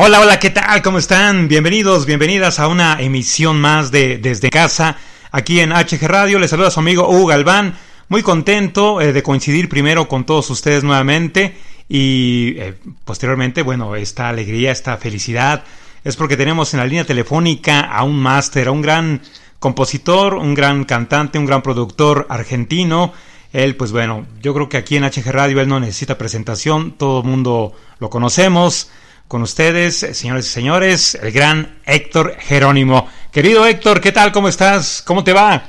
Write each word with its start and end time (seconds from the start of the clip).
Hola, 0.00 0.20
hola, 0.20 0.38
¿qué 0.38 0.50
tal? 0.50 0.80
¿Cómo 0.80 0.98
están? 0.98 1.48
Bienvenidos, 1.48 2.06
bienvenidas 2.06 2.60
a 2.60 2.68
una 2.68 3.00
emisión 3.00 3.60
más 3.60 3.90
de 3.90 4.18
Desde 4.18 4.48
Casa, 4.48 4.96
aquí 5.32 5.58
en 5.58 5.70
HG 5.72 6.06
Radio. 6.06 6.38
Les 6.38 6.50
saluda 6.50 6.70
su 6.70 6.78
amigo 6.78 7.08
Hugo 7.08 7.26
Galván. 7.26 7.76
Muy 8.08 8.22
contento 8.22 9.00
eh, 9.00 9.12
de 9.12 9.24
coincidir 9.24 9.68
primero 9.68 10.06
con 10.06 10.24
todos 10.24 10.50
ustedes 10.50 10.84
nuevamente 10.84 11.56
y 11.88 12.54
eh, 12.58 12.74
posteriormente, 13.04 13.62
bueno, 13.62 13.96
esta 13.96 14.28
alegría, 14.28 14.70
esta 14.70 14.98
felicidad 14.98 15.64
es 16.04 16.14
porque 16.14 16.36
tenemos 16.36 16.72
en 16.74 16.78
la 16.78 16.86
línea 16.86 17.04
telefónica 17.04 17.80
a 17.80 18.04
un 18.04 18.20
máster, 18.20 18.68
a 18.68 18.70
un 18.70 18.82
gran 18.82 19.20
compositor, 19.58 20.34
un 20.34 20.54
gran 20.54 20.84
cantante, 20.84 21.40
un 21.40 21.46
gran 21.46 21.62
productor 21.62 22.24
argentino. 22.28 23.12
Él, 23.52 23.74
pues 23.74 23.90
bueno, 23.90 24.28
yo 24.40 24.54
creo 24.54 24.68
que 24.68 24.76
aquí 24.76 24.94
en 24.94 25.02
HG 25.02 25.32
Radio 25.32 25.60
él 25.60 25.66
no 25.66 25.80
necesita 25.80 26.16
presentación, 26.16 26.92
todo 26.92 27.22
el 27.22 27.26
mundo 27.26 27.72
lo 27.98 28.10
conocemos 28.10 28.92
con 29.28 29.42
ustedes, 29.42 29.98
señores 29.98 30.46
y 30.46 30.50
señores, 30.50 31.14
el 31.14 31.30
gran 31.32 31.82
Héctor 31.84 32.40
Jerónimo. 32.40 33.08
Querido 33.30 33.66
Héctor, 33.66 34.00
¿qué 34.00 34.10
tal? 34.10 34.32
¿Cómo 34.32 34.48
estás? 34.48 35.02
¿Cómo 35.02 35.22
te 35.22 35.34
va? 35.34 35.62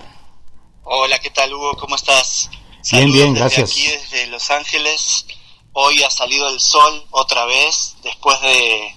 Hola, 0.83 1.19
¿qué 1.19 1.29
tal 1.29 1.53
Hugo? 1.53 1.75
¿Cómo 1.77 1.97
estás? 1.97 2.49
bien, 2.91 3.11
bien, 3.11 3.33
gracias. 3.33 3.71
Aquí 3.71 3.85
desde 3.85 4.27
Los 4.27 4.49
Ángeles. 4.49 5.25
Hoy 5.73 6.01
ha 6.03 6.09
salido 6.09 6.47
el 6.49 6.59
sol 6.61 7.05
otra 7.11 7.45
vez, 7.45 7.97
después 8.01 8.39
de 8.41 8.95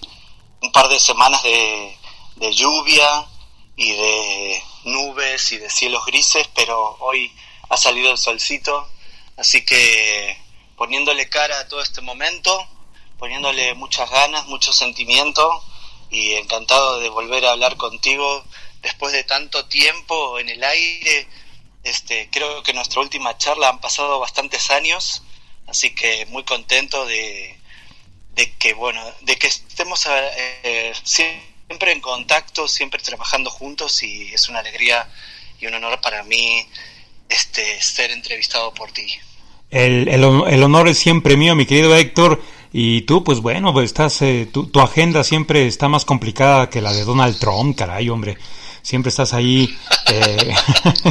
un 0.63 0.71
par 0.71 0.89
de 0.89 1.01
semanas 1.01 1.43
de, 1.43 1.97
de 2.37 2.53
lluvia 2.53 3.27
y 3.77 3.91
de 3.91 4.63
nubes 4.85 5.51
y 5.53 5.59
de 5.59 5.69
cielos 5.71 6.07
grises, 6.07 6.49
pero 6.55 6.97
hoy 7.01 7.33
ha 7.69 7.77
salido 7.77 8.13
el 8.13 8.19
solcito, 8.19 8.89
así 9.37 9.65
que 9.65 10.39
poniéndole 10.77 11.29
cara 11.29 11.59
a 11.59 11.69
todo 11.69 11.83
este 11.83 12.01
momento, 12.01 12.67
poniéndole 13.23 13.75
muchas 13.75 14.11
ganas, 14.11 14.49
mucho 14.49 14.73
sentimiento 14.73 15.49
y 16.11 16.33
encantado 16.33 16.99
de 16.99 17.09
volver 17.09 17.45
a 17.45 17.53
hablar 17.53 17.77
contigo 17.77 18.43
después 18.83 19.13
de 19.13 19.23
tanto 19.23 19.65
tiempo 19.67 20.41
en 20.41 20.49
el 20.49 20.65
aire. 20.65 21.29
Este, 21.85 22.29
creo 22.33 22.65
que 22.65 22.73
nuestra 22.73 23.01
última 23.01 23.39
charla 23.39 23.69
han 23.69 23.81
pasado 23.81 24.19
bastantes 24.19 24.73
años, 24.73 25.23
así 25.69 25.95
que 25.95 26.27
muy 26.31 26.43
contento 26.43 27.07
de, 27.07 27.57
de 28.35 28.53
que 28.57 28.75
bueno, 28.75 29.01
de 29.21 29.37
que 29.37 29.47
estemos 29.47 30.05
eh, 30.65 30.93
siempre 31.05 31.93
en 31.93 32.01
contacto, 32.01 32.67
siempre 32.67 33.01
trabajando 33.01 33.51
juntos 33.51 34.03
y 34.03 34.35
es 34.35 34.49
una 34.49 34.59
alegría 34.59 35.09
y 35.61 35.67
un 35.67 35.75
honor 35.75 36.01
para 36.01 36.25
mí 36.25 36.67
este 37.29 37.81
ser 37.81 38.11
entrevistado 38.11 38.75
por 38.75 38.91
ti. 38.91 39.07
El, 39.71 40.09
el 40.09 40.63
honor 40.65 40.89
es 40.89 40.99
siempre 40.99 41.37
mío, 41.37 41.55
mi 41.55 41.67
querido 41.67 41.95
Héctor. 41.97 42.43
Y 42.73 43.03
tú, 43.03 43.23
pues 43.23 43.41
bueno, 43.41 43.73
pues 43.75 43.87
estás, 43.87 44.23
eh, 44.23 44.49
tu, 44.51 44.69
agenda 44.81 45.23
siempre 45.25 45.67
está 45.67 45.89
más 45.89 46.07
complicada 46.07 46.71
que 46.71 46.81
la 46.81 46.93
de 46.93 47.05
Donald 47.05 47.39
Trump, 47.39 47.77
caray, 47.77 48.09
hombre. 48.09 48.39
Siempre 48.81 49.11
estás 49.11 49.35
ahí 49.35 49.77
eh, 50.09 50.55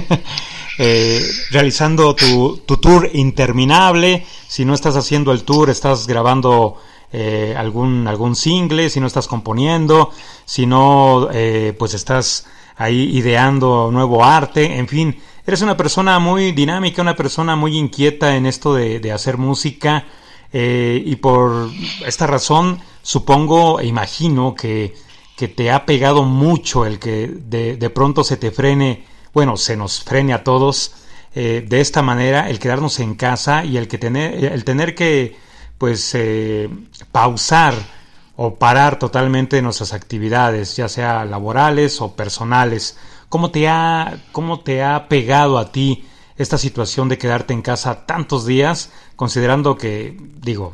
eh, 0.80 1.22
realizando 1.52 2.16
tu, 2.16 2.58
tu, 2.66 2.78
tour 2.78 3.10
interminable. 3.14 4.26
Si 4.48 4.66
no 4.66 4.74
estás 4.74 4.96
haciendo 4.96 5.32
el 5.32 5.44
tour, 5.44 5.70
estás 5.70 6.08
grabando 6.08 6.78
eh, 7.14 7.54
algún, 7.56 8.08
algún 8.08 8.36
single, 8.36 8.90
si 8.90 9.00
no 9.00 9.06
estás 9.06 9.28
componiendo, 9.28 10.12
si 10.46 10.66
no, 10.66 11.30
pues 11.78 11.94
estás 11.94 12.48
ahí 12.76 13.16
ideando 13.16 13.90
nuevo 13.92 14.26
arte, 14.26 14.80
en 14.80 14.88
fin. 14.88 15.22
Eres 15.46 15.62
una 15.62 15.78
persona 15.78 16.18
muy 16.18 16.52
dinámica, 16.54 17.04
una 17.04 17.16
persona 17.16 17.56
muy 17.56 17.78
inquieta 17.78 18.36
en 18.36 18.48
esto 18.48 18.74
de, 18.74 19.00
de 19.00 19.12
hacer 19.12 19.38
música. 19.38 20.06
Eh, 20.54 21.02
y 21.06 21.16
por 21.16 21.70
esta 22.06 22.28
razón 22.28 22.82
supongo 23.02 23.80
e 23.80 23.88
imagino 23.88 24.54
que, 24.54 24.94
que, 25.38 25.48
te 25.48 25.72
ha 25.72 25.86
pegado 25.86 26.24
mucho 26.24 26.86
el 26.86 27.00
que 27.00 27.28
de, 27.28 27.78
de, 27.78 27.90
pronto 27.90 28.24
se 28.24 28.36
te 28.36 28.52
frene, 28.52 29.06
bueno, 29.34 29.56
se 29.56 29.78
nos 29.78 30.04
frene 30.04 30.34
a 30.34 30.44
todos 30.44 30.94
eh, 31.34 31.66
de 31.66 31.80
esta 31.80 32.02
manera, 32.02 32.50
el 32.50 32.60
quedarnos 32.60 33.00
en 33.00 33.16
casa 33.16 33.64
y 33.64 33.78
el, 33.78 33.88
que 33.88 33.98
tener, 33.98 34.44
el 34.44 34.66
tener 34.66 34.94
que 34.96 35.38
pues 35.78 36.14
eh, 36.14 36.70
pausar 37.12 37.74
o 38.36 38.56
parar 38.56 39.00
totalmente 39.00 39.62
nuestras 39.62 39.94
actividades, 39.94 40.76
ya 40.76 40.90
sea 40.90 41.24
laborales 41.24 42.02
o 42.02 42.16
personales. 42.16 42.98
¿Cómo 43.30 43.50
te 43.50 43.70
ha, 43.70 44.20
cómo 44.34 44.60
te 44.60 44.84
ha 44.84 45.08
pegado 45.08 45.58
a 45.58 45.72
ti 45.72 46.06
esta 46.42 46.58
situación 46.58 47.10
de 47.10 47.18
quedarte 47.18 47.54
en 47.54 47.62
casa 47.62 48.06
tantos 48.06 48.46
días, 48.46 48.92
considerando 49.16 49.78
que, 49.78 50.16
digo, 50.18 50.74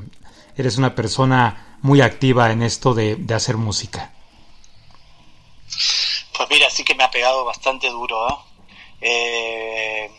eres 0.56 0.78
una 0.78 0.96
persona 0.96 1.78
muy 1.82 2.02
activa 2.02 2.52
en 2.52 2.64
esto 2.64 2.94
de, 2.94 3.16
de 3.16 3.34
hacer 3.34 3.58
música? 3.58 4.14
Pues 6.38 6.50
mira, 6.50 6.70
sí 6.70 6.84
que 6.84 6.96
me 6.96 7.04
ha 7.04 7.12
pegado 7.12 7.46
bastante 7.46 7.90
duro. 7.90 8.28
¿eh? 8.30 8.34
Eh, 9.02 10.12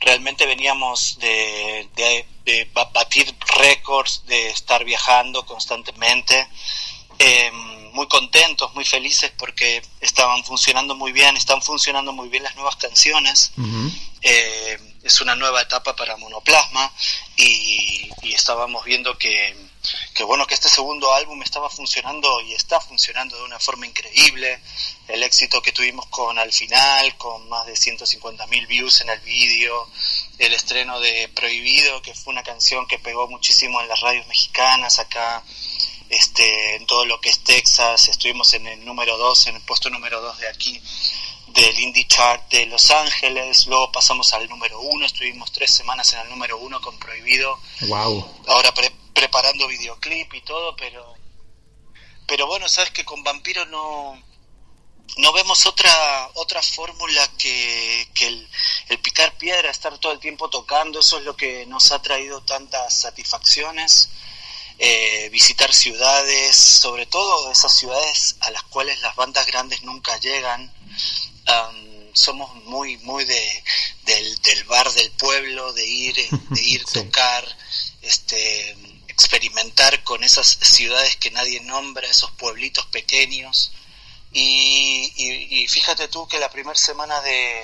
realmente 0.00 0.46
veníamos 0.46 1.18
de, 1.18 1.88
de, 1.94 2.26
de, 2.44 2.70
batir 2.92 3.34
récords, 3.58 4.24
de 4.26 4.48
estar 4.48 4.84
viajando 4.84 5.44
constantemente. 5.44 6.48
Eh, 7.24 7.52
muy 7.92 8.08
contentos, 8.08 8.74
muy 8.74 8.84
felices 8.84 9.30
porque 9.36 9.80
estaban 10.00 10.42
funcionando 10.44 10.96
muy 10.96 11.12
bien, 11.12 11.36
están 11.36 11.62
funcionando 11.62 12.12
muy 12.12 12.28
bien 12.28 12.42
las 12.42 12.56
nuevas 12.56 12.76
canciones. 12.76 13.52
Uh 13.56 13.62
-huh. 13.62 13.92
eh, 14.22 14.78
es 15.04 15.20
una 15.20 15.34
nueva 15.34 15.62
etapa 15.62 15.94
para 15.94 16.16
Monoplasma 16.16 16.92
y, 17.36 18.08
y 18.22 18.32
estábamos 18.32 18.84
viendo 18.84 19.18
que, 19.18 19.54
que, 20.14 20.22
bueno 20.24 20.46
que 20.46 20.54
este 20.54 20.68
segundo 20.68 21.12
álbum 21.12 21.42
estaba 21.42 21.68
funcionando 21.68 22.40
y 22.40 22.54
está 22.54 22.80
funcionando 22.80 23.36
de 23.36 23.44
una 23.44 23.58
forma 23.58 23.86
increíble. 23.86 24.60
El 25.08 25.22
éxito 25.22 25.60
que 25.60 25.72
tuvimos 25.72 26.06
con 26.06 26.38
Al 26.38 26.52
final, 26.52 27.16
con 27.18 27.48
más 27.48 27.66
de 27.66 27.76
150 27.76 28.46
mil 28.46 28.66
views 28.66 29.00
en 29.00 29.10
el 29.10 29.20
vídeo, 29.20 29.88
el 30.38 30.54
estreno 30.54 30.98
de 31.00 31.28
Prohibido, 31.34 32.00
que 32.02 32.14
fue 32.14 32.32
una 32.32 32.42
canción 32.42 32.86
que 32.86 32.98
pegó 32.98 33.28
muchísimo 33.28 33.80
en 33.80 33.88
las 33.88 34.00
radios 34.00 34.26
mexicanas 34.28 34.98
acá 34.98 35.42
este, 36.12 36.76
en 36.76 36.86
todo 36.86 37.06
lo 37.06 37.20
que 37.22 37.30
es 37.30 37.42
Texas, 37.42 38.06
estuvimos 38.08 38.52
en 38.52 38.66
el 38.66 38.84
número 38.84 39.16
2, 39.16 39.46
en 39.46 39.56
el 39.56 39.62
puesto 39.62 39.88
número 39.88 40.20
2 40.20 40.38
de 40.40 40.48
aquí 40.48 40.82
del 41.48 41.80
Indie 41.80 42.06
Chart 42.06 42.50
de 42.50 42.66
Los 42.66 42.90
Ángeles, 42.90 43.66
luego 43.66 43.90
pasamos 43.90 44.30
al 44.34 44.46
número 44.46 44.78
1, 44.78 45.06
estuvimos 45.06 45.50
tres 45.52 45.70
semanas 45.70 46.12
en 46.12 46.20
el 46.20 46.28
número 46.28 46.58
1 46.58 46.80
con 46.82 46.98
Prohibido, 46.98 47.58
wow. 47.88 48.44
ahora 48.46 48.72
pre 48.74 48.92
preparando 49.14 49.66
videoclip 49.68 50.34
y 50.34 50.42
todo, 50.42 50.76
pero 50.76 51.14
pero 52.26 52.46
bueno, 52.46 52.68
sabes 52.68 52.90
que 52.90 53.04
con 53.06 53.22
Vampiro 53.24 53.64
no 53.66 54.22
no 55.16 55.32
vemos 55.32 55.64
otra 55.64 56.30
otra 56.34 56.62
fórmula 56.62 57.26
que, 57.38 58.08
que 58.14 58.26
el, 58.26 58.48
el, 58.88 58.98
picar 58.98 59.36
piedra, 59.38 59.70
estar 59.70 59.96
todo 59.98 60.12
el 60.12 60.18
tiempo 60.18 60.50
tocando, 60.50 61.00
eso 61.00 61.18
es 61.18 61.24
lo 61.24 61.36
que 61.36 61.64
nos 61.66 61.90
ha 61.90 62.02
traído 62.02 62.42
tantas 62.42 63.00
satisfacciones 63.00 64.10
eh, 64.84 65.28
visitar 65.30 65.72
ciudades, 65.72 66.56
sobre 66.56 67.06
todo 67.06 67.52
esas 67.52 67.72
ciudades 67.72 68.34
a 68.40 68.50
las 68.50 68.64
cuales 68.64 69.00
las 69.00 69.14
bandas 69.14 69.46
grandes 69.46 69.80
nunca 69.84 70.18
llegan. 70.18 70.74
Um, 71.46 72.12
somos 72.12 72.52
muy, 72.64 72.96
muy 72.96 73.24
de, 73.24 73.64
del, 74.06 74.42
del, 74.42 74.64
bar 74.64 74.90
del 74.90 75.12
pueblo, 75.12 75.72
de 75.72 75.86
ir, 75.86 76.16
de 76.16 76.60
ir 76.64 76.84
sí. 76.84 76.94
tocar, 76.94 77.46
este, 78.02 78.76
experimentar 79.06 80.02
con 80.02 80.24
esas 80.24 80.48
ciudades 80.60 81.16
que 81.16 81.30
nadie 81.30 81.60
nombra, 81.60 82.08
esos 82.08 82.32
pueblitos 82.32 82.84
pequeños. 82.86 83.70
Y, 84.32 85.12
y, 85.14 85.62
y 85.62 85.68
fíjate 85.68 86.08
tú 86.08 86.26
que 86.26 86.40
la 86.40 86.50
primera 86.50 86.76
semana 86.76 87.20
de, 87.20 87.62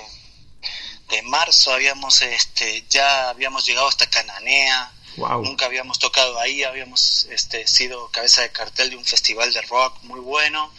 de 1.09 1.21
marzo 1.23 1.73
habíamos, 1.73 2.21
este, 2.21 2.85
ya 2.89 3.27
habíamos 3.27 3.65
llegado 3.65 3.89
hasta 3.89 4.09
Cananea, 4.09 4.93
Nunca 5.19 5.65
habíamos 5.65 5.99
tocado 5.99 6.39
ahí, 6.39 6.63
habíamos 6.63 7.27
este, 7.29 7.67
sido 7.67 8.09
cabeza 8.09 8.41
de 8.41 8.51
cartel 8.51 8.89
de 8.89 8.95
un 8.95 9.05
festival 9.05 9.53
de 9.53 9.61
rock 9.63 10.01
muy 10.03 10.19
bueno. 10.19 10.71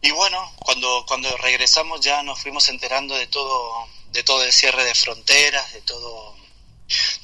Y 0.00 0.10
bueno, 0.10 0.52
cuando, 0.58 1.04
cuando 1.06 1.34
regresamos 1.38 2.00
ya 2.00 2.22
nos 2.22 2.40
fuimos 2.40 2.68
enterando 2.68 3.16
de 3.16 3.26
todo, 3.26 3.88
de 4.12 4.22
todo 4.22 4.44
el 4.44 4.52
cierre 4.52 4.84
de 4.84 4.94
fronteras, 4.94 5.72
de 5.72 5.80
todo, 5.80 6.36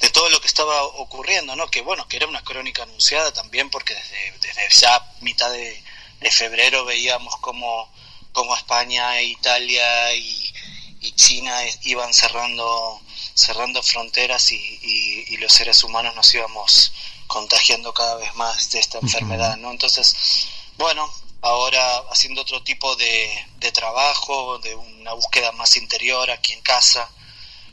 de 0.01 0.11
todo 0.11 0.31
lo 0.31 0.41
que 0.41 0.47
estaba 0.47 0.85
ocurriendo, 0.85 1.55
¿no? 1.57 1.71
Que 1.71 1.83
bueno, 1.83 2.09
que 2.09 2.17
era 2.17 2.27
una 2.27 2.43
crónica 2.43 2.83
anunciada 2.85 3.33
también 3.33 3.71
porque 3.71 3.95
desde, 3.95 4.39
desde 4.41 4.69
ya 4.71 5.13
mitad 5.21 5.51
de, 5.53 5.83
febrero 6.31 6.85
veíamos 6.85 7.37
como, 7.37 7.93
como 8.33 8.57
España, 8.57 9.19
e 9.19 9.25
Italia 9.25 10.15
y, 10.15 10.53
y, 11.01 11.13
China 11.13 11.55
iban 11.83 12.13
cerrando, 12.13 13.01
cerrando 13.35 13.83
fronteras 13.83 14.53
y, 14.53 14.57
y, 15.29 15.37
los 15.39 15.53
seres 15.53 15.83
humanos 15.83 16.15
nos 16.15 16.35
íbamos 16.35 16.93
contagiando 17.27 17.95
cada 17.95 18.17
vez 18.17 18.35
más 18.35 18.71
de 18.71 18.81
esta 18.81 18.99
enfermedad, 18.99 19.57
¿no? 19.57 19.71
Entonces, 19.71 20.47
bueno, 20.77 21.11
ahora 21.43 21.99
haciendo 22.11 22.43
otro 22.43 22.63
tipo 22.63 22.97
de, 22.97 23.47
de 23.57 23.73
trabajo, 23.73 24.59
de 24.59 24.75
una 24.75 25.15
búsqueda 25.15 25.53
más 25.53 25.77
interior 25.77 26.31
aquí 26.31 26.53
en 26.53 26.61
casa, 26.61 27.11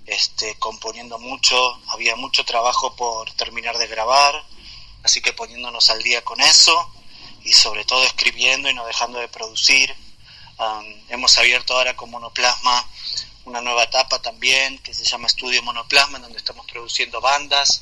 este, 0.06 0.56
componiendo 0.60 1.20
mucho, 1.20 1.82
había 1.90 2.16
mucho 2.16 2.46
trabajo 2.46 2.96
por 2.96 3.32
terminar 3.34 3.78
de 3.78 3.88
grabar, 3.88 4.42
así 5.04 5.22
que 5.22 5.34
poniéndonos 5.34 5.90
al 5.90 6.02
día 6.02 6.24
con 6.24 6.40
eso 6.40 6.92
y 7.44 7.52
sobre 7.54 7.84
todo 7.84 8.04
escribiendo 8.04 8.70
y 8.70 8.74
no 8.74 8.86
dejando 8.86 9.20
de 9.20 9.28
producir. 9.28 9.94
Hemos 11.10 11.38
abierto 11.38 11.76
ahora 11.76 11.96
con 11.96 12.10
Monoplasma 12.10 12.86
una 13.48 13.62
nueva 13.62 13.84
etapa 13.84 14.22
también 14.22 14.78
que 14.80 14.94
se 14.94 15.06
llama 15.06 15.28
Estudio 15.28 15.64
Monoplasma, 15.64 16.18
en 16.18 16.24
donde 16.24 16.38
estamos 16.38 16.66
produciendo 16.66 17.22
bandas, 17.22 17.82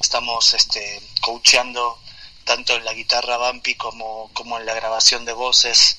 estamos 0.00 0.54
este, 0.54 1.00
coacheando 1.20 1.98
tanto 2.44 2.74
en 2.74 2.84
la 2.84 2.94
guitarra 2.94 3.36
Bumpy 3.36 3.74
como, 3.74 4.30
como 4.32 4.58
en 4.58 4.66
la 4.66 4.74
grabación 4.74 5.24
de 5.24 5.32
voces 5.32 5.98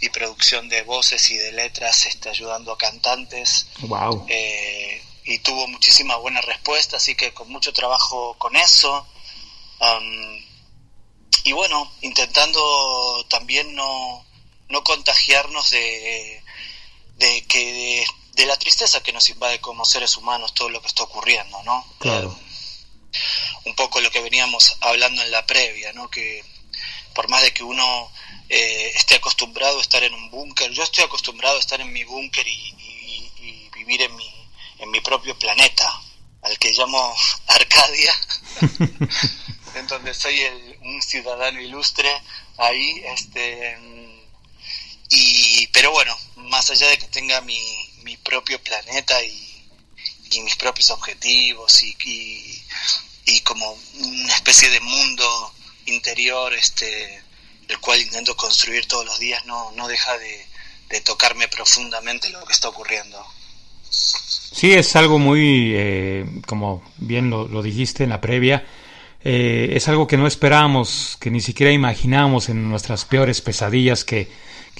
y 0.00 0.08
producción 0.08 0.68
de 0.68 0.82
voces 0.82 1.30
y 1.30 1.36
de 1.36 1.52
letras, 1.52 2.06
este, 2.06 2.30
ayudando 2.30 2.72
a 2.72 2.78
cantantes. 2.78 3.66
Wow. 3.80 4.24
Eh, 4.28 5.02
y 5.24 5.38
tuvo 5.38 5.66
muchísima 5.66 6.16
buena 6.16 6.40
respuesta, 6.42 6.98
así 6.98 7.14
que 7.16 7.34
con 7.34 7.50
mucho 7.50 7.72
trabajo 7.72 8.36
con 8.38 8.54
eso. 8.56 9.06
y 11.44 11.52
bueno, 11.52 11.90
intentando 12.02 13.26
también 13.28 13.74
no, 13.74 14.24
no 14.68 14.82
contagiarnos 14.82 15.70
de, 15.70 16.42
de 17.16 17.44
que 17.46 18.06
de, 18.32 18.46
la 18.46 18.58
tristeza 18.58 19.02
que 19.02 19.12
nos 19.12 19.28
invade 19.30 19.60
como 19.60 19.84
seres 19.84 20.16
humanos 20.16 20.54
todo 20.54 20.68
lo 20.68 20.80
que 20.80 20.88
está 20.88 21.04
ocurriendo, 21.04 21.62
¿no? 21.62 21.86
Claro. 21.98 22.38
un 23.64 23.74
poco 23.74 24.00
lo 24.00 24.10
que 24.10 24.20
veníamos 24.20 24.76
hablando 24.80 25.22
en 25.22 25.30
la 25.30 25.46
previa, 25.46 25.92
¿no? 25.92 26.10
Que 26.10 26.44
por 27.14 27.28
más 27.28 27.42
de 27.42 27.52
que 27.54 27.62
uno 27.62 28.10
eh, 28.48 28.92
esté 28.94 29.14
acostumbrado 29.14 29.78
a 29.78 29.80
estar 29.80 30.02
en 30.02 30.12
un 30.12 30.30
búnker, 30.30 30.70
yo 30.72 30.82
estoy 30.82 31.04
acostumbrado 31.04 31.56
a 31.56 31.60
estar 31.60 31.80
en 31.80 31.92
mi 31.92 32.04
búnker 32.04 32.46
y, 32.46 32.74
vivir 33.74 34.02
en 34.02 34.16
mi, 34.16 34.30
en 34.78 34.90
mi 34.90 35.00
propio 35.00 35.38
planeta, 35.38 36.00
al 36.42 36.58
que 36.58 36.72
llamo 36.72 37.14
Arcadia, 37.48 38.14
en 39.74 39.86
donde 39.88 40.14
soy 40.14 40.40
el, 40.40 40.78
un 40.82 41.02
ciudadano 41.02 41.60
ilustre 41.60 42.10
ahí, 42.56 43.02
este, 43.04 43.76
y, 45.10 45.66
pero 45.68 45.92
bueno, 45.92 46.16
más 46.36 46.70
allá 46.70 46.88
de 46.88 46.98
que 46.98 47.06
tenga 47.08 47.40
mi, 47.42 47.60
mi 48.02 48.16
propio 48.16 48.60
planeta 48.62 49.22
y, 49.22 49.54
y 50.30 50.40
mis 50.40 50.56
propios 50.56 50.90
objetivos 50.90 51.82
y, 51.82 51.96
y, 53.26 53.40
como 53.40 53.76
una 54.00 54.34
especie 54.34 54.70
de 54.70 54.80
mundo 54.80 55.52
interior, 55.86 56.52
este, 56.54 57.20
el 57.68 57.78
cual 57.78 58.00
intento 58.00 58.36
construir 58.36 58.86
todos 58.86 59.04
los 59.04 59.18
días, 59.18 59.44
no, 59.46 59.72
no 59.72 59.88
deja 59.88 60.16
de, 60.18 60.46
tocarme 61.04 61.48
profundamente 61.48 62.30
lo 62.30 62.44
que 62.44 62.52
está 62.52 62.68
ocurriendo. 62.68 63.20
Sí, 63.90 64.72
es 64.72 64.94
algo 64.94 65.18
muy, 65.18 65.72
eh, 65.74 66.24
como 66.46 66.84
bien 66.98 67.30
lo, 67.30 67.62
dijiste 67.62 68.04
en 68.04 68.10
la 68.10 68.20
previa, 68.20 68.64
eh, 69.24 69.70
es 69.72 69.88
algo 69.88 70.06
que 70.06 70.16
no 70.16 70.28
esperábamos, 70.28 71.16
que 71.18 71.32
ni 71.32 71.40
siquiera 71.40 71.72
imaginábamos 71.72 72.48
en 72.48 72.68
nuestras 72.68 73.04
peores 73.06 73.40
pesadillas 73.40 74.04
que, 74.04 74.30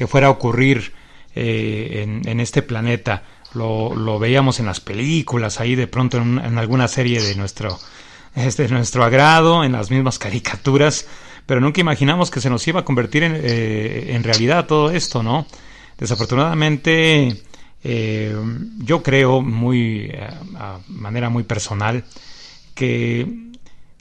fuera 0.06 0.28
a 0.28 0.30
ocurrir 0.30 0.92
eh, 1.34 2.20
en, 2.24 2.40
este 2.40 2.62
planeta. 2.62 3.22
Lo, 3.54 4.18
veíamos 4.18 4.60
en 4.60 4.66
las 4.66 4.80
películas, 4.80 5.60
ahí 5.60 5.74
de 5.74 5.86
pronto 5.86 6.18
en, 6.18 6.38
en 6.38 6.58
alguna 6.58 6.88
serie 6.88 7.22
de 7.22 7.34
nuestro, 7.36 7.78
de 8.34 8.68
nuestro 8.68 9.04
agrado, 9.04 9.64
en 9.64 9.72
las 9.72 9.90
mismas 9.90 10.18
caricaturas, 10.18 11.06
pero 11.46 11.60
nunca 11.60 11.80
imaginamos 11.80 12.30
que 12.30 12.40
se 12.40 12.50
nos 12.50 12.66
iba 12.66 12.80
a 12.80 12.84
convertir 12.84 13.22
en, 13.22 13.34
eh, 13.36 14.14
en 14.14 14.24
realidad 14.24 14.66
todo 14.66 14.90
esto, 14.90 15.22
¿no? 15.22 15.46
Desafortunadamente, 15.98 17.42
eh, 17.84 18.36
yo 18.78 19.02
creo 19.02 19.42
muy, 19.42 20.10
eh, 20.12 20.28
a, 20.56 20.80
manera 20.88 21.28
muy 21.28 21.44
personal, 21.44 22.04
que, 22.74 23.52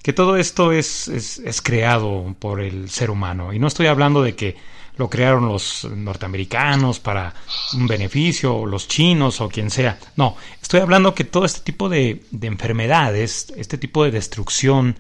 que 0.01 0.13
todo 0.13 0.37
esto 0.37 0.71
es, 0.71 1.07
es, 1.07 1.39
es 1.39 1.61
creado 1.61 2.35
por 2.39 2.61
el 2.61 2.89
ser 2.89 3.11
humano. 3.11 3.53
Y 3.53 3.59
no 3.59 3.67
estoy 3.67 3.87
hablando 3.87 4.23
de 4.23 4.35
que 4.35 4.55
lo 4.95 5.09
crearon 5.09 5.47
los 5.47 5.85
norteamericanos 5.85 6.99
para 6.99 7.33
un 7.73 7.87
beneficio, 7.87 8.55
o 8.55 8.65
los 8.65 8.87
chinos 8.87 9.41
o 9.41 9.49
quien 9.49 9.69
sea. 9.69 9.97
No, 10.15 10.35
estoy 10.61 10.81
hablando 10.81 11.15
que 11.15 11.23
todo 11.23 11.45
este 11.45 11.61
tipo 11.61 11.89
de, 11.89 12.23
de 12.31 12.47
enfermedades, 12.47 13.51
este 13.57 13.77
tipo 13.77 14.03
de 14.03 14.11
destrucción, 14.11 14.97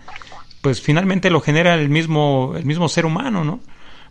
pues 0.61 0.81
finalmente 0.81 1.29
lo 1.29 1.41
genera 1.41 1.75
el 1.75 1.89
mismo, 1.89 2.53
el 2.57 2.65
mismo 2.65 2.89
ser 2.89 3.05
humano, 3.05 3.43
¿no? 3.43 3.59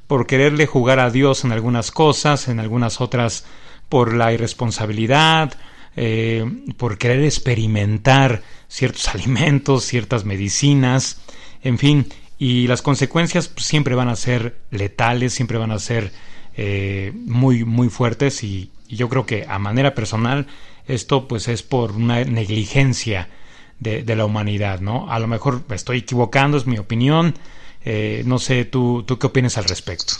Por 0.06 0.26
quererle 0.26 0.66
jugar 0.66 1.00
a 1.00 1.10
Dios 1.10 1.44
en 1.44 1.52
algunas 1.52 1.90
cosas, 1.90 2.48
en 2.48 2.60
algunas 2.60 3.00
otras 3.00 3.44
por 3.88 4.14
la 4.14 4.32
irresponsabilidad, 4.32 5.54
eh, 5.96 6.44
por 6.76 6.96
querer 6.98 7.24
experimentar 7.24 8.42
ciertos 8.68 9.08
alimentos, 9.14 9.84
ciertas 9.84 10.24
medicinas, 10.24 11.20
en 11.62 11.78
fin, 11.78 12.06
y 12.42 12.66
las 12.66 12.82
consecuencias 12.82 13.46
pues, 13.46 13.66
siempre 13.66 13.94
van 13.94 14.08
a 14.08 14.16
ser 14.16 14.58
letales, 14.72 15.32
siempre 15.32 15.58
van 15.58 15.70
a 15.70 15.78
ser 15.78 16.12
eh, 16.56 17.12
muy, 17.14 17.64
muy 17.64 17.88
fuertes 17.88 18.42
y, 18.42 18.72
yo 18.88 19.08
creo 19.08 19.24
que 19.24 19.46
a 19.48 19.58
manera 19.58 19.94
personal 19.94 20.48
esto 20.86 21.26
pues 21.26 21.48
es 21.48 21.62
por 21.62 21.92
una 21.92 22.24
negligencia 22.24 23.30
de, 23.78 24.04
la 24.16 24.26
humanidad, 24.26 24.80
¿no? 24.80 25.10
A 25.10 25.18
lo 25.18 25.28
mejor 25.28 25.64
me 25.68 25.76
estoy 25.76 25.98
equivocando, 25.98 26.58
es 26.58 26.66
mi 26.66 26.76
opinión. 26.78 27.38
Eh, 27.84 28.22
no 28.26 28.38
sé, 28.38 28.66
¿tú, 28.66 29.02
¿tú 29.06 29.18
qué 29.18 29.28
opinas 29.28 29.56
al 29.56 29.64
respecto? 29.64 30.12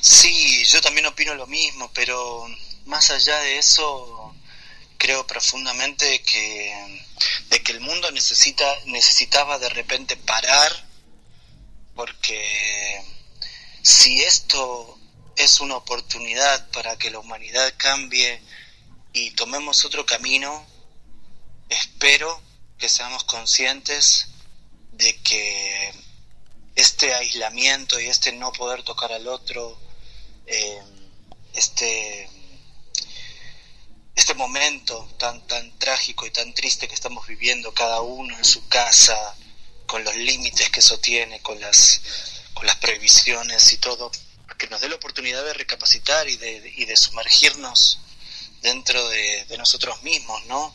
Sí, 0.00 0.64
yo 0.66 0.82
también 0.82 1.06
opino 1.06 1.34
lo 1.34 1.46
mismo, 1.46 1.90
pero 1.94 2.44
más 2.84 3.10
allá 3.10 3.38
de 3.38 3.58
eso, 3.58 4.33
creo 4.98 5.26
profundamente 5.26 6.22
que, 6.22 7.02
de 7.48 7.62
que 7.62 7.72
el 7.72 7.80
mundo 7.80 8.10
necesita, 8.10 8.64
necesitaba 8.86 9.58
de 9.58 9.68
repente 9.68 10.16
parar, 10.16 10.72
porque 11.94 13.02
si 13.82 14.22
esto 14.22 14.98
es 15.36 15.60
una 15.60 15.76
oportunidad 15.76 16.70
para 16.70 16.96
que 16.96 17.10
la 17.10 17.18
humanidad 17.18 17.72
cambie 17.76 18.40
y 19.12 19.30
tomemos 19.32 19.84
otro 19.84 20.06
camino, 20.06 20.66
espero 21.68 22.40
que 22.78 22.88
seamos 22.88 23.24
conscientes 23.24 24.28
de 24.92 25.16
que 25.22 25.92
este 26.76 27.14
aislamiento 27.14 28.00
y 28.00 28.06
este 28.06 28.32
no 28.32 28.52
poder 28.52 28.82
tocar 28.82 29.12
al 29.12 29.28
otro, 29.28 29.78
eh, 30.46 30.82
este, 31.54 32.28
este 34.14 34.34
momento 34.34 35.08
tan, 35.18 35.46
tan 35.46 35.76
trágico 35.78 36.26
y 36.26 36.30
tan 36.30 36.52
triste 36.54 36.88
que 36.88 36.94
estamos 36.94 37.26
viviendo 37.26 37.72
cada 37.74 38.00
uno 38.00 38.36
en 38.36 38.44
su 38.44 38.66
casa, 38.68 39.36
con 39.86 40.04
los 40.04 40.16
límites 40.16 40.70
que 40.70 40.80
eso 40.80 40.98
tiene, 40.98 41.40
con 41.40 41.60
las, 41.60 42.00
con 42.54 42.66
las 42.66 42.76
prohibiciones 42.76 43.72
y 43.72 43.78
todo, 43.78 44.10
que 44.58 44.66
nos 44.68 44.80
dé 44.80 44.88
la 44.88 44.96
oportunidad 44.96 45.44
de 45.44 45.54
recapacitar 45.54 46.28
y 46.28 46.36
de, 46.36 46.72
y 46.76 46.84
de 46.84 46.96
sumergirnos 46.96 47.98
dentro 48.62 49.08
de, 49.08 49.46
nosotros 49.58 50.02
mismos, 50.02 50.44
¿no? 50.46 50.74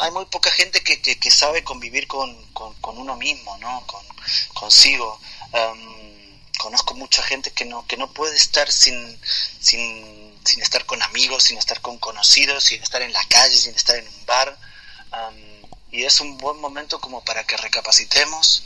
hay, 0.00 0.10
muy 0.10 0.26
poca 0.26 0.50
gente 0.50 0.82
que, 0.82 1.00
que, 1.00 1.30
sabe 1.30 1.64
convivir 1.64 2.06
con, 2.06 2.34
con, 2.52 2.98
uno 2.98 3.16
mismo, 3.16 3.56
¿no? 3.58 3.86
Con, 3.86 4.04
consigo. 4.52 5.20
conozco 6.58 6.94
mucha 6.94 7.22
gente 7.22 7.50
que 7.50 7.64
no, 7.64 7.86
que 7.86 7.96
no 7.96 8.12
puede 8.12 8.36
estar 8.36 8.70
sin, 8.70 9.18
sin, 9.60 10.23
sin, 10.44 10.62
estar 10.62 10.84
con 10.86 11.02
amigos, 11.02 11.44
sin 11.44 11.58
estar 11.58 11.80
con 11.80 11.98
conocidos, 11.98 12.64
sin 12.64 12.82
estar 12.82 13.02
en 13.02 13.12
la 13.12 13.24
calle, 13.28 13.56
sin 13.56 13.74
estar 13.74 13.96
en 13.96 14.06
un 14.06 14.26
bar. 14.26 14.58
y 15.90 16.04
es 16.04 16.20
un 16.20 16.36
buen 16.38 16.58
momento 16.60 17.00
como 17.00 17.22
para 17.24 17.44
que 17.44 17.56
recapacitemos 17.56 18.64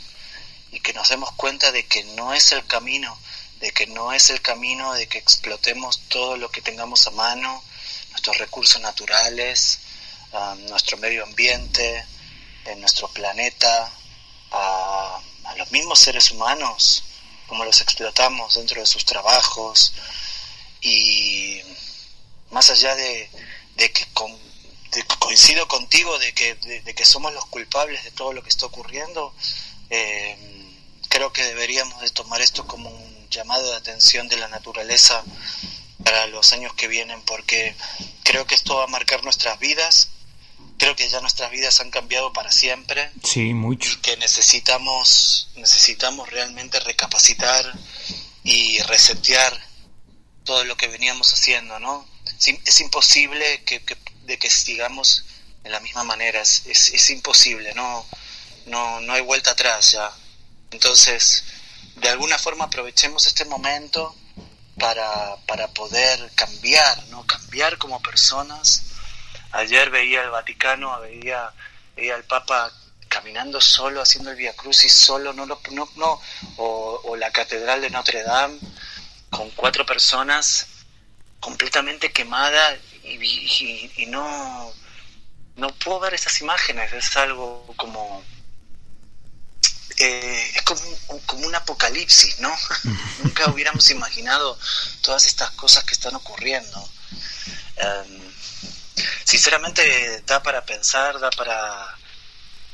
y 0.71 0.79
que 0.79 0.93
nos 0.93 1.09
demos 1.09 1.31
cuenta 1.33 1.71
de 1.71 1.85
que 1.85 2.03
no 2.15 2.33
es 2.33 2.51
el 2.51 2.65
camino, 2.65 3.17
de 3.59 3.71
que 3.71 3.87
no 3.87 4.13
es 4.13 4.29
el 4.29 4.41
camino 4.41 4.93
de 4.93 5.07
que 5.07 5.17
explotemos 5.17 6.01
todo 6.09 6.37
lo 6.37 6.49
que 6.49 6.61
tengamos 6.61 7.05
a 7.07 7.11
mano, 7.11 7.63
nuestros 8.11 8.37
recursos 8.37 8.81
naturales, 8.81 9.79
nuestro 10.69 10.97
medio 10.97 11.23
ambiente, 11.23 12.05
en 12.65 12.79
nuestro 12.79 13.07
planeta, 13.09 13.91
a, 14.51 15.21
los 15.57 15.71
mismos 15.71 15.99
seres 15.99 16.31
humanos, 16.31 17.03
como 17.47 17.65
los 17.65 17.81
explotamos 17.81 18.55
dentro 18.55 18.79
de 18.79 18.85
sus 18.85 19.03
trabajos 19.03 19.93
y 20.81 21.61
más 22.51 22.69
allá 22.69 22.95
de, 22.95 23.29
que 23.75 24.07
coincido 25.19 25.67
contigo 25.67 26.17
de 26.19 26.33
que, 26.33 26.55
de, 26.55 26.95
que 26.95 27.05
somos 27.05 27.33
los 27.33 27.45
culpables 27.45 28.03
de 28.03 28.11
todo 28.11 28.33
lo 28.33 28.43
que 28.43 28.49
está 28.49 28.65
ocurriendo. 28.65 29.33
Eh, 29.89 30.37
creo 31.09 31.33
que 31.33 31.43
deberíamos 31.43 32.01
de 32.01 32.09
tomar 32.09 32.41
esto 32.41 32.65
como 32.65 32.89
un 32.89 33.29
llamado 33.29 33.69
de 33.69 33.77
atención 33.77 34.27
de 34.27 34.37
la 34.37 34.47
naturaleza 34.47 35.23
para 36.03 36.27
los 36.27 36.53
años 36.53 36.73
que 36.73 36.87
vienen, 36.87 37.21
porque 37.23 37.75
creo 38.23 38.47
que 38.47 38.55
esto 38.55 38.77
va 38.77 38.85
a 38.85 38.87
marcar 38.87 39.23
nuestras 39.23 39.59
vidas. 39.59 40.09
Creo 40.77 40.95
que 40.95 41.09
ya 41.09 41.19
nuestras 41.19 41.51
vidas 41.51 41.81
han 41.81 41.91
cambiado 41.91 42.31
para 42.31 42.51
siempre. 42.51 43.11
Sí, 43.23 43.53
mucho. 43.53 43.91
Y 43.91 43.95
que 43.97 44.17
necesitamos, 44.17 45.49
necesitamos 45.55 46.29
realmente 46.29 46.79
recapacitar 46.79 47.65
y 48.43 48.79
resetear 48.83 49.59
todo 50.45 50.63
lo 50.63 50.77
que 50.77 50.87
veníamos 50.87 51.33
haciendo, 51.33 51.79
¿no? 51.79 52.07
Es 52.39 52.79
imposible 52.79 53.63
que, 53.65 53.81
de 54.23 54.39
que 54.39 54.49
sigamos 54.49 55.25
en 55.63 55.73
la 55.73 55.79
misma 55.81 56.03
manera, 56.03 56.41
es, 56.41 56.63
es, 56.65 57.09
imposible, 57.09 57.73
no, 57.73 58.05
no, 58.65 59.01
no 59.01 59.13
hay 59.13 59.21
vuelta 59.21 59.51
atrás 59.51 59.91
ya. 59.91 60.11
Entonces, 60.71 61.43
de 61.95 62.09
alguna 62.09 62.37
forma 62.37 62.65
aprovechemos 62.65 63.27
este 63.27 63.43
momento 63.45 64.15
para, 64.79 65.35
para 65.47 65.67
poder 65.67 66.31
cambiar, 66.35 67.05
¿no? 67.07 67.25
Cambiar 67.25 67.77
como 67.77 68.01
personas. 68.01 68.83
Ayer 69.51 69.89
veía 69.89 70.21
el 70.21 70.29
Vaticano, 70.29 70.97
veía, 71.01 71.51
veía 71.95 72.15
al 72.15 72.23
Papa 72.23 72.71
caminando 73.09 73.59
solo, 73.59 74.01
haciendo 74.01 74.31
el 74.31 74.37
Via 74.37 74.55
Crucis 74.55 74.93
solo, 74.93 75.33
no, 75.33 75.45
no, 75.45 75.59
no, 75.95 76.21
o, 76.57 77.01
o 77.03 77.15
la 77.17 77.31
Catedral 77.31 77.81
de 77.81 77.89
Notre 77.89 78.23
Dame 78.23 78.59
con 79.29 79.49
cuatro 79.51 79.85
personas 79.85 80.67
completamente 81.39 82.11
quemada 82.11 82.77
y, 83.03 83.91
y, 83.97 84.05
no, 84.07 84.73
no 85.55 85.69
puedo 85.75 85.99
ver 85.99 86.13
esas 86.13 86.39
imágenes, 86.41 86.91
es 86.93 87.15
algo 87.17 87.65
como... 87.75 88.23
Eh, 89.97 90.51
es 90.55 90.61
como 90.61 90.79
un, 91.09 91.19
como 91.25 91.45
un 91.47 91.55
apocalipsis, 91.55 92.39
¿no? 92.39 92.55
Nunca 93.23 93.49
hubiéramos 93.49 93.89
imaginado 93.89 94.57
todas 95.01 95.25
estas 95.25 95.51
cosas 95.51 95.83
que 95.83 95.93
están 95.93 96.15
ocurriendo. 96.15 96.89
Em, 97.75 98.33
sinceramente 99.25 100.21
da 100.25 100.41
para 100.41 100.63
pensar, 100.65 101.19
da 101.19 101.29
para, 101.31 101.97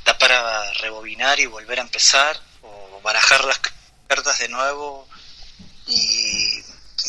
da 0.03 0.17
para 0.19 0.72
rebobinar 0.74 1.39
y 1.39 1.48
volver 1.48 1.79
a 1.79 1.84
empezar 1.84 2.39
o 2.62 3.01
barajar 3.01 3.43
las 3.45 3.60
cartas 4.07 4.39
de 4.39 4.50
nuevo 4.50 5.07
y 5.88 6.44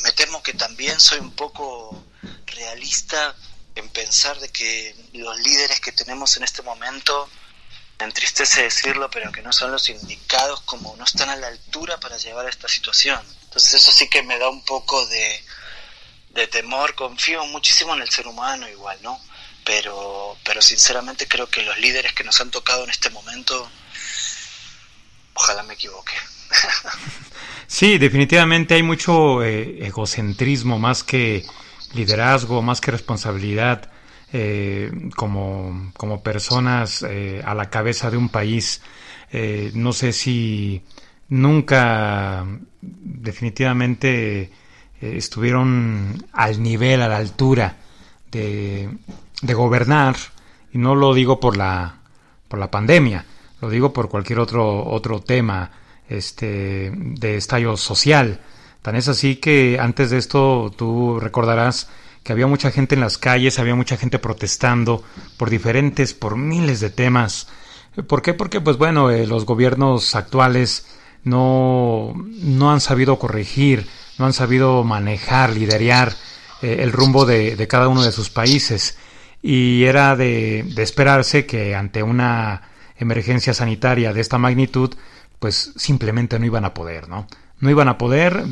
me 0.06 0.12
temo 0.12 0.40
que 0.40 0.52
también 0.52 1.00
soy 1.00 1.18
un 1.18 1.32
poco 1.32 2.04
realista 2.46 3.34
en 3.74 3.88
pensar 3.88 4.38
de 4.38 4.50
que 4.50 4.94
los 5.14 5.36
líderes 5.40 5.80
que 5.80 5.90
tenemos 5.90 6.36
en 6.36 6.44
este 6.44 6.62
momento, 6.62 7.28
me 7.98 8.04
entristece 8.04 8.62
decirlo, 8.62 9.10
pero 9.10 9.32
que 9.32 9.42
no 9.42 9.52
son 9.52 9.72
los 9.72 9.88
indicados 9.88 10.60
como 10.60 10.94
no 10.94 11.02
están 11.02 11.28
a 11.28 11.34
la 11.34 11.48
altura 11.48 11.98
para 11.98 12.18
llevar 12.18 12.46
a 12.46 12.50
esta 12.50 12.68
situación. 12.68 13.20
Entonces 13.42 13.74
eso 13.74 13.90
sí 13.90 14.08
que 14.08 14.22
me 14.22 14.38
da 14.38 14.48
un 14.48 14.64
poco 14.64 15.04
de, 15.08 15.44
de 16.30 16.46
temor, 16.46 16.94
confío 16.94 17.44
muchísimo 17.46 17.92
en 17.96 18.02
el 18.02 18.08
ser 18.08 18.28
humano 18.28 18.68
igual, 18.68 18.96
¿no? 19.02 19.20
Pero, 19.64 20.38
pero 20.44 20.62
sinceramente 20.62 21.26
creo 21.26 21.50
que 21.50 21.62
los 21.62 21.76
líderes 21.78 22.12
que 22.12 22.22
nos 22.22 22.40
han 22.40 22.52
tocado 22.52 22.84
en 22.84 22.90
este 22.90 23.10
momento, 23.10 23.68
ojalá 25.34 25.64
me 25.64 25.74
equivoque. 25.74 26.14
Sí, 27.66 27.98
definitivamente 27.98 28.74
hay 28.74 28.82
mucho 28.82 29.42
eh, 29.42 29.84
egocentrismo 29.86 30.78
más 30.78 31.02
que 31.02 31.44
liderazgo, 31.94 32.62
más 32.62 32.80
que 32.80 32.92
responsabilidad 32.92 33.90
eh, 34.32 34.90
como, 35.16 35.92
como, 35.96 36.22
personas 36.22 37.02
eh, 37.02 37.42
a 37.44 37.54
la 37.54 37.68
cabeza 37.68 38.10
de 38.10 38.16
un 38.16 38.28
país. 38.28 38.82
no 39.74 39.92
sé 39.92 40.12
si 40.12 40.82
nunca 41.28 42.46
definitivamente 42.80 44.50
estuvieron 45.00 46.24
al 46.32 46.62
nivel, 46.62 47.02
a 47.02 47.08
la 47.08 47.18
altura 47.18 47.76
de, 48.30 48.88
de 49.42 49.54
gobernar, 49.54 50.16
y 50.72 50.78
no 50.78 50.94
lo 50.94 51.12
digo 51.12 51.40
por 51.40 51.56
la, 51.56 51.96
por 52.48 52.58
la 52.58 52.70
pandemia, 52.70 53.26
lo 53.60 53.68
digo 53.68 53.92
por 53.92 54.08
cualquier 54.08 54.38
otro, 54.38 54.86
otro 54.86 55.20
tema 55.20 55.70
este, 56.08 56.92
de 56.94 57.36
estallo 57.36 57.76
social. 57.76 58.40
Tan 58.82 58.96
es 58.96 59.08
así 59.08 59.36
que 59.36 59.78
antes 59.80 60.10
de 60.10 60.18
esto 60.18 60.72
tú 60.76 61.18
recordarás 61.20 61.88
que 62.22 62.32
había 62.32 62.46
mucha 62.48 62.70
gente 62.70 62.96
en 62.96 63.00
las 63.00 63.18
calles, 63.18 63.58
había 63.58 63.76
mucha 63.76 63.96
gente 63.96 64.18
protestando 64.18 65.04
por 65.36 65.48
diferentes, 65.48 66.12
por 66.12 66.36
miles 66.36 66.80
de 66.80 66.90
temas. 66.90 67.48
¿Por 68.08 68.20
qué? 68.20 68.34
Porque, 68.34 68.60
pues 68.60 68.76
bueno, 68.76 69.10
eh, 69.10 69.26
los 69.26 69.46
gobiernos 69.46 70.14
actuales 70.16 70.86
no, 71.22 72.14
no 72.14 72.72
han 72.72 72.80
sabido 72.80 73.18
corregir, 73.18 73.86
no 74.18 74.26
han 74.26 74.32
sabido 74.32 74.82
manejar, 74.82 75.50
liderar 75.50 76.14
eh, 76.62 76.78
el 76.80 76.92
rumbo 76.92 77.26
de, 77.26 77.54
de, 77.56 77.68
cada 77.68 77.88
uno 77.88 78.02
de 78.02 78.12
sus 78.12 78.28
países. 78.28 78.98
Y 79.40 79.84
era 79.84 80.16
de, 80.16 80.64
de 80.74 80.82
esperarse 80.82 81.46
que 81.46 81.74
ante 81.76 82.02
una 82.02 82.62
emergencia 82.98 83.54
sanitaria 83.54 84.12
de 84.12 84.20
esta 84.20 84.38
magnitud, 84.38 84.94
pues 85.38 85.72
simplemente 85.76 86.38
no 86.38 86.46
iban 86.46 86.64
a 86.64 86.74
poder, 86.74 87.08
¿no? 87.08 87.26
No 87.60 87.70
iban 87.70 87.88
a 87.88 87.98
poder, 87.98 88.44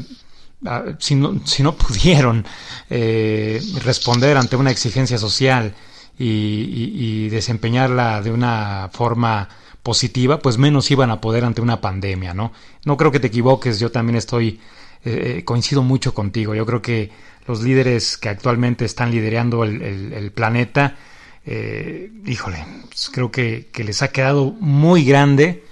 ah, 0.67 0.85
si 0.99 1.15
no, 1.15 1.41
si 1.47 1.63
no 1.63 1.75
pudieron 1.77 2.45
eh, 2.91 3.61
responder 3.83 4.37
ante 4.37 4.57
una 4.57 4.71
exigencia 4.71 5.19
social 5.19 5.75
y, 6.19 7.29
desempeñarla 7.29 8.23
de 8.23 8.31
una 8.31 8.89
forma 8.93 9.49
positiva, 9.83 10.39
pues 10.39 10.59
menos 10.59 10.91
iban 10.91 11.11
a 11.11 11.21
poder 11.21 11.45
ante 11.45 11.61
una 11.61 11.81
pandemia, 11.81 12.33
¿no? 12.33 12.53
No 12.85 12.97
creo 12.97 13.11
que 13.11 13.19
te 13.19 13.27
equivoques, 13.27 13.81
yo 13.81 13.91
también 13.91 14.17
estoy, 14.17 14.61
eh, 15.05 15.39
eh, 15.39 15.45
coincido 15.45 15.83
mucho 15.83 16.15
contigo, 16.15 16.55
yo 16.55 16.65
creo 16.65 16.81
que 16.81 17.11
los 17.47 17.63
líderes 17.63 18.17
que 18.17 18.29
actualmente 18.29 18.85
están 18.85 19.11
liderando 19.11 19.65
el, 19.65 20.33
planeta, 20.33 20.97
híjole, 21.45 22.65
pues 22.89 23.11
creo 23.13 23.31
que 23.31 23.69
les 23.77 24.01
ha 24.01 24.09
quedado 24.09 24.53
muy 24.61 25.05
grande 25.05 25.65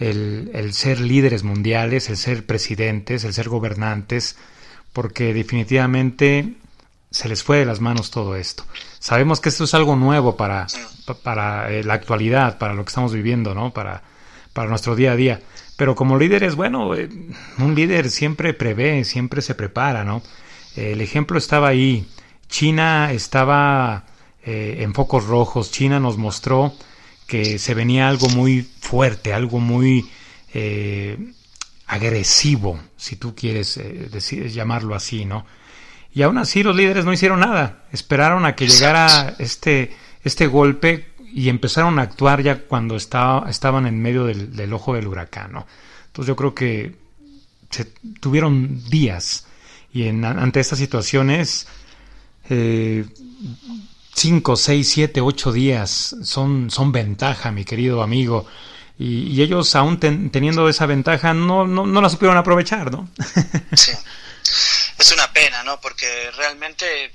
el, 0.00 0.72
ser 0.72 1.00
líderes 1.00 1.44
mundiales, 1.44 2.08
el 2.08 2.16
ser 2.16 2.46
presidentes, 2.46 3.24
el 3.24 3.34
ser 3.34 3.48
gobernantes, 3.48 4.36
porque 4.92 5.32
definitivamente 5.34 6.54
se 7.10 7.28
les 7.28 7.42
fue 7.42 7.58
de 7.58 7.66
las 7.66 7.80
manos 7.80 8.10
todo 8.10 8.36
esto. 8.36 8.64
Sabemos 8.98 9.40
que 9.40 9.48
esto 9.50 9.64
es 9.64 9.74
algo 9.74 9.96
nuevo 9.96 10.36
para, 10.36 10.66
para 11.22 11.70
eh, 11.70 11.84
la 11.84 11.94
actualidad, 11.94 12.58
para 12.58 12.74
lo 12.74 12.84
que 12.84 12.88
estamos 12.88 13.12
viviendo, 13.12 13.54
¿no? 13.54 13.72
Para, 13.72 14.02
para 14.52 14.68
nuestro 14.68 14.96
día 14.96 15.12
a 15.12 15.16
día. 15.16 15.40
Pero 15.76 15.94
como 15.94 16.18
líderes, 16.18 16.54
bueno, 16.54 16.94
eh, 16.94 17.08
un 17.58 17.74
líder 17.74 18.10
siempre 18.10 18.54
prevé, 18.54 19.04
siempre 19.04 19.42
se 19.42 19.54
prepara, 19.54 20.04
¿no? 20.04 20.22
el 20.76 21.00
ejemplo 21.00 21.36
estaba 21.36 21.68
ahí. 21.68 22.06
China 22.48 23.12
estaba 23.12 24.04
eh, 24.44 24.78
en 24.80 24.94
focos 24.94 25.26
rojos. 25.26 25.70
China 25.70 26.00
nos 26.00 26.16
mostró 26.16 26.72
que 27.30 27.60
se 27.60 27.74
venía 27.74 28.08
algo 28.08 28.28
muy 28.28 28.62
fuerte, 28.62 29.32
algo 29.32 29.60
muy 29.60 30.10
eh, 30.52 31.16
agresivo, 31.86 32.80
si 32.96 33.14
tú 33.14 33.36
quieres 33.36 33.76
eh, 33.76 34.08
decir, 34.10 34.48
llamarlo 34.48 34.96
así, 34.96 35.24
¿no? 35.24 35.46
Y 36.12 36.22
aún 36.22 36.38
así 36.38 36.64
los 36.64 36.74
líderes 36.74 37.04
no 37.04 37.12
hicieron 37.12 37.38
nada, 37.38 37.84
esperaron 37.92 38.46
a 38.46 38.56
que 38.56 38.66
llegara 38.66 39.36
este, 39.38 39.94
este 40.24 40.48
golpe 40.48 41.12
y 41.32 41.50
empezaron 41.50 42.00
a 42.00 42.02
actuar 42.02 42.42
ya 42.42 42.62
cuando 42.64 42.96
estaba, 42.96 43.48
estaban 43.48 43.86
en 43.86 44.02
medio 44.02 44.24
del, 44.24 44.72
ojo 44.72 44.94
del 44.94 45.06
huracán, 45.06 45.52
¿no? 45.52 45.68
Entonces 46.08 46.26
yo 46.26 46.34
creo 46.34 46.52
que 46.52 46.96
se 47.70 47.84
tuvieron 48.18 48.82
días 48.90 49.46
y 49.92 50.08
en, 50.08 50.24
ante 50.24 50.58
estas 50.58 50.80
situaciones 50.80 51.68
eh, 52.48 53.04
5, 54.20 54.54
6, 54.54 54.86
7, 54.86 55.20
8 55.22 55.52
días 55.52 56.14
son, 56.24 56.70
son 56.70 56.92
ventaja, 56.92 57.50
mi 57.52 57.64
querido 57.64 58.02
amigo. 58.02 58.46
Y, 58.98 59.40
ellos, 59.40 59.74
aún 59.76 59.98
teniendo 59.98 60.68
esa 60.68 60.84
ventaja, 60.84 61.32
no, 61.32 61.66
no, 61.66 61.86
no, 61.86 62.00
la 62.02 62.10
supieron 62.10 62.36
aprovechar, 62.36 62.90
¿no? 62.90 63.08
sí. 63.74 63.92
Es 64.98 65.12
una 65.12 65.32
pena, 65.32 65.62
¿no? 65.62 65.80
Porque 65.80 66.30
realmente 66.32 67.10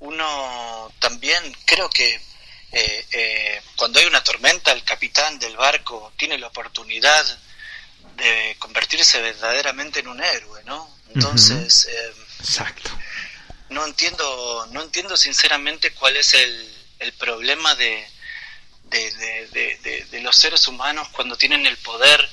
uno 0.00 0.92
también 0.98 1.40
creo 1.64 1.88
que 1.88 2.20
eh, 2.72 3.06
eh, 3.12 3.62
cuando 3.76 4.00
hay 4.00 4.06
una 4.06 4.24
tormenta, 4.24 4.72
el 4.72 4.82
capitán 4.82 5.38
del 5.38 5.56
barco 5.56 6.12
tiene 6.16 6.38
la 6.38 6.48
oportunidad 6.48 7.24
de 8.16 8.56
convertirse 8.58 9.22
verdaderamente 9.22 10.00
en 10.00 10.08
un 10.08 10.20
héroe, 10.20 10.64
¿no? 10.64 10.90
Entonces, 11.14 11.86
eh, 11.88 12.12
Exacto 12.40 12.90
no 13.70 13.86
entiendo, 13.86 14.66
no 14.70 14.82
entiendo 14.82 15.16
sinceramente 15.16 15.92
cuál 15.92 16.16
es 16.16 16.34
el, 16.34 16.74
el 16.98 17.12
problema 17.14 17.74
de, 17.74 18.06
de, 18.84 20.20
los 20.22 20.36
seres 20.36 20.68
humanos 20.68 21.08
cuando 21.12 21.36
tienen 21.36 21.64
el 21.66 21.76
poder 21.78 22.28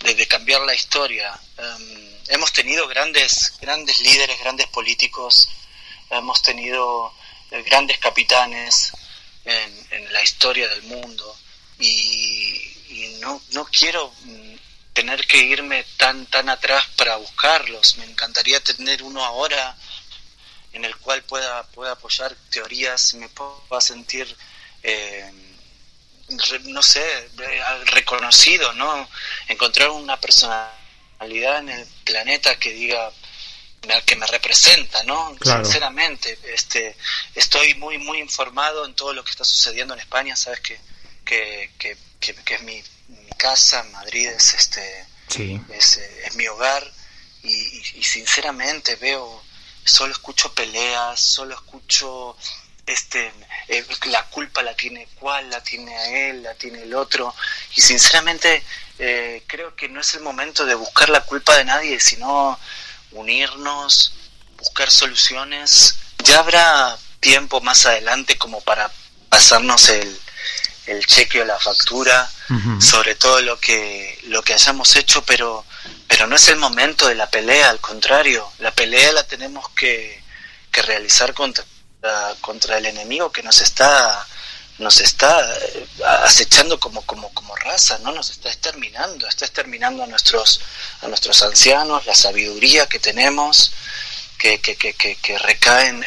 de, 0.00 0.26
cambiar 0.26 0.62
la 0.62 0.74
historia. 0.74 1.38
Em, 1.58 2.16
hemos 2.28 2.52
tenido 2.52 2.88
grandes, 2.88 3.52
grandes 3.60 4.00
líderes, 4.00 4.38
grandes 4.40 4.66
políticos, 4.68 5.48
hemos 6.10 6.40
tenido 6.42 7.12
eh, 7.50 7.62
grandes 7.62 7.98
capitanes, 7.98 8.92
historia 10.26 10.68
del 10.68 10.82
mundo 10.82 11.36
y, 11.78 12.62
no, 13.20 13.40
no 13.50 13.64
quiero 13.66 14.12
mm, 14.22 14.54
tener 14.92 15.26
que 15.26 15.38
irme 15.38 15.84
tan, 15.96 16.26
tan 16.26 16.48
atrás 16.48 16.84
para 16.96 17.16
buscarlos. 17.16 17.96
Me 17.98 18.04
encantaría 18.04 18.62
tener 18.62 19.02
uno 19.02 19.24
ahora 19.24 19.76
en 20.76 20.84
el 20.84 20.96
cual 20.96 21.22
pueda, 21.22 21.62
pueda 21.68 21.92
apoyar 21.92 22.34
teorías, 22.50 23.14
me 23.14 23.28
pueda 23.28 23.80
sentir, 23.80 24.36
eh, 24.82 25.32
no 26.64 26.82
sé, 26.82 27.30
reconocido, 27.86 28.72
¿no? 28.74 29.08
Encontrar 29.48 29.90
una 29.90 30.20
personalidad 30.20 31.58
en 31.58 31.70
el 31.70 31.86
planeta 32.04 32.58
que 32.58 32.72
diga, 32.72 33.10
que 34.04 34.16
me 34.16 34.26
representa, 34.26 35.02
¿no? 35.04 35.36
Sinceramente, 35.42 36.38
este, 36.52 36.96
estoy 37.34 37.74
muy, 37.74 37.98
muy 37.98 38.18
informado 38.18 38.84
en 38.84 38.94
todo 38.94 39.12
lo 39.12 39.24
que 39.24 39.30
está 39.30 39.44
sucediendo 39.44 39.94
en 39.94 40.00
España, 40.00 40.36
sabes 40.36 40.60
que, 40.60 40.78
que, 41.24 41.70
que, 41.78 41.96
que, 42.20 42.54
es 42.54 42.62
mi, 42.62 42.82
casa, 43.38 43.82
Madrid 43.92 44.28
es, 44.28 44.54
este, 44.54 45.06
es, 45.70 45.96
es, 45.96 46.34
mi 46.34 46.46
hogar 46.48 46.82
y, 47.42 48.02
sinceramente 48.02 48.96
veo, 48.96 49.42
solo 49.86 50.12
escucho 50.12 50.52
peleas, 50.52 51.20
solo 51.20 51.54
escucho 51.54 52.36
este 52.84 53.32
eh, 53.68 53.84
la 54.10 54.24
culpa 54.26 54.62
la 54.62 54.74
tiene 54.74 55.08
cuál, 55.18 55.50
la 55.50 55.60
tiene 55.62 55.96
a 55.96 56.28
él, 56.28 56.42
la 56.42 56.54
tiene 56.54 56.82
el 56.82 56.94
otro 56.94 57.34
y 57.74 57.80
sinceramente 57.80 58.62
eh, 58.98 59.42
creo 59.46 59.74
que 59.74 59.88
no 59.88 60.00
es 60.00 60.14
el 60.14 60.22
momento 60.22 60.64
de 60.64 60.74
buscar 60.74 61.08
la 61.08 61.24
culpa 61.24 61.56
de 61.56 61.64
nadie, 61.64 62.00
sino 62.00 62.58
unirnos, 63.12 64.12
buscar 64.56 64.90
soluciones. 64.90 65.96
Ya 66.24 66.38
habrá 66.38 66.96
tiempo 67.20 67.60
más 67.60 67.86
adelante 67.86 68.38
como 68.38 68.60
para 68.62 68.90
pasarnos 69.28 69.88
el, 69.90 70.18
el 70.86 71.04
cheque 71.06 71.40
o 71.40 71.44
la 71.44 71.58
factura 71.58 72.30
sobre 72.80 73.16
todo 73.16 73.40
lo 73.42 73.58
que 73.58 74.18
lo 74.24 74.42
que 74.42 74.54
hayamos 74.54 74.94
hecho 74.96 75.22
pero 75.24 75.64
pero 76.06 76.26
no 76.26 76.36
es 76.36 76.48
el 76.48 76.56
momento 76.56 77.08
de 77.08 77.16
la 77.16 77.28
pelea 77.28 77.70
al 77.70 77.80
contrario 77.80 78.48
la 78.60 78.70
pelea 78.70 79.12
la 79.12 79.24
tenemos 79.24 79.68
que, 79.70 80.22
que 80.70 80.82
realizar 80.82 81.34
contra 81.34 81.64
contra 82.40 82.78
el 82.78 82.86
enemigo 82.86 83.32
que 83.32 83.42
nos 83.42 83.60
está 83.60 84.26
nos 84.78 85.00
está 85.00 85.40
eh, 85.56 85.86
acechando 86.22 86.78
como 86.78 87.02
como 87.02 87.32
como 87.32 87.56
raza 87.56 87.98
no 87.98 88.12
nos 88.12 88.30
está 88.30 88.48
exterminando 88.48 89.26
está 89.26 89.44
exterminando 89.44 90.04
a 90.04 90.06
nuestros 90.06 90.60
a 91.02 91.08
nuestros 91.08 91.42
ancianos 91.42 92.06
la 92.06 92.14
sabiduría 92.14 92.86
que 92.86 93.00
tenemos 93.00 93.72
que, 94.38 94.60
que, 94.60 94.76
que, 94.76 94.94
que 94.94 95.38
recae 95.38 95.88
en, 95.88 96.04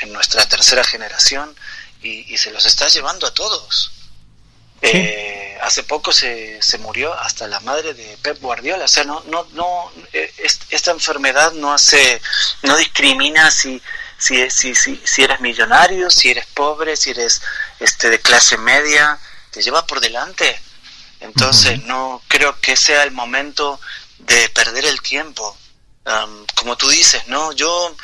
en, 0.00 0.12
nuestra 0.12 0.44
tercera 0.46 0.82
generación 0.82 1.54
y, 2.02 2.34
y 2.34 2.36
se 2.36 2.50
los 2.50 2.66
está 2.66 2.88
llevando 2.88 3.28
a 3.28 3.32
todos 3.32 3.92
eh, 4.82 5.58
hace 5.62 5.82
poco 5.82 6.12
se, 6.12 6.60
se, 6.62 6.78
murió 6.78 7.12
hasta 7.14 7.46
la 7.46 7.60
madre 7.60 7.94
de 7.94 8.16
Pep 8.22 8.40
Guardiola. 8.40 8.84
O 8.84 8.88
sea, 8.88 9.04
no, 9.04 9.22
no, 9.26 9.46
no, 9.52 9.92
eh, 10.12 10.32
esta 10.70 10.90
enfermedad 10.90 11.52
no 11.52 11.72
hace, 11.72 12.20
no 12.62 12.76
discrimina 12.76 13.50
si, 13.50 13.80
si, 14.18 14.50
si, 14.50 14.74
si, 14.74 15.00
si 15.04 15.22
eres 15.22 15.40
millonario, 15.40 16.10
si 16.10 16.30
eres 16.30 16.46
pobre, 16.46 16.96
si 16.96 17.10
eres 17.10 17.42
este 17.78 18.10
de 18.10 18.20
clase 18.20 18.56
media, 18.58 19.18
te 19.50 19.62
lleva 19.62 19.86
por 19.86 20.00
delante. 20.00 20.60
Entonces, 21.20 21.82
no 21.84 22.22
creo 22.28 22.58
que 22.60 22.76
sea 22.76 23.02
el 23.02 23.10
momento 23.10 23.78
de 24.18 24.48
perder 24.50 24.86
el 24.86 25.00
tiempo. 25.02 25.56
como 26.54 26.76
tú 26.76 26.88
dices, 26.88 27.26
¿no? 27.28 27.52
Yo, 27.52 27.94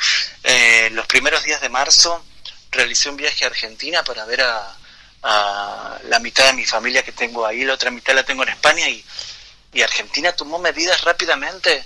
eh, 0.43 0.89
los 0.91 1.07
primeros 1.07 1.43
días 1.43 1.61
de 1.61 1.69
marzo, 1.69 2.23
realicé 2.71 3.09
un 3.09 3.17
viaje 3.17 3.43
a 3.43 3.47
Argentina 3.47 4.03
para 4.03 4.25
ver 4.25 4.41
a, 4.41 4.77
a 5.23 5.97
la 6.05 6.19
mitad 6.19 6.45
de 6.45 6.53
mi 6.53 6.65
familia 6.65 7.03
que 7.03 7.11
tengo 7.11 7.45
ahí, 7.45 7.63
la 7.63 7.73
otra 7.73 7.91
mitad 7.91 8.13
la 8.13 8.23
tengo 8.23 8.43
en 8.43 8.49
España 8.49 8.87
y, 8.87 9.03
y 9.73 9.81
Argentina 9.81 10.31
tomó 10.31 10.59
medidas 10.59 11.03
rápidamente 11.03 11.85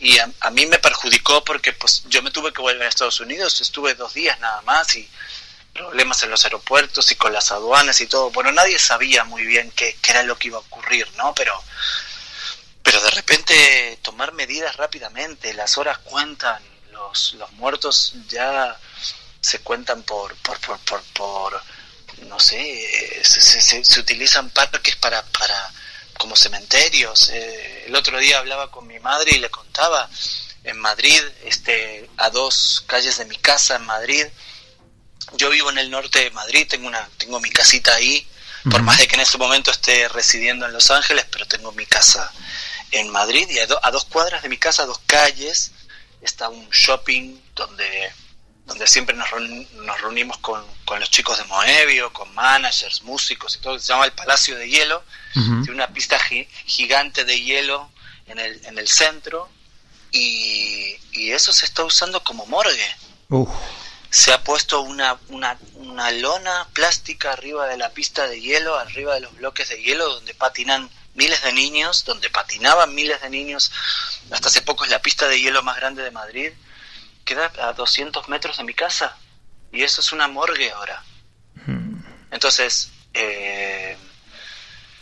y 0.00 0.18
a, 0.18 0.50
mí 0.50 0.66
me 0.66 0.78
perjudicó 0.78 1.42
porque 1.42 1.72
pues 1.72 2.04
yo 2.08 2.22
me 2.22 2.30
tuve 2.30 2.52
que 2.52 2.60
volver 2.60 2.82
a 2.82 2.88
Estados 2.88 3.20
Unidos, 3.20 3.60
estuve 3.60 3.94
dos 3.94 4.12
días 4.14 4.38
nada 4.40 4.60
más 4.62 4.94
y 4.94 5.08
problemas 5.72 6.22
en 6.22 6.30
los 6.30 6.44
aeropuertos 6.44 7.10
y 7.12 7.16
con 7.16 7.32
las 7.32 7.50
aduanas 7.50 8.00
y 8.00 8.06
todo. 8.06 8.30
Bueno, 8.30 8.52
nadie 8.52 8.78
sabía 8.78 9.24
muy 9.24 9.44
bien 9.44 9.70
qué, 9.72 9.96
qué 10.02 10.10
era 10.12 10.22
lo 10.22 10.38
que 10.38 10.48
iba 10.48 10.58
a 10.58 10.60
ocurrir, 10.60 11.08
¿no? 11.16 11.34
Pero, 11.34 11.62
pero 12.82 13.00
de 13.00 13.10
repente 13.10 13.98
tomar 14.02 14.32
medidas 14.32 14.76
rápidamente, 14.76 15.54
las 15.54 15.76
horas 15.78 15.98
cuentan, 15.98 16.62
los, 16.92 17.34
los 17.34 17.50
muertos 17.52 18.14
ya 18.28 18.78
se 19.40 19.60
cuentan 19.60 20.02
por, 20.02 20.34
por, 20.36 20.58
por, 20.60 20.78
por, 20.80 21.02
por 21.14 21.62
no 22.22 22.40
sé, 22.40 23.22
se, 23.22 23.84
se, 23.84 24.00
utilizan 24.00 24.50
parques 24.50 24.96
para, 24.96 25.22
para 25.26 25.72
como 26.18 26.36
cementerios. 26.36 27.30
Eh, 27.30 27.84
el 27.86 27.94
otro 27.94 28.18
día 28.18 28.38
hablaba 28.38 28.70
con 28.70 28.86
mi 28.86 28.98
madre 28.98 29.32
y 29.32 29.38
le 29.38 29.50
contaba 29.50 30.08
en 30.64 30.78
Madrid, 30.78 31.20
este, 31.44 32.08
a 32.16 32.30
dos 32.30 32.84
calles 32.86 33.18
de 33.18 33.24
mi 33.26 33.36
casa 33.36 33.76
en 33.76 33.86
Madrid. 33.86 34.26
Yo 35.34 35.50
vivo 35.50 35.70
en 35.70 35.78
el 35.78 35.90
norte 35.90 36.20
de 36.20 36.30
Madrid, 36.30 36.66
tengo 36.68 36.88
una, 36.88 37.08
tengo 37.18 37.40
mi 37.40 37.50
casita 37.50 37.94
ahí, 37.94 38.26
por 38.70 38.82
más 38.82 38.98
de 38.98 39.06
que 39.06 39.14
en 39.14 39.20
este 39.20 39.38
momento 39.38 39.70
esté 39.70 40.08
residiendo 40.08 40.66
en 40.66 40.72
Los 40.72 40.90
Ángeles, 40.90 41.26
pero 41.30 41.46
tengo 41.46 41.70
mi 41.72 41.86
casa 41.86 42.32
en 42.90 43.10
Madrid 43.10 43.48
y 43.48 43.58
a, 43.60 43.66
a 43.82 43.90
dos 43.90 44.04
cuadras 44.06 44.42
de 44.42 44.48
mi 44.48 44.56
casa, 44.56 44.82
a 44.82 44.86
dos 44.86 45.00
calles, 45.06 45.72
está 46.20 46.48
un 46.48 46.68
shopping 46.70 47.38
donde 47.54 48.12
donde 48.66 48.86
siempre 48.86 49.16
nos, 49.16 49.30
reunimos 50.00 50.38
con, 50.38 50.64
los 50.98 51.10
chicos 51.10 51.38
de 51.38 51.44
Moebio, 51.44 52.12
con 52.12 52.32
managers, 52.34 53.02
músicos 53.02 53.56
y 53.56 53.60
todo, 53.60 53.78
se 53.78 53.92
llama 53.92 54.04
el 54.04 54.12
Palacio 54.12 54.56
de 54.56 54.68
Hielo, 54.68 55.04
tiene 55.32 55.70
una 55.70 55.88
pista 55.88 56.18
gigante 56.18 57.24
de 57.24 57.40
hielo 57.40 57.90
en 58.26 58.38
el, 58.38 58.64
en 58.64 58.78
el 58.78 58.88
centro 58.88 59.48
y, 60.10 60.96
eso 61.12 61.52
se 61.52 61.66
está 61.66 61.82
usando 61.82 62.22
como 62.22 62.46
morgue. 62.46 62.96
Se 64.10 64.32
ha 64.32 64.42
puesto 64.42 64.80
una, 64.82 65.18
una, 65.28 65.58
una 65.74 66.10
lona 66.10 66.68
plástica 66.72 67.32
arriba 67.32 67.66
de 67.66 67.76
la 67.76 67.90
pista 67.90 68.26
de 68.26 68.40
hielo, 68.40 68.78
arriba 68.78 69.14
de 69.14 69.20
los 69.20 69.34
bloques 69.34 69.68
de 69.68 69.82
hielo 69.82 70.08
donde 70.08 70.34
patinan 70.34 70.88
miles 71.14 71.42
de 71.42 71.52
niños, 71.52 72.04
donde 72.04 72.30
patinaban 72.30 72.94
miles 72.94 73.20
de 73.20 73.28
niños. 73.30 73.72
Hasta 74.30 74.48
hace 74.48 74.62
poco 74.62 74.84
es 74.84 74.90
la 74.90 75.02
pista 75.02 75.26
de 75.26 75.40
hielo 75.40 75.62
más 75.62 75.76
grande 75.76 76.02
de 76.02 76.10
Madrid 76.10 76.52
queda 77.26 77.52
a 77.60 77.74
200 77.74 78.30
metros 78.30 78.56
de 78.56 78.64
mi 78.64 78.72
casa 78.72 79.18
y 79.70 79.82
eso 79.82 80.00
es 80.00 80.12
una 80.12 80.28
morgue 80.28 80.70
ahora. 80.70 81.02
Hmm. 81.66 82.00
Entonces, 82.30 82.90
eh, 83.12 83.98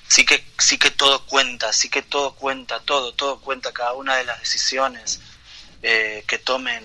sí 0.08 0.24
que 0.24 0.44
sí 0.58 0.78
que 0.78 0.90
todo 0.90 1.24
cuenta, 1.26 1.72
sí 1.72 1.88
que 1.88 2.02
todo 2.02 2.34
cuenta, 2.34 2.80
todo, 2.80 3.12
todo 3.12 3.40
cuenta, 3.40 3.72
cada 3.72 3.92
una 3.92 4.16
de 4.16 4.24
las 4.24 4.40
decisiones 4.40 5.20
eh, 5.82 6.24
que 6.26 6.38
tomen 6.38 6.82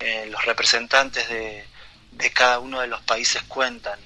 eh, 0.00 0.26
los 0.30 0.44
representantes 0.46 1.28
de, 1.28 1.64
de, 2.12 2.32
cada 2.32 2.58
uno 2.58 2.80
de 2.80 2.88
los 2.88 3.02
países 3.02 3.42
cuentan. 3.44 4.00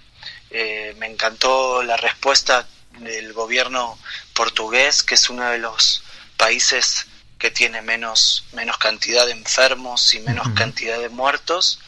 me 0.99 1.07
encantó 1.07 1.83
la 1.83 1.97
respuesta 1.97 2.66
del 2.99 3.33
gobierno 3.33 3.99
portugués, 4.35 5.03
que 5.03 5.14
es 5.14 5.31
uno 5.31 5.45
de 5.49 5.59
los 5.59 6.03
países 6.37 7.07
que 7.42 7.50
tiene 7.50 7.83
menos, 7.83 8.44
menos 8.52 8.78
cantidad 8.78 9.26
de 9.26 9.33
enfermos 9.33 10.14
y 10.14 10.20
menos 10.20 10.46
cantidad 10.55 11.00
de 11.00 11.09
muertos, 11.09 11.81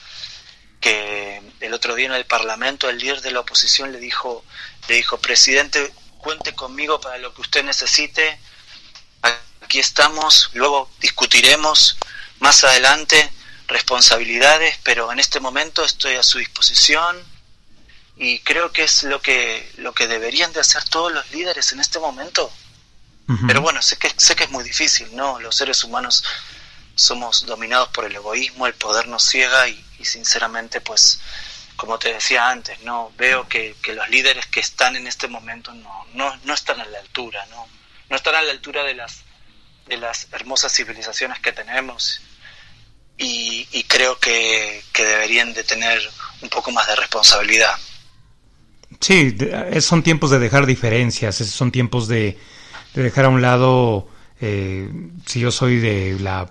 que 0.81 1.41
el 1.61 1.73
otro 1.73 1.95
día 1.95 2.07
en 2.07 2.13
el 2.13 2.27
Parlamento 2.27 2.91
el 2.91 2.99
líder 2.99 3.21
de 3.21 3.31
la 3.31 3.39
oposición 3.39 3.93
le 3.93 4.01
dijo, 4.01 4.45
le 4.89 4.97
dijo, 4.97 5.19
presidente, 5.19 5.95
cuente 6.19 6.57
conmigo 6.57 7.01
para 7.01 7.19
lo 7.19 7.33
que 7.33 7.43
usted 7.43 7.63
necesite, 7.63 8.37
aquí 9.63 9.79
estamos, 9.79 10.51
luego 10.55 10.91
discutiremos 10.99 11.99
más 12.41 12.65
adelante 12.65 13.31
responsabilidades, 13.69 14.77
pero 14.83 15.13
en 15.13 15.21
este 15.21 15.39
momento 15.39 15.85
estoy 15.85 16.17
a 16.17 16.25
su 16.25 16.39
disposición 16.39 17.17
y 18.17 18.41
creo 18.41 18.73
que 18.73 18.83
es 18.83 19.05
lo 19.05 19.23
que, 19.23 19.71
lo 19.77 19.93
que 19.93 20.09
deberían 20.09 20.53
de 20.53 20.59
hacer 20.59 20.83
todos 20.89 21.13
los 21.13 21.31
líderes 21.31 21.73
en 21.73 21.79
este 21.79 22.01
momento. 22.01 22.51
Pero 23.47 23.63
bueno, 23.63 23.81
sé 23.81 23.97
que, 23.97 24.11
sé 24.17 24.37
que 24.37 24.45
es 24.45 24.51
muy 24.51 24.65
difícil, 24.65 25.09
¿no? 25.17 25.41
Los 25.41 25.57
seres 25.57 25.83
humanos 25.83 26.23
somos 26.95 27.47
dominados 27.47 27.89
por 27.89 28.05
el 28.05 28.15
egoísmo, 28.15 28.67
el 28.67 28.75
poder 28.75 29.09
nos 29.09 29.25
ciega 29.27 29.67
y, 29.69 29.83
sinceramente, 30.03 30.81
pues, 30.83 31.21
como 31.77 31.99
te 31.99 32.13
decía 32.13 32.51
antes, 32.51 32.81
no 32.83 33.13
veo 33.17 33.49
que, 33.49 33.75
los 33.95 34.09
líderes 34.11 34.47
que 34.47 34.61
están 34.61 34.97
en 34.97 35.07
este 35.07 35.27
momento 35.27 35.73
no, 35.73 36.07
no, 36.13 36.37
no 36.45 36.55
están 36.55 36.81
a 36.81 36.85
la 36.85 36.99
altura, 36.99 37.45
¿no? 37.51 37.67
No 38.11 38.17
están 38.17 38.35
a 38.35 38.43
la 38.43 38.53
altura 38.53 38.85
de 38.85 38.95
las, 38.95 39.23
de 39.87 39.97
las 39.97 40.29
hermosas 40.33 40.73
civilizaciones 40.73 41.41
que 41.41 41.53
tenemos 41.53 42.21
y, 43.17 43.67
y 43.73 43.85
creo 43.85 44.19
que, 44.19 44.83
que 44.93 45.05
deberían 45.07 45.55
de 45.55 45.65
tener 45.65 45.99
un 46.43 46.51
poco 46.51 46.71
más 46.71 46.87
de 46.87 46.97
responsabilidad. 46.97 47.75
Sí, 49.01 49.37
son 49.81 50.03
tiempos 50.03 50.31
de 50.31 50.39
dejar 50.39 50.67
diferencias, 50.67 51.37
son 51.37 51.73
tiempos 51.73 52.07
de, 52.07 52.39
de 52.95 53.03
dejar 53.03 53.27
a 53.27 53.29
un 53.29 53.43
lado, 53.43 54.09
eh, 54.41 54.89
si 55.27 55.41
yo 55.41 55.51
soy 55.51 55.79
de 55.79 56.19
la 56.21 56.49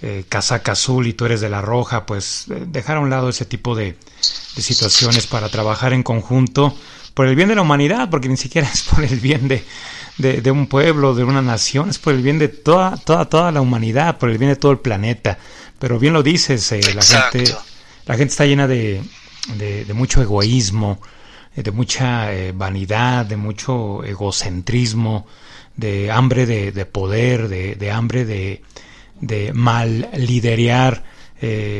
eh, 0.00 0.24
casaca 0.28 0.72
azul 0.72 1.08
y 1.08 1.12
tú 1.12 1.24
eres 1.24 1.40
de 1.40 1.48
la 1.48 1.60
roja, 1.60 2.06
pues 2.06 2.46
eh, 2.50 2.66
dejar 2.68 2.98
a 2.98 3.00
un 3.00 3.10
lado 3.10 3.28
ese 3.28 3.44
tipo 3.44 3.74
de, 3.74 3.96
situaciones 4.20 5.26
para 5.26 5.48
trabajar 5.48 5.92
en 5.92 6.04
conjunto, 6.04 6.72
por 7.14 7.26
el 7.26 7.34
bien 7.34 7.48
de 7.48 7.56
la 7.56 7.62
humanidad, 7.62 8.08
porque 8.08 8.28
ni 8.28 8.36
siquiera 8.36 8.68
es 8.72 8.82
por 8.84 9.02
el 9.02 9.18
bien 9.18 9.48
de, 9.48 9.64
de, 10.18 10.50
un 10.52 10.68
pueblo, 10.68 11.16
de 11.16 11.24
una 11.24 11.42
nación, 11.42 11.90
es 11.90 11.98
por 11.98 12.14
el 12.14 12.22
bien 12.22 12.38
de 12.38 12.46
toda, 12.46 12.96
toda, 12.96 13.24
toda 13.24 13.50
la 13.50 13.60
humanidad, 13.60 14.18
por 14.18 14.30
el 14.30 14.38
bien 14.38 14.52
de 14.52 14.56
todo 14.56 14.70
el 14.70 14.78
planeta. 14.78 15.36
Pero 15.80 15.98
bien 15.98 16.12
lo 16.12 16.22
dices, 16.22 16.70
eh, 16.70 16.80
la 16.94 17.02
gente, 17.02 17.52
la 18.06 18.14
gente 18.14 18.30
está 18.30 18.46
llena 18.46 18.68
de, 18.68 19.02
de, 19.56 19.94
mucho 19.94 20.22
egoísmo, 20.22 21.00
de 21.56 21.72
mucha 21.72 22.28
vanidad, 22.54 23.26
de 23.26 23.36
mucho 23.36 24.04
egocentrismo, 24.04 25.26
de 25.78 26.12
hambre 26.12 26.44
de, 26.44 26.72
de 26.72 26.84
poder, 26.84 27.48
de, 27.48 27.74
de, 27.74 27.90
hambre 27.90 28.26
de, 28.26 28.62
de 29.20 29.54
mal 29.54 30.10
liderear 30.14 31.04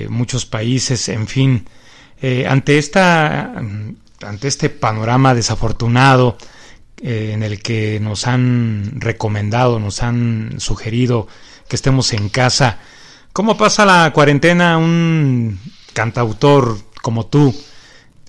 muchos 0.08 0.46
países, 0.46 1.08
en 1.08 1.26
fin. 1.26 1.66
ante 2.46 2.78
esta 2.78 3.54
ante 4.22 4.48
este 4.48 4.70
panorama 4.70 5.34
desafortunado 5.34 6.36
eh, 7.00 7.30
en 7.32 7.42
el 7.42 7.62
que 7.62 8.00
nos 8.00 8.26
han 8.26 9.00
recomendado, 9.00 9.78
nos 9.78 10.02
han 10.02 10.56
sugerido 10.58 11.28
que 11.68 11.76
estemos 11.76 12.12
en 12.12 12.28
casa. 12.28 12.78
¿Cómo 13.32 13.56
pasa 13.56 13.84
la 13.84 14.12
cuarentena 14.12 14.78
un 14.78 15.60
cantautor 15.92 16.78
como 17.02 17.26
tú, 17.26 17.54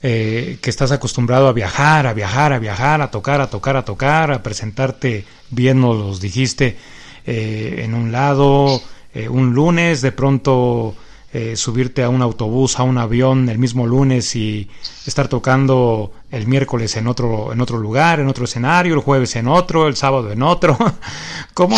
eh, 0.01 0.57
que 0.61 0.69
estás 0.69 0.91
acostumbrado 0.91 1.47
a 1.47 1.53
viajar, 1.53 2.07
a 2.07 2.13
viajar, 2.13 2.53
a 2.53 2.59
viajar, 2.59 3.01
a 3.01 3.11
tocar, 3.11 3.41
a 3.41 3.49
tocar, 3.49 3.77
a 3.77 3.85
tocar, 3.85 4.31
a 4.31 4.43
presentarte, 4.43 5.25
bien 5.49 5.81
nos 5.81 5.97
los 5.97 6.21
dijiste, 6.21 6.77
eh, 7.25 7.81
en 7.83 7.93
un 7.93 8.11
lado, 8.11 8.81
un 9.29 9.53
lunes, 9.53 10.01
de 10.01 10.11
pronto 10.11 10.95
eh, 11.31 11.55
subirte 11.55 12.01
a 12.01 12.09
un 12.09 12.23
autobús, 12.23 12.79
a 12.79 12.83
un 12.83 12.97
avión 12.97 13.49
el 13.49 13.59
mismo 13.59 13.85
lunes 13.85 14.35
y 14.35 14.67
estar 15.05 15.27
tocando 15.27 16.11
el 16.31 16.47
miércoles 16.47 16.97
en 16.97 17.05
otro, 17.05 17.53
en 17.53 17.61
otro 17.61 17.77
lugar, 17.77 18.19
en 18.19 18.27
otro 18.27 18.45
escenario, 18.45 18.95
el 18.95 19.01
jueves 19.01 19.35
en 19.35 19.47
otro, 19.47 19.87
el 19.87 19.95
sábado 19.95 20.31
en 20.31 20.41
otro. 20.41 20.75
¿Cómo, 21.53 21.77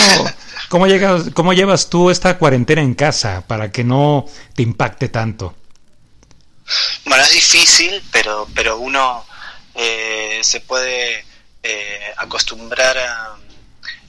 cómo, 0.70 0.88
llegas, 0.88 1.32
cómo 1.34 1.52
llevas 1.52 1.90
tú 1.90 2.10
esta 2.10 2.38
cuarentena 2.38 2.82
en 2.82 2.94
casa 2.94 3.44
para 3.46 3.74
que 3.74 3.84
no 3.84 4.26
te 4.56 4.64
impacte 4.64 5.10
tanto? 5.10 5.54
Bueno, 7.06 7.24
es 7.24 7.32
difícil, 7.32 8.04
pero, 8.12 8.48
pero 8.54 8.78
uno 8.78 9.26
eh, 9.76 10.40
se 10.44 10.62
puede 10.62 11.26
eh, 11.64 12.14
acostumbrar 12.18 12.98
a, 12.98 13.36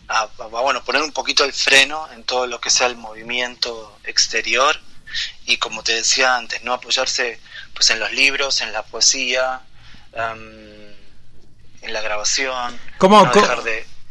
a, 0.09 0.27
bueno, 0.49 0.83
poner 0.85 1.03
un 1.03 1.13
poquito 1.13 1.45
el 1.45 1.53
freno 1.53 2.07
en 2.13 2.25
todo 2.25 2.47
lo 2.47 2.61
que 2.61 2.71
sea 2.71 2.87
el 2.87 2.97
movimiento 2.97 3.99
exterior 4.05 4.79
y 5.47 5.57
como 5.57 5.83
te 5.83 5.95
decía 5.95 6.37
antes, 6.37 6.63
no 6.65 6.73
apoyarse 6.73 7.41
pues 7.75 7.91
en 7.91 8.01
los 8.01 8.13
libros, 8.13 8.61
en 8.61 8.73
la 8.73 8.83
poesía, 8.83 9.61
en 10.15 11.93
la 11.93 12.01
grabación. 12.01 12.79
¿Cómo, 12.99 13.31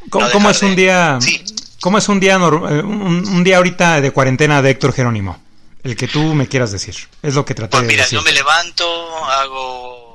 ¿cómo, 0.10 0.50
es 0.50 0.62
un 0.62 0.76
día? 0.76 1.20
¿Cómo 1.80 1.98
es 1.98 2.10
un 2.10 2.20
día 2.20 2.38
un, 2.38 3.44
día 3.44 3.58
ahorita 3.58 4.02
de 4.02 4.12
cuarentena 4.12 4.62
de 4.62 4.72
Héctor 4.72 4.94
Jerónimo? 4.94 5.42
El 5.84 5.96
que 5.96 6.08
tú 6.08 6.22
me 6.34 6.48
quieras 6.48 6.72
decir. 6.72 6.96
Es 7.22 7.34
lo 7.34 7.46
que 7.46 7.56
traté 7.56 7.72
pues 7.72 7.82
de 7.84 7.88
mira, 7.88 8.04
decir. 8.04 8.20
yo 8.20 8.24
me 8.24 8.32
levanto, 8.32 9.26
hago 9.26 10.12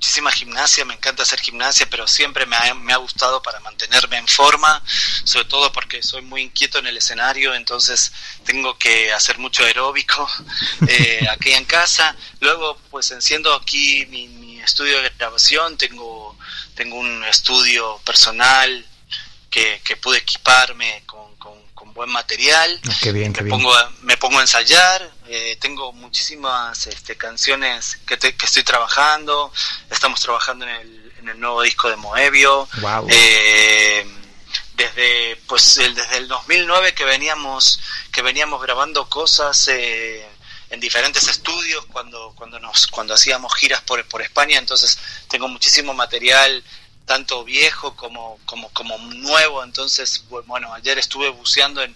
muchísima 0.00 0.32
gimnasia, 0.32 0.86
me 0.86 0.94
encanta 0.94 1.24
hacer 1.24 1.40
gimnasia, 1.40 1.86
pero 1.90 2.06
siempre 2.08 2.46
me 2.46 2.56
ha, 2.56 2.72
me 2.72 2.94
ha, 2.94 2.96
gustado 2.96 3.42
para 3.42 3.60
mantenerme 3.60 4.16
en 4.16 4.26
forma, 4.26 4.82
sobre 5.24 5.44
todo 5.44 5.70
porque 5.72 6.02
soy 6.02 6.22
muy 6.22 6.40
inquieto 6.40 6.78
en 6.78 6.86
el 6.86 6.96
escenario, 6.96 7.54
entonces 7.54 8.10
tengo 8.46 8.78
que 8.78 9.12
hacer 9.12 9.36
mucho 9.36 9.62
aeróbico 9.62 10.26
eh, 10.88 11.26
aquí 11.30 11.52
en 11.52 11.66
casa. 11.66 12.16
Luego, 12.40 12.78
pues 12.90 13.10
enciendo 13.10 13.52
aquí 13.52 14.06
mi, 14.06 14.40
estudio 14.60 15.02
de 15.02 15.10
grabación, 15.18 15.76
tengo, 15.76 16.36
tengo 16.74 16.96
un 16.96 17.24
estudio 17.24 17.98
personal 18.04 18.86
que, 19.50 19.80
que 19.82 19.96
pude 19.96 20.18
equiparme 20.18 21.02
con 21.06 21.29
buen 21.94 22.10
material. 22.10 22.80
Ah, 22.88 22.96
qué 23.02 23.12
bien, 23.12 23.32
me, 23.32 23.48
Pongo, 23.48 23.72
me 24.02 24.16
pongo 24.16 24.38
a 24.38 24.42
ensayar, 24.42 25.10
eh, 25.28 25.56
tengo 25.60 25.92
muchísimas 25.92 26.86
este, 26.86 27.16
canciones 27.16 27.98
que, 28.06 28.18
que, 28.18 28.46
estoy 28.46 28.62
trabajando, 28.62 29.52
estamos 29.90 30.20
trabajando 30.20 30.66
en 30.66 30.74
el, 30.74 31.12
en 31.18 31.28
el 31.28 31.40
nuevo 31.40 31.62
disco 31.62 31.88
de 31.88 31.96
Moebio. 31.96 32.68
Eh, 33.08 34.06
desde 34.80 35.36
pues 35.46 35.76
el, 35.76 35.94
desde 35.94 36.16
el 36.18 36.28
2009 36.28 36.94
que 36.94 37.04
veníamos 37.04 37.80
que 38.10 38.22
veníamos 38.22 38.62
grabando 38.62 39.08
cosas 39.08 39.68
eh, 39.68 40.26
en 40.70 40.80
diferentes 40.80 41.28
estudios 41.28 41.84
cuando 41.86 42.32
cuando 42.34 42.58
nos 42.58 42.86
cuando 42.86 43.12
hacíamos 43.12 43.54
giras 43.54 43.82
por, 43.82 44.02
por 44.06 44.22
España 44.22 44.58
entonces 44.58 44.98
tengo 45.28 45.48
muchísimo 45.48 45.92
material 45.92 46.64
tanto 47.10 47.42
viejo 47.42 47.96
como, 47.96 48.38
como, 48.44 48.68
como 48.68 48.96
nuevo. 48.98 49.64
Entonces, 49.64 50.22
bueno, 50.46 50.72
ayer 50.72 50.96
estuve 50.96 51.28
buceando 51.28 51.82
en, 51.82 51.92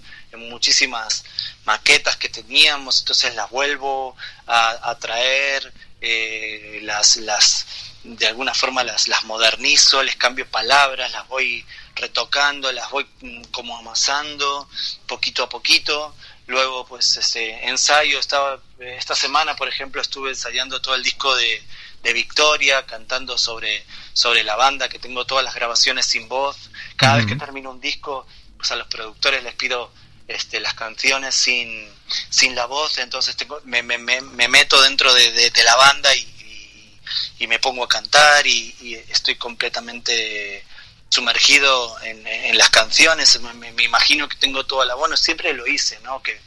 muchísimas 0.51 1.23
maquetas 1.65 2.17
que 2.17 2.29
teníamos, 2.29 2.99
entonces 2.99 3.37
las 3.37 3.49
vuelvo 3.51 4.17
a, 4.49 4.97
traer, 4.99 5.73
eh, 6.01 6.81
las, 6.83 7.19
las, 7.19 7.65
de 8.03 8.27
alguna 8.27 8.53
forma 8.53 8.83
las, 8.83 9.07
las 9.07 9.23
modernizo, 9.23 10.03
les 10.03 10.17
cambio 10.17 10.51
palabras, 10.51 11.13
las 11.13 11.29
voy 11.29 11.65
retocando, 11.95 12.73
las 12.73 12.91
voy 12.91 13.07
mm, 13.21 13.45
como 13.53 13.79
amasando 13.79 14.69
poquito 15.07 15.45
a 15.45 15.49
poquito. 15.49 16.13
Luego, 16.49 16.85
pues, 16.89 17.17
este 17.17 17.69
ensayo, 17.69 18.19
estaba, 18.19 18.61
esta 18.81 19.15
semana, 19.15 19.55
por 19.55 19.69
ejemplo, 19.69 20.03
estuve 20.03 20.31
ensayando 20.31 20.83
todo 20.83 20.97
el 20.97 21.05
disco 21.05 21.37
de, 21.37 21.63
de 22.05 22.13
Victoria, 22.13 22.85
cantando 22.85 23.39
sobre, 23.39 23.85
sobre 24.13 24.45
la 24.45 24.57
banda, 24.57 24.91
que 24.91 24.99
tengo 24.99 25.25
todas 25.25 25.43
las 25.43 25.55
grabaciones 25.55 26.05
sin 26.05 26.29
voz. 26.29 26.71
Cada 26.97 27.17
vez 27.17 27.27
que 27.27 27.35
termino 27.35 27.71
un 27.71 27.81
disco, 27.81 28.27
pues 28.59 28.71
a 28.71 28.77
los 28.77 28.87
productores 28.89 29.43
les 29.43 29.55
pido 29.55 29.91
este, 30.29 30.61
las 30.61 30.75
canciones 30.75 31.35
sin, 31.35 31.91
sin 32.29 32.55
la 32.55 32.67
voz, 32.67 32.99
entonces 32.99 33.37
tengo, 33.37 33.59
me, 33.65 33.83
me, 33.83 33.97
me, 33.99 34.49
meto 34.49 34.81
dentro 34.83 35.13
de, 35.15 35.51
la 35.65 35.77
banda 35.77 36.15
y, 36.15 37.01
y, 37.39 37.47
me 37.47 37.59
pongo 37.59 37.85
a 37.85 37.89
cantar 37.89 38.47
y, 38.47 39.03
estoy 39.09 39.37
completamente 39.37 40.63
sumergido 41.09 41.99
en, 42.03 42.27
en 42.27 42.59
las 42.59 42.69
canciones, 42.69 43.41
me, 43.41 43.83
imagino 43.83 44.29
que 44.29 44.37
tengo 44.37 44.67
toda 44.67 44.85
la, 44.85 44.95
bueno, 44.95 45.17
siempre 45.17 45.55
lo 45.55 45.67
hice, 45.67 45.99
¿no? 46.03 46.23
Que 46.23 46.39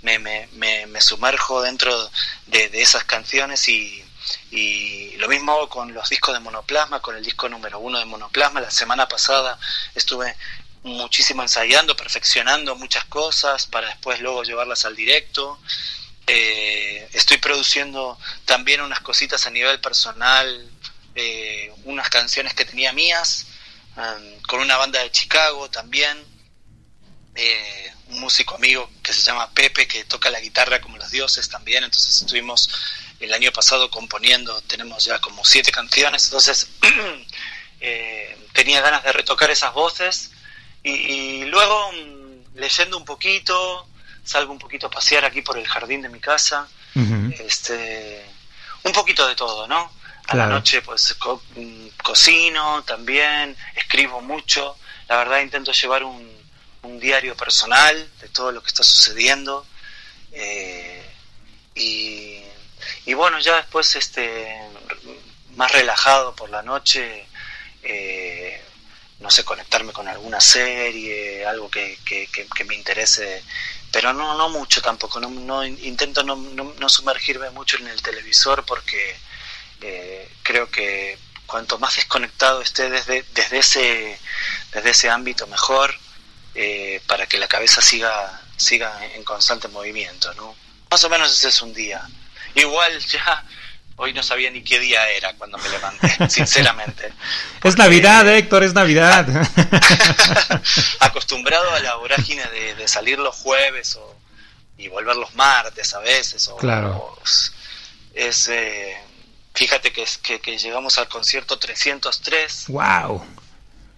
me, 0.00 0.18
me, 0.18 0.48
me, 0.86 1.00
sumerjo 1.02 1.60
dentro 1.60 2.10
de, 2.46 2.68
de 2.70 2.80
esas 2.82 3.04
canciones 3.04 3.68
y, 3.68 4.01
y 4.50 5.16
lo 5.16 5.28
mismo 5.28 5.68
con 5.68 5.92
los 5.92 6.08
discos 6.08 6.34
de 6.34 6.40
Monoplasma, 6.40 7.00
con 7.00 7.16
el 7.16 7.24
disco 7.24 7.48
número 7.48 7.78
uno 7.78 7.98
de 7.98 8.04
Monoplasma. 8.04 8.60
La 8.60 8.70
semana 8.70 9.08
pasada 9.08 9.58
estuve 9.94 10.36
muchísimo 10.82 11.42
ensayando, 11.42 11.96
perfeccionando 11.96 12.74
muchas 12.76 13.04
cosas 13.04 13.66
para 13.66 13.88
después 13.88 14.20
luego 14.20 14.42
llevarlas 14.42 14.84
al 14.84 14.96
directo. 14.96 15.58
Eh, 16.26 17.08
estoy 17.12 17.38
produciendo 17.38 18.18
también 18.44 18.80
unas 18.80 19.00
cositas 19.00 19.46
a 19.46 19.50
nivel 19.50 19.80
personal, 19.80 20.70
eh, 21.14 21.72
unas 21.84 22.08
canciones 22.10 22.54
que 22.54 22.64
tenía 22.64 22.92
mías, 22.92 23.46
um, 23.96 24.42
con 24.42 24.60
una 24.60 24.76
banda 24.76 25.02
de 25.02 25.10
Chicago 25.10 25.70
también. 25.70 26.32
Eh, 27.34 27.92
un 28.08 28.20
músico 28.20 28.56
amigo 28.56 28.90
que 29.02 29.12
se 29.12 29.22
llama 29.22 29.50
Pepe, 29.52 29.88
que 29.88 30.04
toca 30.04 30.30
la 30.30 30.40
guitarra 30.40 30.80
como 30.80 30.98
los 30.98 31.10
dioses 31.10 31.48
también, 31.48 31.82
entonces 31.82 32.20
estuvimos 32.20 32.68
el 33.22 33.32
año 33.32 33.52
pasado 33.52 33.90
componiendo, 33.90 34.60
tenemos 34.62 35.04
ya 35.04 35.18
como 35.20 35.44
siete 35.44 35.70
canciones, 35.70 36.24
entonces 36.24 36.68
eh, 37.80 38.36
tenía 38.52 38.80
ganas 38.80 39.02
de 39.04 39.12
retocar 39.12 39.50
esas 39.50 39.72
voces 39.72 40.32
y, 40.82 41.44
luego 41.44 41.92
mm, 41.92 42.58
leyendo 42.58 42.98
un 42.98 43.04
poquito, 43.04 43.86
salgo 44.24 44.52
un 44.52 44.58
poquito 44.58 44.88
a 44.88 44.90
pasear 44.90 45.24
aquí 45.24 45.42
por 45.42 45.58
el 45.58 45.66
jardín 45.66 46.02
de 46.02 46.08
mi 46.08 46.20
casa, 46.20 46.68
este, 47.38 48.24
un 48.82 48.92
poquito 48.92 49.26
de 49.26 49.34
todo, 49.34 49.66
¿no? 49.66 49.90
A 50.26 50.36
la 50.36 50.46
noche 50.46 50.82
pues 50.82 51.16
mm, 51.56 51.88
cocino 52.02 52.82
también, 52.84 53.56
escribo 53.76 54.20
mucho, 54.20 54.76
la 55.08 55.16
verdad 55.16 55.40
intento 55.40 55.72
llevar 55.72 56.04
un, 56.04 56.30
un 56.82 56.98
diario 56.98 57.36
personal 57.36 58.10
de 58.20 58.28
todo 58.28 58.52
lo 58.52 58.60
que 58.62 58.68
está 58.68 58.82
sucediendo 58.82 59.66
eh, 60.32 61.04
y 61.74 62.41
y 63.06 63.14
bueno, 63.14 63.38
ya 63.40 63.56
después, 63.56 63.96
este, 63.96 64.54
más 65.56 65.72
relajado 65.72 66.34
por 66.34 66.50
la 66.50 66.62
noche, 66.62 67.26
eh, 67.82 68.62
no 69.20 69.30
sé, 69.30 69.44
conectarme 69.44 69.92
con 69.92 70.08
alguna 70.08 70.40
serie, 70.40 71.44
algo 71.46 71.70
que, 71.70 71.98
que, 72.04 72.28
que, 72.28 72.64
me 72.64 72.74
interese, 72.74 73.42
pero 73.90 74.12
no, 74.12 74.36
no 74.36 74.48
mucho 74.50 74.80
tampoco, 74.82 75.20
no, 75.20 75.64
intento 75.64 76.22
no, 76.22 76.36
no, 76.36 76.88
sumergirme 76.88 77.50
mucho 77.50 77.76
en 77.78 77.88
el 77.88 78.02
televisor 78.02 78.64
porque 78.64 79.16
eh, 79.80 80.30
creo 80.42 80.70
que 80.70 81.18
cuanto 81.46 81.78
más 81.78 81.96
desconectado 81.96 82.62
esté 82.62 82.88
desde, 82.88 83.24
desde, 83.34 83.58
ese, 83.58 84.18
desde 84.72 84.90
ese 84.90 85.10
ámbito, 85.10 85.46
mejor, 85.48 85.94
eh, 86.54 87.00
para 87.06 87.26
que 87.26 87.38
la 87.38 87.48
cabeza 87.48 87.82
siga, 87.82 88.42
siga 88.56 89.04
en 89.14 89.24
constante 89.24 89.68
movimiento, 89.68 90.32
¿no? 90.34 90.54
Más 90.90 91.02
o 91.04 91.10
menos 91.10 91.32
ese 91.32 91.48
es 91.48 91.62
un 91.62 91.74
día 91.74 92.06
igual 92.54 92.98
ya 93.00 93.44
Hoy 93.96 94.12
no 94.12 94.22
sabía 94.22 94.50
ni 94.50 94.62
qué 94.62 94.78
día 94.78 95.08
era 95.10 95.34
cuando 95.34 95.58
me 95.58 95.68
levanté, 95.68 96.16
sinceramente. 96.28 97.12
Es 97.62 97.76
Navidad, 97.76 98.26
Héctor, 98.28 98.64
es 98.64 98.74
Navidad. 98.74 99.26
acostumbrado 101.00 101.70
a 101.72 101.80
la 101.80 101.94
vorágine 101.96 102.44
de, 102.46 102.88
salir 102.88 103.18
los 103.18 103.36
jueves 103.36 103.96
o, 103.96 104.16
y 104.78 104.88
volver 104.88 105.16
los 105.16 105.34
martes 105.34 105.94
a 105.94 106.00
veces. 106.00 106.48
O, 106.48 106.56
claro. 106.56 107.16
es, 108.14 108.48
eh, 108.48 108.96
fíjate 109.54 109.92
que, 109.92 110.04
que, 110.22 110.40
que, 110.40 110.58
llegamos 110.58 110.98
al 110.98 111.08
concierto 111.08 111.58
303. 111.58 112.64
¡Wow! 112.68 113.24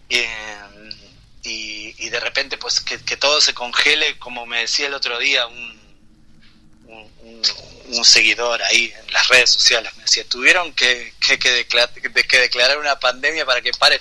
Y, 0.09 1.95
y, 1.99 2.09
de 2.09 2.21
repente, 2.21 2.59
pues 2.59 2.81
que, 2.81 2.99
que, 2.99 3.17
todo 3.17 3.41
se 3.41 3.55
congele, 3.55 4.19
como 4.19 4.45
me 4.45 4.61
decía 4.61 4.87
el 4.87 4.95
otro 4.95 5.19
día, 5.19 5.47
un, 5.47 5.84
un, 6.95 8.05
seguidor 8.05 8.63
ahí 8.63 8.93
en 8.97 9.13
las 9.13 9.29
redes 9.29 9.51
sociales. 9.51 9.95
Me 9.97 10.03
decía, 10.03 10.25
tuvieron 10.29 10.73
que, 10.75 11.15
que, 11.21 11.39
que, 11.39 12.39
declarar 12.39 12.79
una 12.79 12.99
pandemia 12.99 13.47
para 13.47 13.61
que 13.63 13.71
paren 13.73 14.01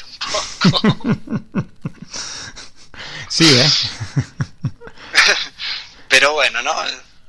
un 0.63 0.71
poco. 0.71 1.07
sí, 3.29 3.45
¿eh? 3.45 3.69
Pero 6.09 6.33
bueno, 6.33 6.61
¿no? 6.61 6.73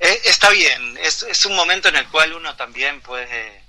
E, 0.00 0.20
está 0.24 0.50
bien, 0.50 0.98
es, 0.98 1.22
es 1.22 1.46
un 1.46 1.54
momento 1.54 1.88
en 1.88 1.96
el 1.96 2.08
cual 2.08 2.32
uno 2.32 2.56
también 2.56 3.00
puede, 3.00 3.64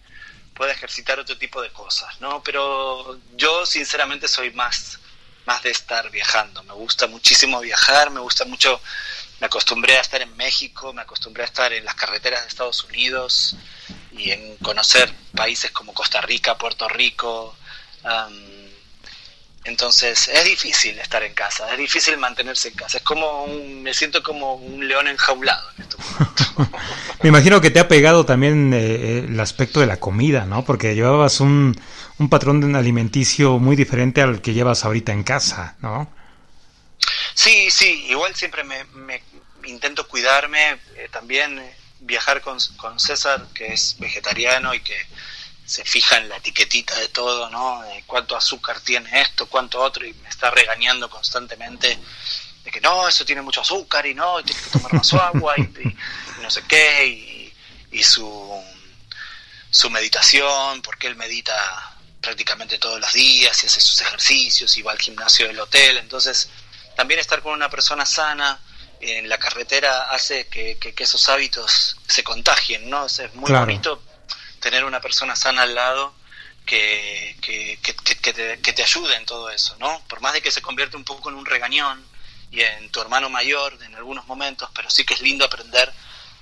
puede 0.53 0.71
ejercitar 0.71 1.19
otro 1.19 1.37
tipo 1.37 1.61
de 1.61 1.71
cosas, 1.71 2.19
¿no? 2.21 2.41
Pero 2.43 3.19
yo 3.35 3.65
sinceramente 3.65 4.27
soy 4.27 4.51
más, 4.51 4.99
más 5.45 5.61
de 5.63 5.71
estar 5.71 6.09
viajando. 6.09 6.63
Me 6.63 6.73
gusta 6.73 7.07
muchísimo 7.07 7.59
viajar, 7.59 8.09
me 8.09 8.19
gusta 8.19 8.45
mucho 8.45 8.81
me 9.39 9.47
acostumbré 9.47 9.97
a 9.97 10.01
estar 10.01 10.21
en 10.21 10.35
México, 10.37 10.93
me 10.93 11.01
acostumbré 11.01 11.43
a 11.43 11.47
estar 11.47 11.73
en 11.73 11.83
las 11.83 11.95
carreteras 11.95 12.41
de 12.41 12.47
Estados 12.47 12.83
Unidos 12.85 13.57
y 14.11 14.31
en 14.31 14.57
conocer 14.57 15.13
países 15.35 15.71
como 15.71 15.93
Costa 15.93 16.21
Rica, 16.21 16.57
Puerto 16.57 16.87
Rico. 16.87 17.55
entonces 19.65 20.29
es 20.29 20.45
difícil 20.45 20.97
estar 20.99 21.23
en 21.23 21.33
casa, 21.33 21.69
es 21.71 21.77
difícil 21.77 22.17
mantenerse 22.17 22.69
en 22.69 22.75
casa. 22.75 22.97
Es 22.97 23.03
como 23.03 23.47
me 23.47 23.93
siento 23.93 24.23
como 24.23 24.55
un 24.55 24.87
león 24.87 25.07
enjaulado 25.07 25.69
en 25.77 25.83
este 25.83 25.97
momento. 25.97 26.77
me 27.23 27.29
imagino 27.29 27.59
que 27.59 27.71
te 27.71 27.79
ha 27.79 27.87
pegado 27.87 28.25
también 28.25 28.73
eh, 28.73 28.77
eh, 28.77 29.25
el 29.27 29.39
aspecto 29.39 29.81
de 29.81 29.87
la 29.87 29.97
comida, 29.97 30.45
¿no? 30.45 30.63
Porque 30.63 30.95
llevabas 30.95 31.41
un, 31.41 31.75
un 32.17 32.29
patrón 32.29 32.75
alimenticio 32.75 33.59
muy 33.59 33.75
diferente 33.75 34.21
al 34.21 34.41
que 34.41 34.53
llevas 34.53 34.85
ahorita 34.85 35.11
en 35.11 35.23
casa, 35.23 35.75
¿no? 35.81 36.09
Sí, 37.35 37.69
sí, 37.69 38.05
igual 38.09 38.33
siempre 38.33 38.63
me, 38.63 39.21
intento 39.65 40.07
cuidarme, 40.07 40.79
eh, 40.95 41.09
también 41.11 41.59
eh, 41.59 41.77
viajar 41.99 42.41
con, 42.41 42.57
con, 42.77 42.97
César, 42.97 43.45
que 43.53 43.73
es 43.73 43.97
vegetariano 43.99 44.73
y 44.73 44.79
que 44.79 44.95
se 45.65 45.83
fija 45.83 46.17
en 46.17 46.29
la 46.29 46.37
etiquetita 46.37 46.97
de 46.97 47.09
todo, 47.09 47.49
¿no? 47.49 47.83
cuánto 48.05 48.37
azúcar 48.37 48.79
tiene 48.79 49.21
esto, 49.21 49.47
cuánto 49.47 49.81
otro, 49.81 50.05
y 50.05 50.13
me 50.13 50.29
está 50.29 50.49
regañando 50.49 51.09
constantemente 51.09 51.99
de 52.63 52.71
que 52.71 52.79
no, 52.79 53.07
eso 53.07 53.25
tiene 53.25 53.41
mucho 53.41 53.61
azúcar 53.61 54.05
y 54.05 54.13
no, 54.13 54.41
tienes 54.43 54.63
que 54.63 54.69
tomar 54.69 54.93
más 54.93 55.13
agua 55.13 55.55
y, 55.57 55.95
no 56.41 56.49
sé 56.49 56.63
qué, 56.67 57.05
y, 57.05 57.53
y 57.91 58.03
su, 58.03 58.63
su 59.69 59.89
meditación, 59.89 60.81
porque 60.81 61.07
él 61.07 61.17
medita 61.17 61.97
prácticamente 62.21 62.77
todos 62.77 62.99
los 62.99 63.11
días 63.11 63.61
y 63.63 63.67
hace 63.67 63.81
sus 63.81 63.99
ejercicios 64.01 64.77
y 64.77 64.81
va 64.83 64.93
al 64.93 64.99
gimnasio 64.99 65.47
del 65.47 65.59
hotel, 65.59 65.97
entonces 65.97 66.49
también 66.95 67.19
estar 67.19 67.41
con 67.41 67.53
una 67.53 67.69
persona 67.69 68.05
sana 68.05 68.59
en 68.99 69.29
la 69.29 69.37
carretera 69.37 70.09
hace 70.09 70.47
que, 70.47 70.93
esos 70.97 71.29
hábitos 71.29 71.97
se 72.07 72.23
contagien, 72.23 72.89
¿no? 72.89 73.05
Es, 73.05 73.33
muy 73.35 73.51
bonito 73.51 74.01
tener 74.59 74.83
una 74.83 75.01
persona 75.01 75.35
sana 75.35 75.63
al 75.63 75.75
lado 75.75 76.13
que, 76.65 77.35
que, 77.41 77.77
te, 77.83 78.59
que 78.59 78.73
te 78.73 78.83
ayude 78.83 79.15
en 79.15 79.25
todo 79.25 79.49
eso, 79.49 79.75
¿no? 79.79 80.01
Por 80.07 80.21
más 80.21 80.33
de 80.33 80.41
que 80.41 80.51
se 80.51 80.61
convierte 80.61 80.97
un 80.97 81.03
poco 81.03 81.29
en 81.29 81.35
un 81.35 81.45
regañón 81.45 82.03
y 82.51 82.61
en 82.61 82.89
tu 82.89 83.01
hermano 83.01 83.29
mayor 83.29 83.77
en 83.83 83.95
algunos 83.95 84.25
momentos, 84.27 84.69
pero 84.73 84.89
sí 84.89 85.03
que 85.03 85.13
es 85.13 85.21
lindo 85.21 85.45
aprender 85.45 85.91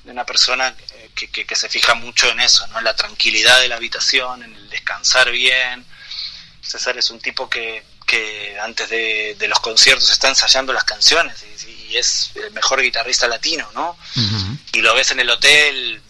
de 0.03 0.11
una 0.11 0.25
persona 0.25 0.75
que, 1.15 1.29
que, 1.29 1.55
se 1.55 1.69
fija 1.69 1.93
mucho 1.95 2.29
en 2.29 2.39
eso, 2.39 2.67
¿no? 2.67 2.79
En 2.79 2.83
la 2.83 2.95
tranquilidad 2.95 3.59
de 3.61 3.69
la 3.69 3.75
habitación, 3.75 4.43
en 4.43 4.53
el 4.53 4.69
descansar 4.69 5.31
bien. 5.31 5.85
César 6.61 6.97
es 6.97 7.09
un 7.09 7.19
tipo 7.19 7.49
que, 7.49 7.83
que 8.13 8.59
antes 8.59 8.89
de, 8.89 9.47
los 9.47 9.59
conciertos 9.59 10.11
está 10.11 10.29
ensayando 10.29 10.71
las 10.71 10.83
canciones 10.83 11.43
y, 11.67 11.73
es 11.97 12.31
el 12.33 12.49
mejor 12.53 12.81
guitarrista 12.81 13.27
latino, 13.27 13.69
¿no? 13.75 13.95
Y 14.71 14.81
lo 14.81 14.95
ves 14.95 15.11
en 15.11 15.19
el 15.19 15.29
hotel 15.29 16.01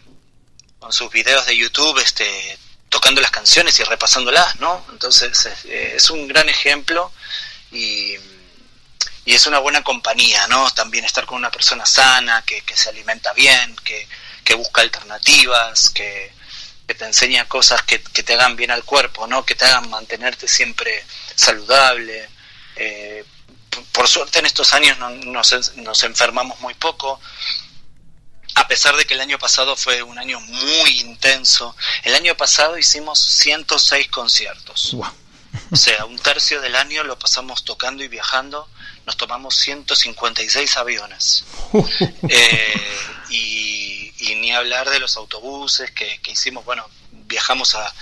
con 0.80 0.94
sus 0.94 1.12
videos 1.12 1.46
de 1.46 1.58
YouTube, 1.58 2.00
este, 2.00 2.58
tocando 2.88 3.20
las 3.20 3.32
canciones 3.32 3.78
y 3.82 3.84
repasándolas, 3.84 4.62
¿no? 4.62 4.86
Entonces 4.94 5.50
es, 5.66 6.10
un 6.10 6.30
gran 6.30 6.48
ejemplo 6.48 7.12
y, 7.70 8.14
y, 9.26 9.34
es 9.34 9.46
una 9.46 9.60
buena 9.60 9.84
compañía, 9.84 10.48
¿no? 10.48 10.72
También 10.72 11.04
estar 11.04 11.26
con 11.26 11.38
una 11.38 11.52
persona 11.52 11.86
sana, 11.86 12.44
que, 12.46 12.62
que 12.62 12.78
se 12.78 12.88
alimenta 12.88 13.34
bien, 13.34 13.76
que, 13.84 14.08
que 14.46 14.54
busca 14.54 14.82
alternativas, 14.82 15.90
que, 15.90 16.32
que 16.88 16.96
te 16.96 17.06
enseña 17.06 17.48
cosas 17.48 17.82
que, 17.84 18.02
que, 18.02 18.24
te 18.24 18.34
hagan 18.34 18.56
bien 18.56 18.72
al 18.72 18.84
cuerpo, 18.84 19.28
¿no? 19.28 19.46
Que 19.46 19.56
te 19.56 19.66
hagan 19.66 19.90
mantenerte 19.90 20.48
siempre 20.48 21.06
saludable. 21.36 22.30
Eh, 22.76 23.26
por 23.92 24.08
suerte 24.08 24.40
en 24.40 24.46
estos 24.46 24.74
años 24.74 24.98
no, 25.00 25.10
nos, 25.10 25.76
nos, 25.78 26.04
enfermamos 26.04 26.60
muy 26.60 26.74
poco, 26.74 27.20
a 28.56 28.68
pesar 28.68 28.96
de 28.96 29.06
que 29.06 29.14
el 29.16 29.22
año 29.22 29.40
pasado 29.40 29.76
fue 29.76 30.04
un 30.04 30.20
año 30.20 30.40
muy 30.40 31.00
intenso. 31.00 31.76
El 32.04 32.14
año 32.14 32.36
pasado 32.36 32.78
hicimos 32.78 33.20
106 33.20 34.08
conciertos. 34.10 34.96
O 35.72 35.76
sea, 35.76 36.06
un 36.06 36.18
tercio 36.20 36.62
del 36.62 36.76
año 36.76 37.04
lo 37.04 37.18
pasamos 37.18 37.64
tocando 37.64 38.04
y 38.04 38.08
viajando. 38.08 38.68
Nos 39.06 39.18
tomamos 39.18 39.56
156 39.58 40.78
aviones. 40.78 41.46
Eh, 42.30 42.98
y, 43.30 43.83
y, 44.30 44.36
ni 44.36 44.52
hablar 44.52 44.90
de 44.90 45.00
los 45.00 45.18
autobuses 45.18 45.92
que, 45.92 46.20
que 46.20 46.32
hicimos. 46.32 46.66
Bueno, 46.66 46.90
viajamos 47.12 47.76
a, 47.76 47.94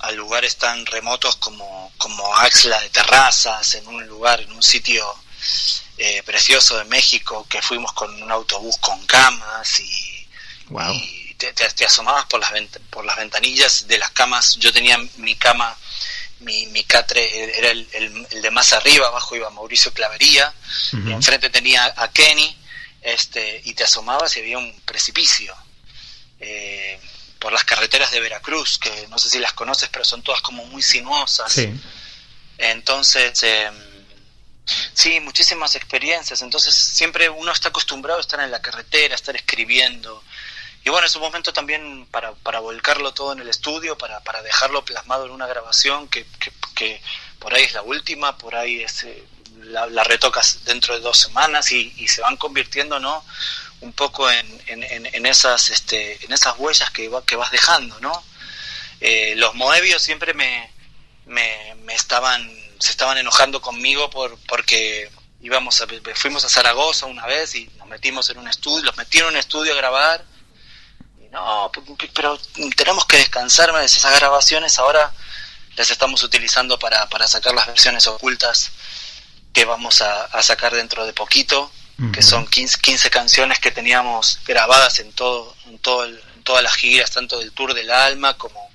a 0.00 0.10
lugares 0.12 0.56
tan 0.56 0.86
remotos 0.86 1.36
como, 1.36 1.92
como 1.98 2.34
Axla 2.36 2.80
de 2.80 2.90
Terrazas, 2.90 3.74
en 3.74 3.86
un 3.86 4.06
lugar, 4.06 4.40
en 4.40 4.52
un 4.52 4.62
sitio 4.62 5.04
eh, 5.98 6.22
precioso 6.24 6.78
de 6.78 6.84
México, 6.84 7.46
que 7.48 7.60
fuimos 7.60 7.92
con 7.92 8.22
un 8.22 8.30
autobús 8.30 8.78
con 8.78 9.04
camas 9.06 9.80
y, 9.80 10.26
te, 11.36 11.84
asomabas 11.84 12.26
por 12.26 12.40
las, 12.40 12.52
por 12.90 13.04
las 13.04 13.16
ventanillas 13.16 13.86
de 13.86 13.98
las 13.98 14.10
camas. 14.10 14.56
Yo 14.56 14.72
tenía 14.72 14.98
mi 15.16 15.34
cama, 15.34 15.76
mi, 16.40 16.66
mi 16.66 16.84
catre 16.84 17.58
era 17.58 17.70
el, 17.70 17.86
el, 17.92 18.42
de 18.42 18.50
más 18.50 18.72
arriba, 18.72 19.08
abajo 19.08 19.36
iba 19.36 19.50
Mauricio 19.50 19.92
Clavería, 19.92 20.52
y 20.92 21.12
enfrente 21.12 21.50
tenía 21.50 21.92
a 21.96 22.08
Kenny, 22.08 22.56
este, 23.02 23.60
y 23.64 23.74
te 23.74 23.84
asomabas 23.84 24.36
y 24.36 24.40
había 24.40 24.58
un 24.58 24.78
precipicio. 24.82 25.54
Eh, 26.38 26.98
por 27.38 27.52
las 27.52 27.64
carreteras 27.64 28.10
de 28.10 28.20
Veracruz, 28.20 28.78
que 28.78 29.06
no 29.08 29.18
sé 29.18 29.30
si 29.30 29.38
las 29.38 29.54
conoces, 29.54 29.88
pero 29.88 30.04
son 30.04 30.22
todas 30.22 30.42
como 30.42 30.64
muy 30.66 30.82
sinuosas. 30.82 31.50
Sí. 31.50 31.72
Entonces, 32.58 33.42
eh, 33.42 33.70
sí, 34.92 35.20
muchísimas 35.20 35.74
experiencias. 35.74 36.42
Entonces, 36.42 36.74
siempre 36.74 37.30
uno 37.30 37.50
está 37.50 37.70
acostumbrado 37.70 38.18
a 38.18 38.20
estar 38.20 38.40
en 38.40 38.50
la 38.50 38.60
carretera, 38.60 39.14
a 39.14 39.16
estar 39.16 39.34
escribiendo. 39.34 40.22
Y 40.84 40.90
bueno, 40.90 41.06
es 41.06 41.14
un 41.16 41.22
momento 41.22 41.52
también 41.52 42.06
para, 42.10 42.32
para 42.32 42.60
volcarlo 42.60 43.12
todo 43.12 43.32
en 43.32 43.40
el 43.40 43.48
estudio, 43.48 43.98
para, 43.98 44.20
para 44.20 44.42
dejarlo 44.42 44.84
plasmado 44.84 45.26
en 45.26 45.32
una 45.32 45.46
grabación 45.46 46.08
que, 46.08 46.26
que, 46.74 47.02
por 47.38 47.54
ahí 47.54 47.64
es 47.64 47.72
la 47.74 47.82
última, 47.82 48.36
por 48.38 48.54
ahí 48.54 48.82
es, 48.82 49.02
eh, 49.04 49.24
la, 49.70 50.04
retocas 50.04 50.64
dentro 50.64 50.94
de 50.94 51.00
dos 51.00 51.18
semanas 51.18 51.72
y, 51.72 51.92
y 51.96 52.08
se 52.08 52.20
van 52.20 52.36
convirtiendo, 52.36 52.98
¿no? 53.00 53.24
un 53.80 53.92
poco 53.92 54.30
en, 54.30 54.60
en, 54.66 55.26
esas 55.26 55.70
este, 55.70 56.22
en 56.24 56.32
esas 56.32 56.54
huellas 56.58 56.90
que, 56.90 57.10
que 57.26 57.36
vas 57.36 57.50
dejando 57.50 57.98
no 58.00 58.22
eh, 59.00 59.34
los 59.36 59.54
moebios 59.54 60.02
siempre 60.02 60.34
me, 60.34 60.70
me, 61.26 61.94
estaban 61.94 62.48
se 62.78 62.90
estaban 62.90 63.18
enojando 63.18 63.60
conmigo 63.60 64.10
por 64.10 64.38
porque 64.46 65.10
íbamos 65.40 65.80
a, 65.80 65.86
fuimos 66.14 66.44
a 66.44 66.50
Zaragoza 66.50 67.06
una 67.06 67.26
vez 67.26 67.54
y 67.54 67.66
nos 67.78 67.88
metimos 67.88 68.28
en 68.30 68.38
un 68.38 68.48
estudio 68.48 68.84
los 68.84 68.96
metí 68.96 69.18
en 69.18 69.26
un 69.26 69.36
estudio 69.36 69.72
a 69.72 69.76
grabar 69.76 70.24
y 71.18 71.28
no 71.28 71.72
pero 72.14 72.38
tenemos 72.76 73.06
que 73.06 73.16
descansar 73.16 73.72
de 73.72 73.84
esas 73.84 74.18
grabaciones 74.18 74.78
ahora 74.78 75.12
las 75.76 75.90
estamos 75.90 76.22
utilizando 76.22 76.78
para, 76.78 77.08
para 77.08 77.26
sacar 77.26 77.54
las 77.54 77.66
versiones 77.66 78.06
ocultas 78.06 78.72
que 79.52 79.64
vamos 79.64 80.02
a, 80.02 80.24
a 80.24 80.42
sacar 80.42 80.74
dentro 80.74 81.06
de 81.06 81.12
poquito 81.12 81.70
que 82.14 82.22
son 82.22 82.46
15, 82.46 82.78
15, 82.80 83.10
canciones 83.10 83.58
que 83.58 83.70
teníamos 83.70 84.40
grabadas 84.46 85.00
en 85.00 85.12
todo, 85.12 85.54
en 85.66 85.78
todo 85.78 86.06
todas 86.44 86.62
las 86.62 86.74
giras, 86.74 87.10
tanto 87.10 87.38
del 87.38 87.52
Tour 87.52 87.74
del 87.74 87.90
Alma 87.90 88.36
como, 88.38 88.70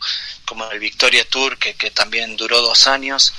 como 0.46 0.70
el 0.70 0.80
Victoria 0.80 1.28
Tour, 1.28 1.58
que, 1.58 1.74
que 1.74 1.90
también 1.90 2.38
duró 2.38 2.62
dos 2.62 2.86
años, 2.86 3.34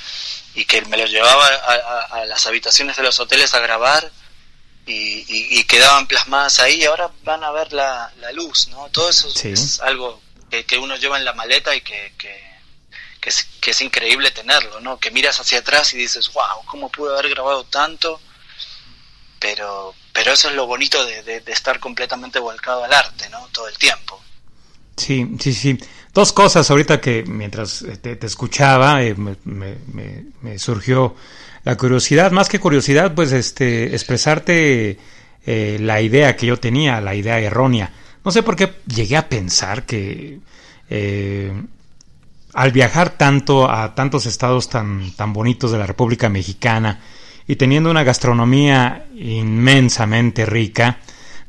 y 0.55 0.65
que 0.65 0.83
me 0.83 0.97
lo 0.97 1.07
llevaba 1.07 1.47
a, 1.47 2.25
las 2.27 2.47
habitaciones 2.47 2.97
de 2.97 3.05
los 3.05 3.21
hoteles 3.21 3.55
a 3.55 3.61
grabar 3.61 4.11
y, 4.87 5.25
y, 5.29 5.65
quedaban 5.65 6.07
plasmadas 6.07 6.59
ahí, 6.61 6.83
y 6.83 6.85
ahora 6.85 7.11
van 7.23 7.45
a 7.45 7.51
ver 7.53 7.73
la, 7.73 8.13
la 8.19 8.33
luz, 8.33 8.69
¿no? 8.69 8.89
Todo 8.89 9.09
eso 9.09 9.29
es 9.45 9.81
algo 9.81 10.21
que, 10.51 10.79
uno 10.79 10.97
lleva 10.97 11.19
en 11.19 11.25
la 11.25 11.33
maleta 11.33 11.75
y 11.75 11.81
que, 11.81 12.13
que, 12.19 12.56
es, 13.27 13.81
increíble 13.81 14.31
tenerlo, 14.31 14.81
¿no? 14.81 14.99
Que 14.99 15.11
miras 15.11 15.41
hacia 15.41 15.59
atrás 15.59 15.93
y 15.95 15.99
dices, 15.99 16.33
wow, 16.33 16.65
¿cómo 16.67 16.89
pude 16.89 17.13
haber 17.13 17.31
grabado 17.31 17.65
tanto? 17.65 18.21
Pero, 19.39 19.95
pero 20.13 20.33
eso 20.33 20.49
es 20.49 20.55
lo 20.55 20.67
bonito 20.67 21.05
de, 21.05 21.43
estar 21.47 21.81
completamente 21.81 22.39
volcado 22.39 22.85
al 22.85 22.93
arte, 22.93 23.29
¿no? 23.31 23.49
Todo 23.53 23.69
el 23.69 23.77
tiempo. 23.77 24.21
Sí, 24.97 25.27
sí, 25.41 25.53
sí. 25.53 25.79
Dos 26.15 26.33
cosas 26.33 26.71
ahorita 26.71 27.01
que 27.01 27.25
mientras 27.27 27.85
te, 28.01 28.19
escuchaba 28.25 29.03
eh, 29.03 29.15
me, 29.15 30.59
surgió 30.59 31.15
la 31.65 31.77
curiosidad, 31.77 32.31
más 32.31 32.49
que 32.49 32.61
curiosidad, 32.61 33.15
pues 33.15 33.33
este 33.33 33.93
expresarte 33.93 34.99
eh, 35.45 35.77
la 35.81 36.01
idea 36.01 36.37
que 36.37 36.47
yo 36.47 36.59
tenía, 36.59 37.01
la 37.01 37.15
idea 37.15 37.39
errónea. 37.41 37.93
No 38.25 38.31
sé 38.31 38.43
por 38.43 38.57
qué 38.57 38.77
llegué 38.87 39.17
a 39.17 39.29
pensar 39.29 39.85
que 39.85 40.39
eh, 40.89 41.53
al 42.57 42.73
viajar 42.73 43.11
tanto 43.11 43.71
a 43.71 43.95
tantos 43.95 44.25
estados 44.25 44.71
tan, 44.71 45.13
tan 45.15 45.35
bonitos 45.35 45.73
de 45.73 45.79
la 45.79 45.87
República 45.87 46.31
Mexicana 46.31 47.01
y 47.47 47.57
teniendo 47.57 47.91
una 47.91 48.03
gastronomía 48.03 49.05
inmensamente 49.15 50.47
rica, 50.47 50.99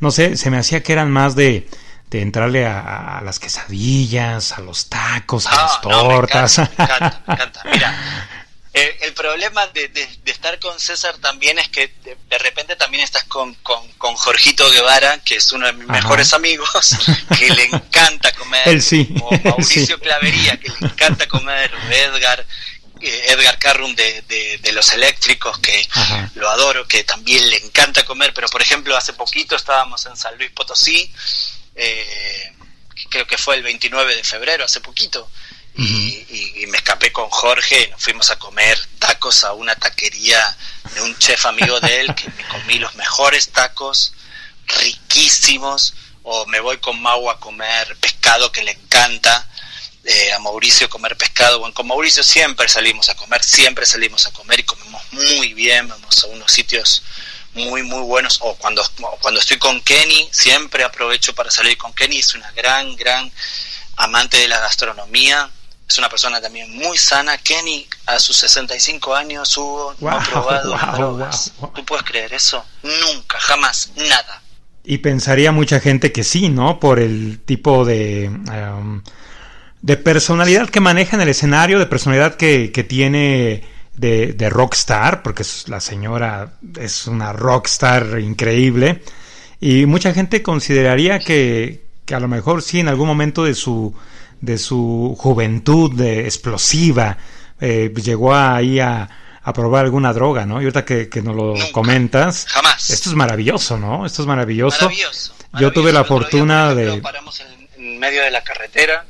no 0.01 0.11
sé, 0.11 0.35
se 0.35 0.51
me 0.51 0.57
hacía 0.57 0.83
que 0.83 0.91
eran 0.91 1.09
más 1.09 1.33
de, 1.33 1.69
de 2.11 2.21
entrarle 2.21 2.67
a, 2.67 3.21
las 3.23 3.39
quesadillas, 3.39 4.57
a 4.57 4.61
los 4.61 4.89
tacos, 4.89 5.47
a 5.47 5.55
las 5.55 5.79
tortas. 5.79 6.57
me 6.57 6.65
encanta, 6.65 7.23
me 7.25 7.33
encanta. 7.35 7.61
Mira, 7.71 7.95
eh, 8.77 8.97
el 9.01 9.13
problema 9.13 9.65
de, 9.67 9.91
estar 10.25 10.59
con 10.59 10.79
César 10.79 11.17
también 11.17 11.57
es 11.57 11.67
que 11.69 11.91
de, 12.03 12.37
repente 12.37 12.75
también 12.75 13.03
estás 13.03 13.23
con, 13.23 13.55
con, 13.55 14.15
Jorgito 14.15 14.69
Guevara, 14.69 15.19
que 15.23 15.35
es 15.35 15.51
uno 15.51 15.65
de 15.65 15.73
mis 15.73 15.87
mejores 15.87 16.33
amigos, 16.33 16.95
que 17.39 17.49
le 17.49 17.63
encanta 17.65 18.31
comer, 18.33 18.67
Él 18.67 18.81
sí. 18.81 19.15
o 19.21 19.31
Mauricio 19.43 19.99
Clavería, 19.99 20.57
que 20.59 20.69
le 20.69 20.87
encanta 20.87 21.27
comer, 21.27 21.71
Edgar, 21.91 22.45
eh, 23.01 23.25
Edgar 23.29 23.57
Carrum 23.57 23.95
de, 23.95 24.59
de, 24.61 24.71
Los 24.73 24.91
Eléctricos, 24.93 25.57
que 25.59 25.87
lo 26.35 26.47
adoro, 26.49 26.87
que 26.87 27.03
también 27.03 27.49
le 27.49 27.57
encanta 27.57 28.05
comer, 28.05 28.31
pero 28.33 28.47
por 28.47 28.61
ejemplo 28.61 28.95
hace 28.95 29.13
poquito 29.13 29.55
estábamos 29.55 30.05
en 30.05 30.15
San 30.15 30.37
Luis 30.37 30.51
Potosí, 30.51 31.11
eh, 31.75 32.53
creo 33.09 33.25
que 33.25 33.37
fue 33.37 33.55
el 33.55 33.63
29 33.63 34.15
de 34.15 34.23
febrero, 34.23 34.65
hace 34.65 34.81
poquito, 34.81 35.29
y, 35.77 36.65
me 36.67 36.77
escapé 36.77 37.11
con 37.11 37.29
Jorge, 37.29 37.87
nos 37.89 38.03
fuimos 38.03 38.29
a 38.29 38.37
comer 38.37 38.77
tacos 38.99 39.43
a 39.43 39.53
una 39.53 39.75
taquería 39.75 40.57
de 40.93 41.01
un 41.01 41.17
chef 41.17 41.45
amigo 41.45 41.79
de 41.79 42.01
él, 42.01 42.15
que 42.15 42.29
me 42.29 42.43
comí 42.47 42.79
los 42.79 42.95
mejores 42.95 43.49
tacos, 43.49 44.13
riquísimos, 44.65 45.93
o 46.23 46.45
me 46.47 46.59
voy 46.59 46.77
con 46.79 47.01
Mau 47.01 47.29
a 47.29 47.39
comer 47.39 47.95
pescado 47.97 48.51
que 48.51 48.63
le 48.63 48.71
encanta, 48.71 49.47
eh, 50.03 50.33
a 50.33 50.39
Mauricio 50.39 50.89
comer 50.89 51.15
pescado, 51.15 51.59
bueno, 51.59 51.73
con 51.73 51.87
Mauricio 51.87 52.23
siempre 52.23 52.67
salimos 52.67 53.09
a 53.09 53.15
comer, 53.15 53.43
siempre 53.43 53.85
salimos 53.85 54.25
a 54.25 54.31
comer 54.31 54.59
y 54.59 54.63
comemos 54.63 55.01
muy 55.11 55.53
bien, 55.53 55.87
vamos 55.87 56.23
a 56.23 56.27
unos 56.27 56.51
sitios 56.51 57.03
muy 57.53 57.83
muy 57.83 58.01
buenos. 58.01 58.39
O 58.41 58.55
cuando 58.55 58.87
cuando 59.19 59.39
estoy 59.39 59.57
con 59.57 59.81
Kenny 59.81 60.29
siempre 60.31 60.83
aprovecho 60.83 61.33
para 61.33 61.51
salir 61.51 61.77
con 61.77 61.93
Kenny. 61.93 62.19
Es 62.19 62.35
una 62.35 62.51
gran 62.51 62.95
gran 62.95 63.31
amante 63.97 64.37
de 64.37 64.47
la 64.47 64.59
gastronomía 64.59 65.49
es 65.87 65.97
una 65.97 66.09
persona 66.09 66.41
también 66.41 66.75
muy 66.75 66.97
sana. 66.97 67.37
Kenny, 67.37 67.87
a 68.07 68.19
sus 68.19 68.35
65 68.37 69.15
años, 69.15 69.55
hubo 69.57 69.95
no 69.99 70.09
ha 70.09 70.19
probado 70.23 70.77
drogas. 70.95 71.53
¿Tú 71.73 71.85
puedes 71.85 72.03
creer 72.05 72.33
eso? 72.33 72.63
Nunca, 72.83 73.39
jamás, 73.39 73.91
nada. 73.95 74.41
Y 74.83 74.99
pensaría 74.99 75.51
mucha 75.51 75.79
gente 75.79 76.11
que 76.11 76.23
sí, 76.23 76.49
¿no? 76.49 76.79
Por 76.79 76.99
el 76.99 77.39
tipo 77.45 77.85
de, 77.85 78.29
um, 78.29 79.01
de 79.81 79.97
personalidad 79.97 80.69
que 80.69 80.79
maneja 80.79 81.15
en 81.15 81.21
el 81.21 81.29
escenario, 81.29 81.79
de 81.79 81.85
personalidad 81.85 82.35
que, 82.35 82.71
que 82.71 82.83
tiene 82.83 83.63
de, 83.95 84.33
de, 84.33 84.49
rockstar, 84.49 85.23
porque 85.23 85.43
la 85.67 85.79
señora 85.79 86.53
es 86.79 87.07
una 87.07 87.33
rockstar 87.33 88.19
increíble. 88.19 89.03
Y 89.59 89.85
mucha 89.85 90.13
gente 90.13 90.43
consideraría 90.43 91.19
que, 91.19 91.85
que 92.05 92.15
a 92.15 92.19
lo 92.19 92.27
mejor 92.27 92.61
sí, 92.61 92.79
en 92.79 92.89
algún 92.89 93.07
momento 93.07 93.43
de 93.43 93.55
su 93.55 93.93
de 94.41 94.57
su 94.57 95.15
juventud 95.17 95.93
de 95.93 96.25
explosiva, 96.25 97.17
eh, 97.59 97.91
llegó 97.95 98.35
ahí 98.35 98.79
a, 98.79 99.09
a, 99.43 99.53
probar 99.53 99.85
alguna 99.85 100.13
droga, 100.13 100.45
¿no? 100.45 100.61
Y 100.61 100.65
ahorita 100.65 100.85
que, 100.85 101.09
que 101.09 101.21
nos 101.21 101.35
lo 101.35 101.55
comentas, 101.71 102.45
jamás. 102.47 102.89
Esto 102.89 103.09
es 103.09 103.15
maravilloso, 103.15 103.77
¿no? 103.77 104.05
Esto 104.05 104.21
es 104.21 104.27
maravilloso. 104.27 104.89
Yo 105.59 105.71
tuve 105.71 105.91
la 105.91 106.03
fortuna 106.03 106.73
de... 106.75 107.01
Paramos 107.01 107.39
en, 107.41 107.57
medio 107.99 108.21
de 108.21 108.29
la 108.29 108.43
carretera, 108.43 109.05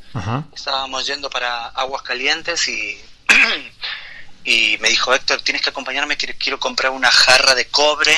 estábamos 0.56 1.06
yendo 1.06 1.30
para 1.30 1.68
Aguas 1.68 2.04
Calientes 2.04 2.70
y, 2.70 2.98
y 4.46 4.78
me 4.80 4.88
dijo, 4.88 5.14
Héctor, 5.14 5.42
tienes 5.42 5.62
que 5.62 5.72
acompañarme, 5.72 6.16
quiero, 6.16 6.36
quiero 6.40 6.60
comprar 6.60 6.94
una 6.94 7.12
jarra 7.12 7.54
de 7.54 7.66
cobre, 7.66 8.16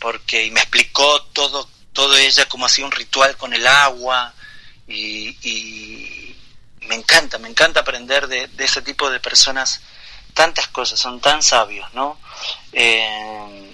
porque 0.00 0.46
y 0.46 0.50
me 0.50 0.58
explicó 0.58 1.22
todo, 1.32 1.68
todo 1.92 2.16
ella, 2.16 2.46
como 2.48 2.66
hacía 2.66 2.84
un 2.84 2.90
ritual 2.90 3.36
con 3.36 3.54
el 3.54 3.64
agua, 3.64 4.34
y, 4.88 6.31
me 6.86 6.94
encanta, 6.94 7.38
me 7.38 7.48
encanta 7.48 7.80
aprender 7.80 8.26
de, 8.28 8.48
ese 8.58 8.82
tipo 8.82 9.10
de 9.10 9.20
personas 9.20 9.80
tantas 10.34 10.68
cosas, 10.68 10.98
son 10.98 11.20
tan 11.20 11.42
sabios, 11.42 11.92
¿no? 11.94 12.18
Eh, 12.72 13.70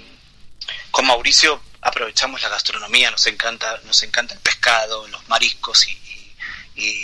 con 0.90 1.06
Mauricio 1.06 1.60
aprovechamos 1.80 2.42
la 2.42 2.48
gastronomía, 2.48 3.10
nos 3.10 3.26
encanta, 3.26 3.80
nos 3.84 4.02
encanta 4.02 4.34
el 4.34 4.40
pescado, 4.40 5.06
los 5.08 5.28
mariscos 5.28 5.86
y, 5.88 5.98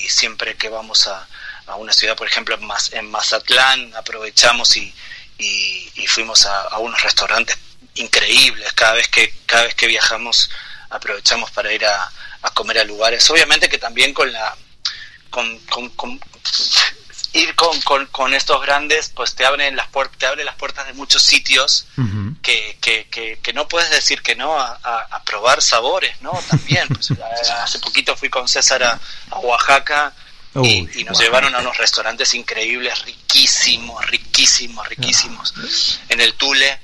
siempre 0.09 0.57
que 0.57 0.69
vamos 0.69 1.09
a, 1.09 1.27
una 1.77 1.93
ciudad, 1.93 2.17
por 2.17 2.29
ejemplo 2.29 2.57
en, 2.93 3.11
Mazatlán, 3.11 3.95
aprovechamos 3.97 4.77
y, 4.77 4.95
fuimos 6.07 6.47
a, 6.47 6.79
unos 6.79 7.03
restaurantes 7.03 7.59
increíbles. 7.95 8.73
Cada 8.73 8.93
vez 8.93 9.09
que 9.09 9.35
cada 9.47 9.65
vez 9.65 9.75
que 9.75 9.87
viajamos 9.89 10.51
aprovechamos 10.91 11.51
para 11.51 11.73
ir 11.73 11.85
a, 11.87 12.13
a 12.43 12.51
comer 12.51 12.79
a 12.79 12.85
lugares. 12.85 13.29
Obviamente 13.31 13.69
que 13.69 13.79
también 13.79 14.15
con 14.15 14.33
la 14.33 14.57
con, 15.35 15.59
con, 15.91 16.21
ir 17.33 17.55
con, 17.57 18.07
con, 18.07 18.35
estos 18.35 18.63
grandes 18.63 19.11
pues 19.13 19.35
te 19.35 19.45
abren 19.45 19.75
las 19.75 19.89
puertas 19.89 20.19
te 20.19 20.27
abre 20.27 20.45
las 20.45 20.55
puertas 20.55 20.87
de 20.87 20.93
muchos 20.93 21.23
sitios 21.23 21.87
que, 22.43 22.79
que, 22.81 23.09
que, 23.43 23.53
no 23.53 23.67
puedes 23.67 23.91
decir 23.91 24.23
que 24.23 24.37
no 24.37 24.57
a, 24.57 24.79
a, 25.11 25.23
probar 25.25 25.61
sabores 25.61 26.21
no 26.21 26.33
también 26.49 26.87
pues, 26.89 27.11
hace 27.63 27.81
poquito 27.81 28.17
fui 28.17 28.29
con 28.29 28.47
César 28.47 28.85
a, 28.85 29.01
Oaxaca 29.39 30.13
y, 30.63 31.03
nos 31.05 31.19
llevaron 31.19 31.53
a 31.57 31.59
unos 31.59 31.77
restaurantes 31.77 32.33
increíbles 32.35 33.03
riquísimos 33.03 34.07
riquísimos 34.07 34.89
riquísimos 34.89 35.55
en 36.09 36.21
el 36.21 36.35
Tule 36.35 36.79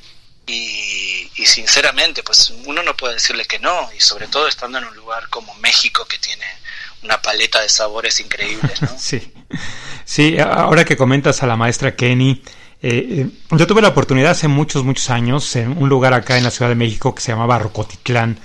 y, 0.52 1.46
sinceramente, 1.46 2.22
pues 2.22 2.52
uno 2.64 2.82
no 2.82 2.96
puede 2.96 3.14
decirle 3.14 3.44
que 3.46 3.58
no, 3.58 3.88
y 3.96 4.00
sobre 4.00 4.26
todo 4.26 4.48
estando 4.48 4.78
en 4.78 4.84
un 4.84 4.96
lugar 4.96 5.28
como 5.28 5.54
México 5.56 6.04
que 6.06 6.18
tiene 6.18 6.44
una 7.02 7.20
paleta 7.20 7.60
de 7.60 7.68
sabores 7.68 8.20
increíbles, 8.20 8.82
¿no? 8.82 8.88
sí, 8.98 9.32
sí, 10.04 10.38
ahora 10.38 10.84
que 10.84 10.96
comentas 10.96 11.42
a 11.42 11.46
la 11.46 11.56
maestra 11.56 11.96
Kenny, 11.96 12.42
eh, 12.82 13.28
eh, 13.28 13.30
yo 13.56 13.66
tuve 13.66 13.82
la 13.82 13.88
oportunidad 13.88 14.32
hace 14.32 14.48
muchos, 14.48 14.84
muchos 14.84 15.10
años 15.10 15.54
en 15.56 15.76
un 15.76 15.88
lugar 15.88 16.14
acá 16.14 16.38
en 16.38 16.44
la 16.44 16.50
Ciudad 16.50 16.70
de 16.70 16.74
México 16.74 17.14
que 17.14 17.22
se 17.22 17.32
llamaba 17.32 17.58
Rocotitlán, 17.58 18.38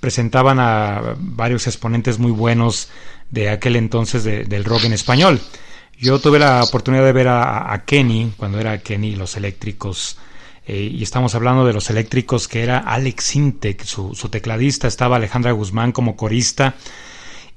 presentaban 0.00 0.60
a 0.60 1.16
varios 1.18 1.66
exponentes 1.66 2.18
muy 2.18 2.30
buenos 2.30 2.88
de 3.30 3.50
aquel 3.50 3.76
entonces 3.76 4.24
del 4.24 4.64
rock 4.64 4.84
en 4.84 4.92
español. 4.92 5.40
Yo 5.98 6.20
tuve 6.20 6.38
la 6.38 6.62
oportunidad 6.62 7.04
de 7.04 7.12
ver 7.12 7.28
a, 7.28 7.72
a 7.72 7.84
Kenny, 7.84 8.32
cuando 8.36 8.60
era 8.60 8.78
Kenny 8.78 9.16
los 9.16 9.36
eléctricos, 9.36 10.16
eh, 10.68 10.90
y 10.92 11.02
estamos 11.02 11.34
hablando 11.34 11.64
de 11.64 11.72
los 11.72 11.88
eléctricos 11.88 12.46
que 12.46 12.62
era 12.62 12.78
Alex 12.78 13.24
Sintek, 13.24 13.84
su, 13.84 14.12
tecladista, 14.30 14.86
estaba 14.86 15.16
Alejandra 15.16 15.52
Guzmán 15.52 15.92
como 15.92 16.14
corista. 16.14 16.74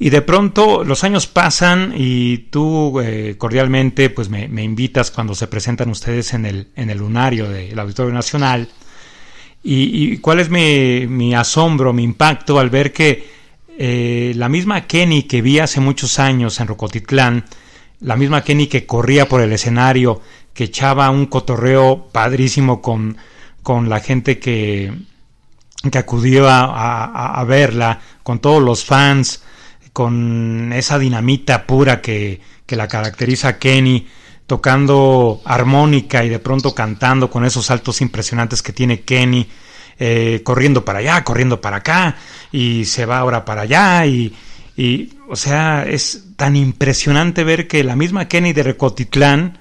Y 0.03 0.09
de 0.09 0.23
pronto 0.23 0.83
los 0.83 1.03
años 1.03 1.27
pasan 1.27 1.93
y 1.95 2.49
tú 2.49 2.99
eh, 2.99 3.35
cordialmente 3.37 4.09
pues 4.09 4.29
me, 4.29 4.63
invitas 4.63 5.11
cuando 5.11 5.35
se 5.35 5.45
presentan 5.45 5.91
ustedes 5.91 6.33
en 6.33 6.47
el, 6.47 6.69
en 6.75 6.89
el 6.89 6.97
lunario 6.97 7.47
del 7.47 7.77
Auditorio 7.77 8.11
Nacional. 8.11 8.67
Y, 9.61 10.17
cuál 10.17 10.39
es 10.39 10.49
mi, 10.49 11.35
asombro, 11.35 11.93
mi 11.93 12.01
impacto 12.01 12.57
al 12.57 12.71
ver 12.71 12.91
que 12.91 13.29
eh, 13.77 14.33
la 14.35 14.49
misma 14.49 14.87
Kenny 14.87 15.21
que 15.21 15.43
vi 15.43 15.59
hace 15.59 15.79
muchos 15.79 16.17
años 16.17 16.59
en 16.59 16.65
Rocotitlán, 16.65 17.45
la 17.99 18.15
misma 18.15 18.43
Kenny 18.43 18.65
que 18.65 18.87
corría 18.87 19.29
por 19.29 19.39
el 19.41 19.53
escenario 19.53 20.19
que 20.55 20.63
echaba 20.63 21.11
un 21.11 21.27
cotorreo 21.27 22.09
padrísimo 22.11 22.81
con, 22.81 23.17
con 23.61 23.87
la 23.87 23.99
gente 23.99 24.39
que, 24.39 24.91
que 25.91 25.97
acudió 25.99 26.47
a, 26.49 27.43
verla, 27.47 27.99
con 28.23 28.39
todos 28.39 28.63
los 28.63 28.83
fans, 28.83 29.43
con 29.93 30.71
esa 30.73 30.97
dinamita 30.97 31.65
pura 31.65 32.01
que, 32.01 32.39
que 32.65 32.75
la 32.75 32.87
caracteriza 32.87 33.49
a 33.49 33.59
Kenny, 33.59 34.07
tocando 34.47 35.41
armónica 35.45 36.23
y 36.23 36.29
de 36.29 36.39
pronto 36.39 36.73
cantando 36.75 37.29
con 37.29 37.45
esos 37.45 37.65
saltos 37.65 38.01
impresionantes 38.01 38.61
que 38.61 38.73
tiene 38.73 39.01
Kenny, 39.01 39.47
eh, 39.99 40.41
corriendo 40.43 40.83
para 40.83 40.99
allá, 40.99 41.23
corriendo 41.23 41.61
para 41.61 41.77
acá, 41.77 42.15
y 42.51 42.85
se 42.85 43.05
va 43.05 43.19
ahora 43.19 43.45
para 43.45 43.61
allá, 43.61 44.05
y, 44.05 44.33
Y, 44.75 45.09
o 45.29 45.35
sea, 45.35 45.83
es 45.83 46.33
tan 46.37 46.55
impresionante 46.55 47.43
ver 47.43 47.67
que 47.67 47.83
la 47.83 47.95
misma 47.95 48.27
Kenny 48.27 48.53
de 48.53 48.63
Recotitlán 48.63 49.59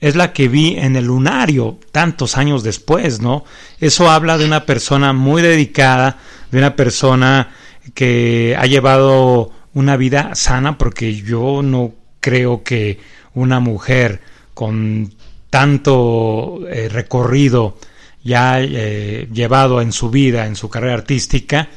es 0.00 0.16
la 0.16 0.32
que 0.32 0.48
vi 0.48 0.76
en 0.76 0.96
el 0.96 1.04
lunario 1.06 1.78
tantos 1.92 2.36
años 2.36 2.62
después, 2.62 3.20
¿no? 3.20 3.44
Eso 3.80 4.10
habla 4.10 4.38
de 4.38 4.46
una 4.46 4.64
persona 4.66 5.12
muy 5.12 5.42
dedicada, 5.42 6.18
de 6.50 6.58
una 6.58 6.74
persona 6.74 7.50
que 7.94 8.56
ha 8.58 8.66
llevado 8.66 9.52
una 9.76 9.98
vida 9.98 10.34
sana, 10.34 10.78
porque 10.78 11.14
yo 11.14 11.60
no 11.62 11.94
creo 12.20 12.64
que 12.64 12.98
una 13.34 13.60
mujer 13.60 14.22
con 14.54 15.14
tanto 15.50 16.66
eh, 16.66 16.88
recorrido 16.88 17.78
ya 18.24 18.58
eh, 18.58 19.28
llevado 19.30 19.82
en 19.82 19.92
su 19.92 20.08
vida, 20.08 20.46
en 20.46 20.56
su 20.56 20.70
carrera 20.70 20.94
artística, 20.94 21.68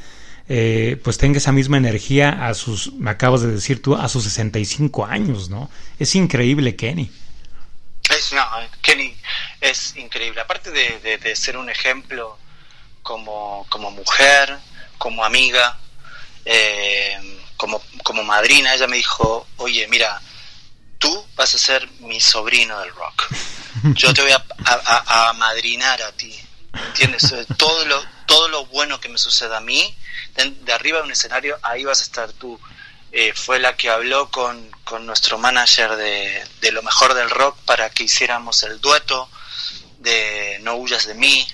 eh, 0.47 0.97
pues 1.03 1.17
tenga 1.17 1.39
esa 1.39 1.51
misma 1.51 1.75
energía 1.75 2.47
a 2.47 2.53
sus, 2.53 2.93
me 2.93 3.11
acabas 3.11 3.41
de 3.41 3.51
decir 3.51 3.81
tú, 3.81 3.95
a 3.95 4.07
sus 4.07 4.23
65 4.23 5.05
años, 5.05 5.49
¿no? 5.49 5.69
Es 5.99 6.15
increíble, 6.15 6.77
Kenny. 6.77 7.11
Es, 8.09 8.31
no, 8.31 8.45
Kenny 8.81 9.13
es 9.59 9.97
increíble. 9.97 10.39
Aparte 10.39 10.71
de, 10.71 11.35
ser 11.35 11.57
un 11.57 11.69
ejemplo 11.69 12.37
como, 13.03 13.65
como 13.67 13.91
mujer, 13.91 14.57
como 14.97 15.25
amiga, 15.25 15.77
como, 17.59 17.83
como 18.03 18.23
madrina, 18.23 18.73
ella 18.73 18.87
me 18.87 18.95
dijo, 18.95 19.45
oye, 19.57 19.85
mira, 19.89 20.21
tú 20.97 21.25
vas 21.35 21.53
a 21.53 21.57
ser 21.57 21.85
mi 21.99 22.21
sobrino 22.21 22.79
del 22.79 22.95
rock. 22.95 23.27
Yo 23.95 24.13
te 24.13 24.21
voy 24.21 24.31
a, 24.31 24.41
a, 25.29 25.33
madrinar 25.33 26.01
a 26.01 26.13
ti. 26.13 26.33
¿Entiendes? 26.71 27.35
Todo 27.57 27.85
lo, 27.85 28.01
todo 28.25 28.47
lo 28.47 28.65
bueno 28.67 29.01
que 29.01 29.09
me 29.09 29.17
suceda 29.17 29.57
a 29.57 29.61
mí, 29.61 29.93
de, 30.35 30.71
arriba 30.71 30.99
de 30.99 31.03
un 31.03 31.11
escenario, 31.11 31.59
ahí 31.61 31.83
vas 31.83 31.99
a 31.99 32.03
estar 32.03 32.31
tú. 32.31 32.57
Eh, 33.11 33.33
fue 33.35 33.59
la 33.59 33.75
que 33.75 33.89
habló 33.89 34.31
con, 34.31 34.71
con 34.85 35.05
nuestro 35.05 35.37
manager 35.37 35.97
de, 35.97 36.41
de, 36.61 36.71
lo 36.71 36.81
mejor 36.81 37.13
del 37.13 37.29
rock 37.29 37.57
para 37.65 37.89
que 37.89 38.03
hiciéramos 38.03 38.63
el 38.63 38.79
dueto 38.79 39.29
de 39.97 40.59
No 40.61 40.75
huyas 40.75 41.07
de 41.07 41.15
mí. 41.15 41.45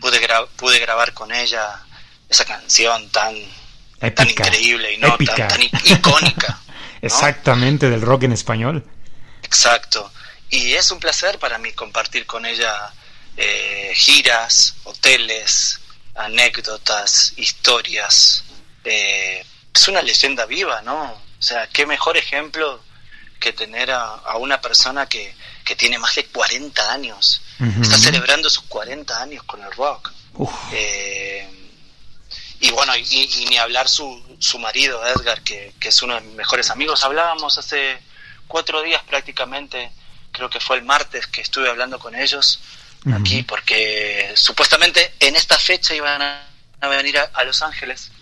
pude, 0.00 0.20
pude 0.56 0.78
grabar 0.78 1.14
con 1.14 1.32
ella 1.32 1.80
esa 2.28 2.44
canción 2.44 3.08
tan, 3.10 3.34
tan 4.10 4.28
increíble 4.28 4.94
y 4.94 4.98
no 4.98 5.16
tan, 5.16 5.48
tan 5.48 5.62
icónica. 5.62 6.58
Exactamente, 7.02 7.90
del 7.90 8.00
rock 8.00 8.24
en 8.24 8.32
español. 8.32 8.84
Exacto. 9.42 10.10
Y 10.50 10.74
es 10.74 10.90
un 10.90 11.00
placer 11.00 11.38
para 11.38 11.58
mí 11.58 11.72
compartir 11.72 12.26
con 12.26 12.44
ella 12.46 12.92
eh, 13.36 13.92
giras, 13.94 14.76
hoteles, 14.84 15.80
anécdotas, 16.14 17.32
historias. 17.36 18.44
Eh, 18.84 19.44
es 19.74 19.88
una 19.88 20.02
leyenda 20.02 20.46
viva, 20.46 20.82
¿no? 20.82 21.04
O 21.04 21.42
sea, 21.42 21.66
qué 21.68 21.86
mejor 21.86 22.16
ejemplo 22.16 22.82
que 23.40 23.52
tener 23.52 23.90
a, 23.90 24.36
una 24.36 24.60
persona 24.60 25.06
que, 25.06 25.34
que, 25.64 25.74
tiene 25.74 25.98
más 25.98 26.14
de 26.14 26.26
40 26.26 26.92
años. 26.92 27.42
Está 27.80 27.96
celebrando 27.96 28.50
sus 28.50 28.64
40 28.64 29.20
años 29.20 29.42
con 29.44 29.62
el 29.62 29.72
rock. 29.72 30.12
Eh, 30.72 31.31
y 32.62 32.70
bueno, 32.70 32.96
y, 32.96 33.46
ni 33.50 33.58
hablar 33.58 33.88
su, 33.88 34.22
su 34.38 34.56
marido, 34.60 35.04
Edgar, 35.04 35.42
que, 35.42 35.74
que, 35.80 35.88
es 35.88 36.00
uno 36.00 36.14
de 36.14 36.20
mis 36.20 36.36
mejores 36.36 36.70
amigos. 36.70 37.02
Hablábamos 37.02 37.58
hace 37.58 37.98
cuatro 38.46 38.82
días 38.82 39.02
prácticamente, 39.02 39.90
creo 40.30 40.48
que 40.48 40.60
fue 40.60 40.76
el 40.76 40.84
martes 40.84 41.26
que 41.26 41.40
estuve 41.40 41.68
hablando 41.68 41.98
con 41.98 42.14
ellos 42.14 42.60
aquí, 43.12 43.42
porque 43.42 44.32
supuestamente 44.36 45.12
en 45.18 45.34
esta 45.34 45.58
fecha 45.58 45.92
iban 45.92 46.22
a, 46.22 46.48
venir 46.88 47.18
a, 47.18 47.44
Los 47.44 47.62
Ángeles. 47.62 48.12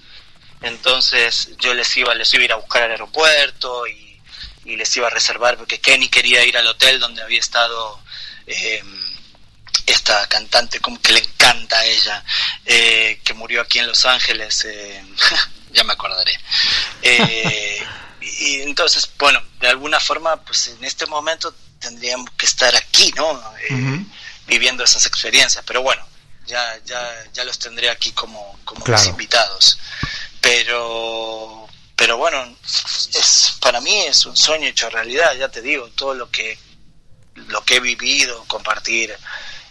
Entonces 0.62 1.50
yo 1.58 1.74
les 1.74 1.94
iba, 1.98 2.14
les 2.14 2.32
iba 2.32 2.40
a 2.40 2.44
ir 2.46 2.52
a 2.52 2.56
buscar 2.56 2.84
al 2.84 2.92
aeropuerto 2.92 3.86
y, 3.86 4.18
y 4.64 4.76
les 4.76 4.96
iba 4.96 5.08
a 5.08 5.10
reservar, 5.10 5.58
porque 5.58 5.80
Kenny 5.80 6.08
quería 6.08 6.42
ir 6.46 6.56
al 6.56 6.66
hotel 6.66 6.98
donde 6.98 7.22
había 7.22 7.40
estado. 7.40 8.00
Eh, 8.46 8.82
esta 9.86 10.26
cantante 10.28 10.80
como 10.80 11.00
que 11.00 11.12
le 11.12 11.22
encanta 11.50 11.84
ella, 11.84 12.24
eh, 12.64 13.20
que 13.24 13.34
murió 13.34 13.62
aquí 13.62 13.78
en 13.78 13.86
Los 13.86 14.04
Ángeles, 14.04 14.64
eh, 14.64 15.04
ya 15.72 15.84
me 15.84 15.92
acordaré. 15.92 16.32
Eh, 17.02 17.86
y 18.20 18.62
entonces, 18.62 19.10
bueno, 19.18 19.42
de 19.60 19.68
alguna 19.68 20.00
forma, 20.00 20.36
pues 20.42 20.68
en 20.68 20.84
este 20.84 21.06
momento 21.06 21.54
tendríamos 21.78 22.30
que 22.36 22.46
estar 22.46 22.74
aquí, 22.76 23.12
¿no? 23.16 23.42
Viviendo 24.46 24.84
esas 24.84 25.06
experiencias, 25.06 25.64
pero 25.66 25.82
bueno, 25.82 26.04
ya, 26.46 26.78
ya, 26.84 27.24
ya 27.32 27.44
los 27.44 27.58
tendré 27.58 27.88
aquí 27.88 28.12
como, 28.12 28.58
como 28.64 28.84
invitados. 29.06 29.78
Pero, 30.40 31.68
pero 31.96 32.16
bueno, 32.16 32.56
es, 32.64 33.56
para 33.60 33.80
mí 33.80 34.00
es 34.00 34.26
un 34.26 34.36
sueño 34.36 34.66
hecho 34.66 34.90
realidad, 34.90 35.34
ya 35.36 35.48
te 35.48 35.62
digo, 35.62 35.88
todo 35.90 36.14
lo 36.14 36.30
que, 36.30 36.58
lo 37.34 37.64
que 37.64 37.76
he 37.76 37.80
vivido, 37.80 38.44
compartir 38.46 39.16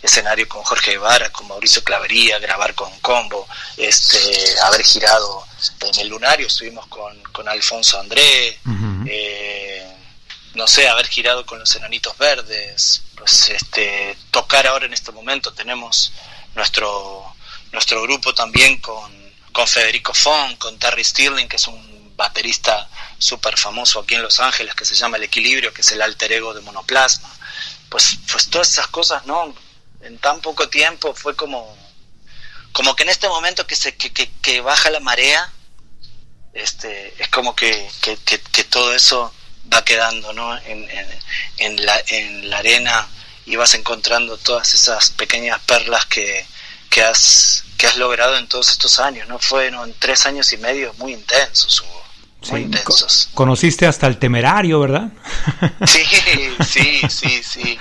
escenario 0.02 0.48
con 0.48 0.64
Jorge 0.64 0.92
Guevara, 0.92 1.32
con 1.32 1.48
Mauricio 1.48 1.84
Clavería, 1.84 2.40
grabar 2.40 2.74
con 2.76 2.92
Combo, 3.00 3.48
este, 3.78 4.20
haber 4.64 4.84
girado 4.84 5.46
en 5.82 6.00
el 6.00 6.08
Lunario, 6.08 6.48
estuvimos 6.48 6.88
con, 6.88 7.22
con 7.32 7.48
Alfonso 7.50 8.00
André, 8.00 8.60
eh, 9.06 9.96
no 10.54 10.68
sé, 10.68 10.88
haber 10.88 11.08
girado 11.08 11.46
con 11.46 11.60
los 11.60 11.76
Enanitos 11.76 12.18
Verdes, 12.18 13.04
pues 13.16 13.50
este, 13.50 14.18
tocar 14.32 14.68
ahora 14.68 14.86
en 14.86 14.94
este 14.94 15.12
momento, 15.12 15.54
tenemos 15.54 16.14
nuestro, 16.56 17.36
nuestro 17.72 18.02
grupo 18.04 18.34
también 18.34 18.80
con, 18.80 19.12
con 19.52 19.68
Federico 19.68 20.14
Fon, 20.14 20.56
con 20.56 20.80
Terry 20.80 21.04
Stirling, 21.04 21.48
que 21.48 21.58
es 21.58 21.68
un 21.68 22.14
baterista 22.16 22.90
súper 23.18 23.58
famoso 23.58 24.00
aquí 24.00 24.16
en 24.16 24.24
Los 24.24 24.40
Ángeles, 24.40 24.76
que 24.76 24.86
se 24.86 24.96
llama 24.96 25.18
El 25.18 25.24
Equilibrio, 25.24 25.74
que 25.74 25.82
es 25.82 25.92
el 25.92 26.02
alter 26.02 26.32
ego 26.34 26.54
de 26.54 26.62
Monoplasma. 26.62 27.30
Pues, 27.90 28.18
pues 28.32 28.50
todas 28.50 28.70
esas 28.70 28.88
cosas, 28.88 29.26
¿no? 29.26 29.56
En 30.02 30.18
tan 30.18 30.42
poco 30.42 30.70
tiempo 30.70 31.14
fue 31.14 31.36
como 31.36 31.78
como 32.72 32.96
que 32.96 33.04
en 33.04 33.10
este 33.10 33.28
momento 33.28 33.66
que 33.66 33.76
se 33.76 33.96
que, 33.96 34.12
que, 34.12 34.62
baja 34.62 34.90
la 34.90 35.00
marea 35.00 35.52
este 36.54 37.14
es 37.22 37.28
como 37.30 37.56
que, 37.56 37.90
que, 38.02 38.64
todo 38.66 38.94
eso 38.94 39.34
va 39.72 39.84
quedando 39.84 40.34
¿no? 40.34 40.58
en, 40.58 40.88
en, 41.58 41.86
la, 41.86 42.02
en 42.08 42.50
la 42.50 42.58
arena 42.60 43.08
y 43.46 43.56
vas 43.56 43.74
encontrando 43.74 44.38
todas 44.38 44.74
esas 44.74 45.12
pequeñas 45.12 45.60
perlas 45.62 46.06
que, 46.06 46.46
que 46.90 47.04
has 47.04 47.64
que 47.78 47.88
has 47.88 47.98
logrado 47.98 48.38
en 48.38 48.48
todos 48.48 48.70
estos 48.70 49.00
años 49.00 49.28
no 49.28 49.40
fueron 49.40 49.94
tres 50.00 50.26
años 50.26 50.52
y 50.54 50.58
medio 50.58 50.94
muy 50.96 51.14
intensos 51.14 51.84
muy 52.52 52.62
intensos. 52.62 53.30
Conociste 53.34 53.86
hasta 53.86 54.08
el 54.08 54.18
temerario 54.18 54.80
verdad 54.80 55.10
sí 55.86 56.04
sí 56.66 57.02
sí 57.10 57.42
sí 57.44 57.80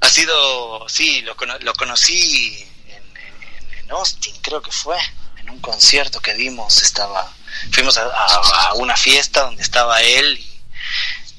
ha 0.00 0.08
sido, 0.08 0.88
sí, 0.88 1.22
lo, 1.22 1.36
lo 1.60 1.74
conocí 1.74 2.66
en, 2.86 3.90
Austin, 3.90 4.34
creo 4.40 4.62
que 4.62 4.70
fue, 4.70 4.96
en 5.38 5.50
un 5.50 5.60
concierto 5.60 6.20
que 6.20 6.34
dimos, 6.34 6.82
estaba, 6.82 7.32
fuimos 7.72 7.98
a, 7.98 8.74
una 8.74 8.96
fiesta 8.96 9.42
donde 9.42 9.62
estaba 9.62 10.00
él 10.00 10.38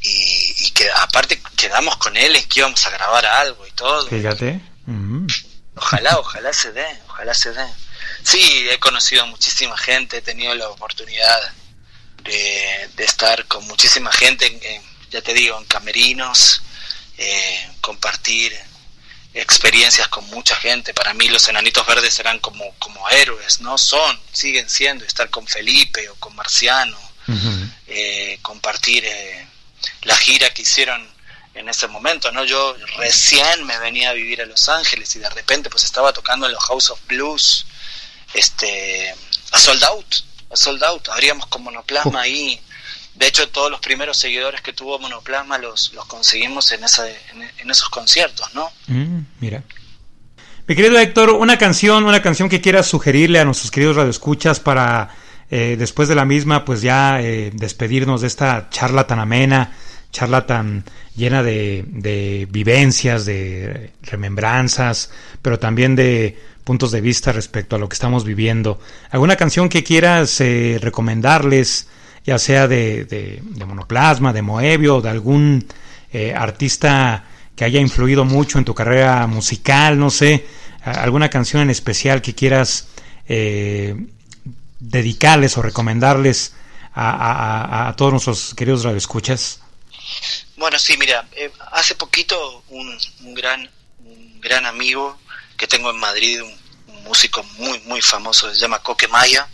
y, 0.01 0.55
y, 0.65 0.71
que 0.71 0.89
aparte 0.91 1.41
quedamos 1.55 1.95
con 1.97 2.17
él 2.17 2.35
en 2.35 2.43
que 2.47 2.59
íbamos 2.59 2.85
a 2.85 2.89
grabar 2.89 3.25
algo 3.25 3.65
y 3.65 3.71
todo. 3.71 4.07
Fíjate. 4.07 4.59
Ojalá, 5.75 6.17
ojalá 6.19 6.51
se 6.51 6.73
dé, 6.73 6.85
ojalá 7.07 7.33
se 7.33 7.53
dé. 7.53 7.65
Sí, 8.23 8.67
he 8.69 8.79
conocido 8.79 9.23
a 9.23 9.27
muchísima 9.27 9.77
gente, 9.77 10.17
he 10.17 10.21
tenido 10.21 10.53
la 10.53 10.69
oportunidad 10.69 11.39
de, 12.23 12.89
de 12.95 13.03
estar 13.03 13.45
con 13.47 13.65
muchísima 13.67 14.11
gente, 14.11 14.81
ya 15.09 15.21
te 15.21 15.33
digo, 15.33 15.57
en 15.57 15.65
camerinos, 15.65 16.61
eh, 17.23 17.69
compartir 17.81 18.51
experiencias 19.35 20.07
con 20.07 20.25
mucha 20.31 20.55
gente. 20.55 20.91
Para 20.91 21.13
mí 21.13 21.27
los 21.29 21.47
enanitos 21.47 21.85
verdes 21.85 22.15
serán 22.15 22.39
como, 22.39 22.73
como 22.79 23.07
héroes, 23.09 23.61
¿no? 23.61 23.77
Son, 23.77 24.19
siguen 24.31 24.67
siendo, 24.67 25.05
estar 25.05 25.29
con 25.29 25.45
Felipe 25.45 26.09
o 26.09 26.15
con 26.15 26.35
Marciano, 26.35 26.97
eh, 27.85 28.39
compartir 28.41 29.05
eh, 29.05 29.47
la 30.01 30.17
gira 30.17 30.49
que 30.49 30.63
hicieron 30.63 31.07
en 31.53 31.69
ese 31.69 31.87
momento, 31.87 32.31
¿no? 32.31 32.43
Yo 32.43 32.75
recién 32.97 33.65
me 33.65 33.77
venía 33.77 34.09
a 34.09 34.13
vivir 34.13 34.41
a 34.41 34.47
Los 34.47 34.67
Ángeles 34.67 35.15
y 35.15 35.19
de 35.19 35.29
repente 35.29 35.69
pues 35.69 35.83
estaba 35.83 36.13
tocando 36.13 36.47
en 36.47 36.53
los 36.53 36.63
House 36.63 36.89
of 36.89 36.99
Blues, 37.05 37.67
este, 38.33 39.13
a 39.51 39.59
Sold 39.59 39.83
Out, 39.83 40.15
a 40.49 40.55
Sold 40.55 40.83
Out, 40.83 41.09
abríamos 41.09 41.45
con 41.45 41.61
monoplasma 41.61 42.21
ahí 42.21 42.59
de 43.21 43.27
hecho, 43.27 43.47
todos 43.49 43.69
los 43.69 43.79
primeros 43.81 44.17
seguidores 44.17 44.61
que 44.61 44.73
tuvo 44.73 44.97
Monoplasma 44.97 45.59
los, 45.59 45.93
los 45.93 46.05
conseguimos 46.05 46.71
en, 46.71 46.83
esa, 46.83 47.07
en, 47.07 47.69
esos 47.69 47.87
conciertos, 47.89 48.51
¿no? 48.55 48.67
Mm, 48.87 49.19
mira. 49.39 49.61
Mi 50.65 50.75
querido 50.75 50.97
Héctor, 50.97 51.29
una 51.29 51.59
canción, 51.59 52.03
una 52.05 52.23
canción 52.23 52.49
que 52.49 52.61
quieras 52.61 52.87
sugerirle 52.87 53.39
a 53.39 53.45
nuestros 53.45 53.69
queridos 53.69 53.95
radioescuchas 53.97 54.59
para 54.59 55.15
eh, 55.51 55.75
después 55.77 56.09
de 56.09 56.15
la 56.15 56.25
misma, 56.25 56.65
pues 56.65 56.81
ya 56.81 57.21
eh, 57.21 57.51
despedirnos 57.53 58.21
de 58.21 58.27
esta 58.27 58.69
charla 58.71 59.05
tan 59.05 59.19
amena, 59.19 59.71
charla 60.11 60.47
tan 60.47 60.83
llena 61.15 61.43
de, 61.43 62.47
vivencias, 62.49 63.25
de 63.27 63.91
remembranzas, 64.01 65.11
pero 65.43 65.59
también 65.59 65.95
de 65.95 66.39
puntos 66.63 66.89
de 66.89 67.01
vista 67.01 67.31
respecto 67.31 67.75
a 67.75 67.79
lo 67.79 67.87
que 67.87 67.93
estamos 67.93 68.25
viviendo. 68.25 68.79
¿Alguna 69.11 69.35
canción 69.35 69.69
que 69.69 69.83
quieras 69.83 70.41
eh, 70.41 70.79
recomendarles? 70.81 71.87
Ya 72.25 72.37
sea 72.37 72.67
de, 72.67 73.05
de, 73.05 73.65
Monoplasma, 73.65 74.33
de 74.33 74.41
Moebio, 74.41 75.01
de 75.01 75.09
algún 75.09 75.65
eh, 76.13 76.33
artista 76.35 77.25
que 77.55 77.65
haya 77.65 77.79
influido 77.79 78.25
mucho 78.25 78.57
en 78.57 78.65
tu 78.65 78.73
carrera 78.73 79.25
musical, 79.27 79.99
no 79.99 80.09
sé, 80.09 80.45
alguna 80.83 81.29
canción 81.29 81.61
en 81.61 81.69
especial 81.69 82.21
que 82.21 82.33
quieras 82.33 82.87
eh, 83.27 83.95
dedicarles 84.79 85.57
o 85.57 85.61
recomendarles 85.61 86.53
a, 86.93 87.93
todos 87.97 88.11
nuestros 88.11 88.53
queridos 88.55 88.83
radioescuchas? 88.83 89.61
Bueno, 90.57 90.77
sí, 90.77 90.97
mira, 90.97 91.27
eh, 91.33 91.51
hace 91.71 91.95
poquito 91.95 92.63
un, 92.69 92.97
gran, 93.33 93.69
un 94.03 94.41
gran 94.41 94.65
amigo 94.65 95.17
que 95.57 95.67
tengo 95.67 95.91
en 95.91 95.97
Madrid, 95.97 96.41
un, 96.41 96.61
músico 97.03 97.43
muy, 97.57 97.79
muy 97.81 97.99
famoso, 97.99 98.53
se 98.53 98.61
llama 98.61 98.79
Coque 98.79 99.07
Maya, 99.07 99.47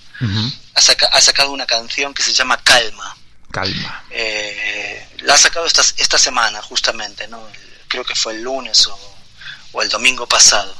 ha, 0.78 1.22
sacado 1.22 1.52
una 1.52 1.66
canción 1.66 2.14
que 2.14 2.24
se 2.24 2.34
llama 2.34 2.62
Calma. 2.64 3.16
Calma. 3.52 4.04
Eh, 4.10 5.08
la 5.20 5.34
ha 5.34 5.38
sacado 5.38 5.66
esta, 5.66 5.82
esta 5.98 6.18
semana, 6.18 6.62
justamente, 6.62 7.28
¿no? 7.28 7.42
creo 7.88 8.04
que 8.04 8.16
fue 8.16 8.34
el 8.34 8.44
lunes 8.44 8.86
o, 8.88 9.00
o 9.72 9.82
el 9.82 9.90
domingo 9.90 10.28
pasado. 10.28 10.76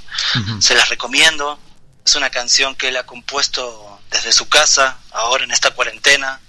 Se 0.60 0.76
las 0.76 0.90
recomiendo. 0.90 1.60
Es 2.06 2.16
una 2.16 2.30
canción 2.30 2.76
que 2.76 2.90
él 2.90 2.98
ha 2.98 3.06
compuesto 3.06 4.00
desde 4.10 4.32
su 4.32 4.48
casa, 4.48 4.98
ahora 5.12 5.44
en 5.44 5.52
esta 5.52 5.72
cuarentena, 5.72 6.40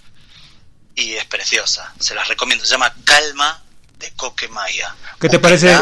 y 0.94 1.14
es 1.14 1.24
preciosa. 1.24 1.92
Se 1.98 2.14
las 2.14 2.28
recomiendo. 2.28 2.64
Se 2.64 2.72
llama 2.72 2.94
Calma 3.04 3.62
de 3.98 4.12
Coque 4.12 4.48
Maya. 4.48 4.94
¿Qué 5.20 5.28
te 5.28 5.38
parece? 5.38 5.76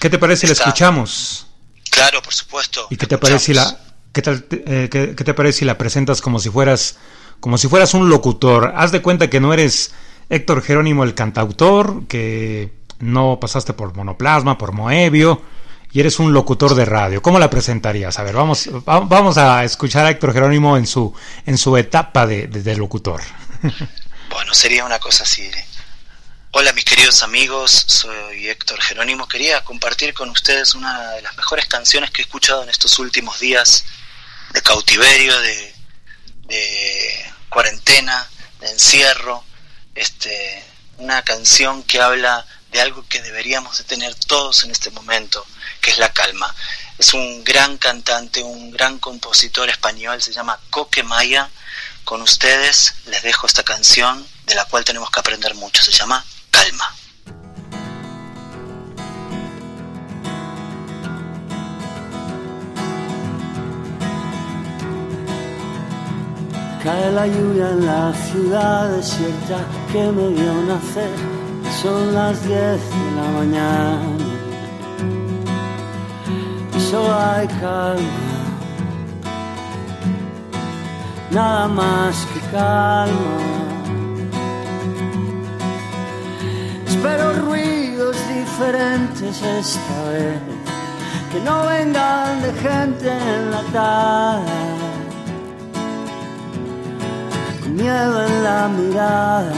¿Qué 0.00 0.10
te 0.10 0.18
parece? 0.18 0.46
La 0.46 0.54
escuchamos. 0.54 1.46
Claro, 1.90 2.22
por 2.22 2.34
supuesto. 2.34 2.86
¿Y 2.90 2.96
qué 2.96 3.06
te 3.06 3.18
parece 3.18 3.54
la 3.54 3.78
qué, 4.12 4.22
tal, 4.22 4.46
eh, 4.50 4.88
qué, 4.90 5.14
te 5.14 5.34
parece 5.34 5.60
si 5.60 5.64
la 5.64 5.78
presentas 5.78 6.20
como 6.20 6.38
si 6.38 6.50
fueras 6.50 6.98
como 7.40 7.56
si 7.56 7.68
fueras 7.68 7.94
un 7.94 8.10
locutor? 8.10 8.74
Haz 8.76 8.92
de 8.92 9.00
cuenta 9.00 9.30
que 9.30 9.40
no 9.40 9.54
eres 9.54 9.92
Héctor 10.28 10.62
Jerónimo 10.62 11.04
el 11.04 11.14
cantautor, 11.14 12.06
que 12.06 12.70
no 12.98 13.38
pasaste 13.40 13.72
por 13.72 13.96
Monoplasma, 13.96 14.58
por 14.58 14.72
Moebio 14.72 15.42
y 15.92 16.00
eres 16.00 16.18
un 16.18 16.32
locutor 16.32 16.74
de 16.74 16.84
radio. 16.84 17.22
¿Cómo 17.22 17.38
la 17.38 17.50
presentarías? 17.50 18.18
A 18.18 18.22
ver, 18.22 18.34
vamos, 18.34 18.68
vamos 18.84 19.38
a 19.38 19.64
escuchar 19.64 20.06
a 20.06 20.10
Héctor 20.10 20.32
Jerónimo 20.32 20.76
en 20.76 20.86
su, 20.86 21.14
en 21.46 21.58
su 21.58 21.76
etapa 21.76 22.26
de, 22.26 22.46
de, 22.46 22.76
locutor. 22.76 23.20
Bueno, 24.30 24.54
sería 24.54 24.84
una 24.84 25.00
cosa 25.00 25.24
así. 25.24 25.50
Hola 26.52 26.72
mis 26.72 26.84
queridos 26.84 27.24
amigos, 27.24 27.84
soy 27.88 28.48
Héctor 28.48 28.80
Jerónimo. 28.80 29.26
Quería 29.26 29.64
compartir 29.64 30.14
con 30.14 30.30
ustedes 30.30 30.76
una 30.76 31.10
de 31.14 31.22
las 31.22 31.36
mejores 31.36 31.66
canciones 31.66 32.12
que 32.12 32.22
he 32.22 32.24
escuchado 32.26 32.62
en 32.62 32.68
estos 32.68 33.00
últimos 33.00 33.40
días 33.40 33.84
de 34.52 34.62
cautiverio, 34.62 35.38
de, 35.40 35.74
de 36.44 37.32
cuarentena, 37.48 38.28
de 38.60 38.70
encierro. 38.70 39.44
Este, 39.94 40.64
una 40.98 41.22
canción 41.22 41.82
que 41.82 42.00
habla 42.00 42.46
de 42.72 42.80
algo 42.80 43.04
que 43.08 43.22
deberíamos 43.22 43.78
de 43.78 43.84
tener 43.84 44.14
todos 44.14 44.64
en 44.64 44.70
este 44.70 44.90
momento, 44.90 45.44
que 45.80 45.90
es 45.90 45.98
la 45.98 46.12
calma. 46.12 46.54
Es 46.98 47.14
un 47.14 47.42
gran 47.44 47.78
cantante, 47.78 48.42
un 48.42 48.70
gran 48.70 48.98
compositor 48.98 49.70
español, 49.70 50.22
se 50.22 50.32
llama 50.32 50.60
Coque 50.70 51.02
Maya. 51.02 51.50
Con 52.04 52.22
ustedes 52.22 52.94
les 53.06 53.22
dejo 53.22 53.46
esta 53.46 53.62
canción 53.62 54.26
de 54.44 54.54
la 54.54 54.64
cual 54.66 54.84
tenemos 54.84 55.10
que 55.10 55.20
aprender 55.20 55.54
mucho, 55.54 55.82
se 55.82 55.92
llama 55.92 56.24
Calma. 56.50 56.94
Cae 66.82 67.12
la 67.12 67.26
lluvia 67.26 67.70
en 67.70 67.86
la 67.86 68.12
ciudad 68.14 68.90
desierta 68.96 69.58
que 69.92 70.02
me 70.12 70.28
vio 70.28 70.54
nacer. 70.68 71.10
Son 71.82 72.14
las 72.14 72.42
diez 72.46 72.80
de 72.90 73.10
la 73.16 73.28
mañana 73.38 74.20
solo 76.90 77.14
hay 77.14 77.46
calma, 77.46 78.38
nada 81.30 81.68
más 81.68 82.26
que 82.32 82.40
calma. 82.50 83.36
Espero 86.88 87.32
ruidos 87.46 88.16
diferentes 88.28 89.40
esta 89.40 90.02
vez, 90.10 90.40
que 91.30 91.40
no 91.40 91.64
vengan 91.66 92.42
de 92.42 92.52
gente 92.54 93.08
enlatada, 93.36 94.42
miedo 97.70 98.26
en 98.26 98.44
la 98.44 98.68
mirada, 98.68 99.52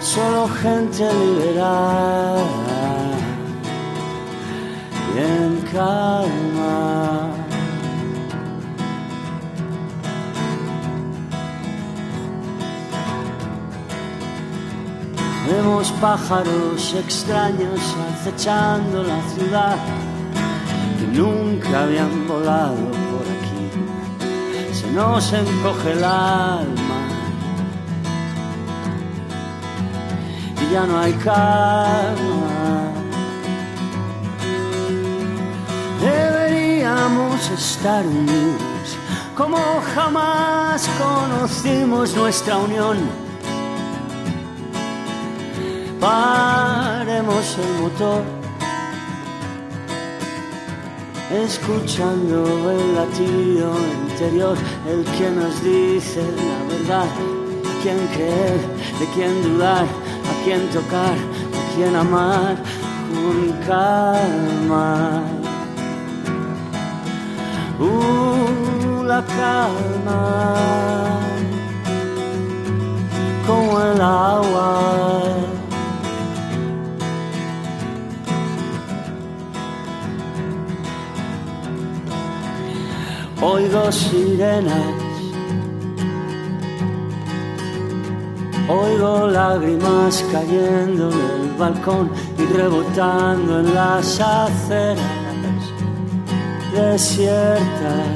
solo 0.00 0.48
gente 0.48 1.04
liberada 1.12 2.42
en 5.16 5.60
calma. 5.72 7.30
Vemos 15.48 15.92
pájaros 16.00 16.94
extraños 16.94 17.80
acechando 18.12 19.04
la 19.04 19.22
ciudad 19.28 19.76
que 20.98 21.06
nunca 21.16 21.84
habían 21.84 22.26
volado. 22.26 23.05
Se 24.76 24.90
nos 24.92 25.32
encoge 25.32 25.92
el 25.92 26.04
alma 26.04 27.00
y 30.60 30.72
ya 30.72 30.84
no 30.84 30.98
hay 31.00 31.14
calma. 31.14 32.92
Deberíamos 36.00 37.50
estar 37.50 38.06
unidos 38.06 38.98
como 39.34 39.56
jamás 39.94 40.86
conocimos 40.98 42.14
nuestra 42.14 42.58
unión. 42.58 42.98
Paremos 45.98 47.56
el 47.58 47.82
motor, 47.82 48.22
escuchando 51.44 52.70
el 52.70 52.94
latido 52.94 53.72
interior, 54.08 54.56
el 54.88 55.04
que 55.16 55.30
nos 55.30 55.62
dice 55.62 56.22
la 56.22 56.74
verdad, 56.74 57.06
quién 57.82 57.98
creer, 58.14 58.60
de 58.98 59.06
quién 59.14 59.42
dudar, 59.42 59.84
a 59.84 60.44
quién 60.44 60.68
tocar, 60.70 61.14
a 61.14 61.74
quién 61.74 61.94
amar 61.94 62.56
con 63.12 63.52
calma. 63.66 65.22
Uh, 67.78 69.02
la 69.04 69.22
calma, 69.24 70.54
como 73.46 73.80
el 73.80 74.00
agua. 74.00 75.45
Oigo 83.42 83.92
sirenas, 83.92 84.74
oigo 88.66 89.26
lágrimas 89.26 90.24
cayendo 90.32 91.10
del 91.10 91.50
balcón 91.58 92.10
y 92.38 92.44
rebotando 92.56 93.60
en 93.60 93.74
las 93.74 94.20
aceras 94.20 95.26
desiertas, 96.72 98.08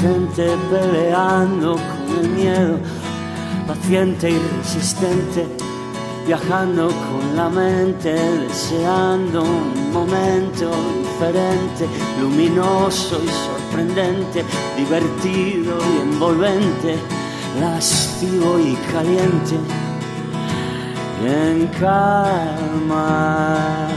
gente 0.00 0.56
peleando 0.70 1.74
con 1.74 2.24
el 2.24 2.28
miedo, 2.30 2.78
paciente 3.68 4.30
y 4.30 4.38
resistente, 4.58 5.46
viajando 6.26 6.88
con 6.88 7.36
la 7.36 7.48
mente, 7.48 8.12
deseando 8.12 9.42
un 9.42 9.92
momento 9.92 10.70
diferente, 11.02 11.88
luminoso 12.20 13.20
y 13.24 13.59
sorprendente, 13.70 14.44
divertido 14.76 15.78
y 15.78 16.00
envolvente, 16.00 16.98
lascivo 17.60 18.58
y 18.58 18.74
caliente, 18.92 19.56
en 21.24 21.66
calma. 21.78 23.88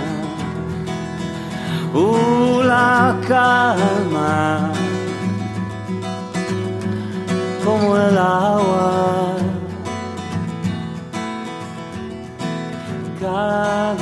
Uh, 1.93 2.63
la 2.63 3.15
calma, 3.28 4.71
como 7.63 7.97
el 7.97 8.17
agua. 8.17 9.36
Calma, 13.19 13.97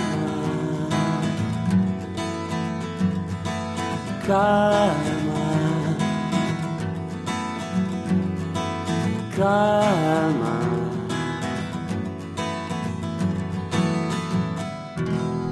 calma, 4.26 5.21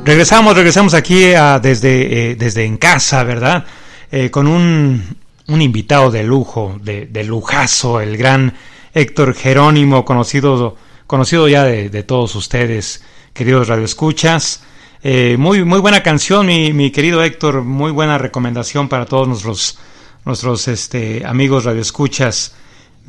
Regresamos, 0.06 0.56
regresamos 0.56 0.94
aquí 0.94 1.26
desde, 1.62 2.32
eh, 2.32 2.36
desde 2.36 2.66
en 2.66 2.78
casa, 2.78 3.24
¿verdad? 3.24 3.66
Eh, 4.12 4.32
con 4.32 4.48
un, 4.48 5.18
un, 5.48 5.62
invitado 5.62 6.10
de 6.10 6.24
lujo, 6.24 6.80
de, 6.82 7.24
lujazo, 7.24 8.02
el 8.02 8.18
gran 8.18 8.56
Héctor 8.94 9.36
Jerónimo, 9.36 10.04
conocido, 10.06 10.76
conocido 11.06 11.48
ya 11.48 11.64
de, 11.64 11.90
de 11.90 12.04
todos 12.04 12.36
ustedes, 12.36 13.04
queridos 13.34 13.68
radioescuchas. 13.68 14.64
Eh, 15.04 15.36
muy, 15.38 15.64
muy 15.64 15.80
buena 15.80 16.02
canción, 16.02 16.48
mi, 16.48 16.74
mi, 16.74 16.92
querido 16.92 17.24
Héctor, 17.24 17.62
muy 17.62 17.92
buena 17.92 18.18
recomendación 18.18 18.90
para 18.90 19.06
todos 19.06 19.28
nuestros, 19.28 19.78
nuestros 20.26 20.68
este, 20.68 21.24
amigos 21.26 21.66
radioescuchas. 21.66 22.56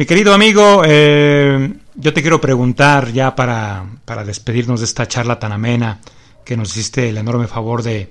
Mi 0.01 0.07
querido 0.07 0.33
amigo, 0.33 0.83
eh, 0.87 1.75
yo 1.95 2.15
te 2.15 2.23
quiero 2.23 2.41
preguntar 2.41 3.13
ya 3.13 3.37
para, 3.37 3.85
para 4.07 4.25
despedirnos 4.25 4.81
de 4.81 4.87
esta 4.87 5.07
charla 5.07 5.39
tan 5.39 5.53
amena 5.53 6.01
que 6.43 6.57
nos 6.57 6.71
hiciste 6.71 7.11
el 7.11 7.19
enorme 7.19 7.47
favor 7.47 7.83
de, 7.83 8.11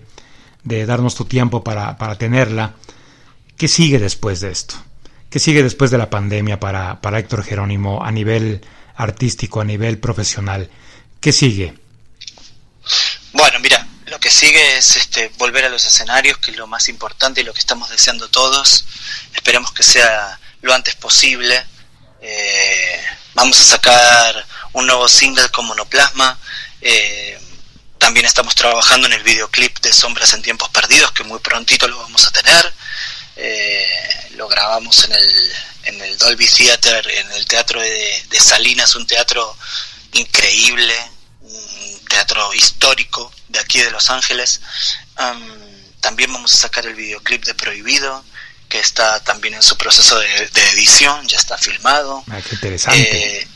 de 0.64 0.86
darnos 0.86 1.16
tu 1.16 1.26
tiempo 1.26 1.64
para, 1.64 1.98
para, 1.98 2.16
tenerla. 2.16 2.76
¿Qué 3.58 3.68
sigue 3.68 3.98
después 3.98 4.40
de 4.40 4.52
esto? 4.52 4.76
¿Qué 5.32 5.40
sigue 5.40 5.64
después 5.64 5.90
de 5.90 5.98
la 5.98 6.12
pandemia 6.12 6.60
para, 6.60 7.02
para 7.02 7.18
Héctor 7.18 7.44
Jerónimo 7.44 8.06
a 8.06 8.12
nivel 8.12 8.64
artístico, 8.96 9.60
a 9.60 9.66
nivel 9.66 9.98
profesional? 9.98 10.70
¿Qué 11.20 11.32
sigue? 11.32 11.74
Bueno, 13.34 13.60
mira, 13.62 13.88
lo 14.06 14.20
que 14.20 14.30
sigue 14.30 14.78
es 14.78 14.96
este, 14.96 15.32
volver 15.40 15.66
a 15.66 15.70
los 15.70 15.84
escenarios, 15.88 16.38
que 16.38 16.52
es 16.52 16.58
lo 16.58 16.68
más 16.68 16.88
importante 16.88 17.42
y 17.42 17.46
lo 17.46 17.54
que 17.54 17.62
estamos 17.62 17.90
deseando 17.90 18.30
todos. 18.30 18.86
Esperemos 19.34 19.72
que 19.72 19.82
sea 19.82 20.40
lo 20.62 20.72
antes 20.72 20.94
posible. 20.94 21.66
Eh, 22.22 23.02
vamos 23.34 23.60
a 23.60 23.64
sacar 23.64 24.46
un 24.74 24.88
nuevo 24.88 25.08
single 25.08 25.50
con 25.50 25.66
Monoplasma. 25.66 26.38
Eh, 26.82 27.40
también 27.98 28.26
estamos 28.26 28.56
trabajando 28.56 29.08
en 29.08 29.14
el 29.14 29.24
videoclip 29.24 29.80
de 29.80 29.94
Sombras 29.94 30.34
en 30.34 30.42
Tiempos 30.42 30.70
Perdidos, 30.70 31.12
que 31.12 31.24
muy 31.24 31.40
prontito 31.40 31.88
lo 31.88 31.98
vamos 31.98 32.28
a 32.28 32.32
tener. 32.32 32.74
Eh, 33.36 34.32
lo 34.32 34.48
grabamos 34.48 35.04
en 35.06 35.14
el, 35.14 35.54
en 35.84 36.02
el 36.02 36.18
Dolby 36.18 36.48
Theater, 36.48 37.08
en 37.10 37.32
el 37.34 37.46
teatro 37.46 37.82
de, 37.82 38.40
Salinas, 38.40 38.96
un 38.96 39.06
teatro 39.06 39.56
increíble, 40.14 40.96
un 41.42 42.06
teatro 42.10 42.54
histórico 42.54 43.32
de 43.48 43.60
aquí 43.60 43.80
de 43.80 43.92
Los 43.92 44.10
Ángeles. 44.10 44.62
También 46.00 46.32
vamos 46.32 46.54
a 46.54 46.58
sacar 46.58 46.86
el 46.86 46.96
videoclip 46.96 47.46
de 47.46 47.54
Prohibido, 47.54 48.24
que 48.70 48.80
está 48.80 49.22
también 49.24 49.56
en 49.56 49.64
su 49.64 49.76
proceso 49.76 50.18
de, 50.20 50.48
de 50.48 50.70
edición, 50.70 51.28
ya 51.28 51.38
está 51.38 51.58
filmado. 51.58 52.24
Ah, 52.32 52.40
qué 52.48 52.56
interesante. 52.56 53.38
Eh, 53.38 53.48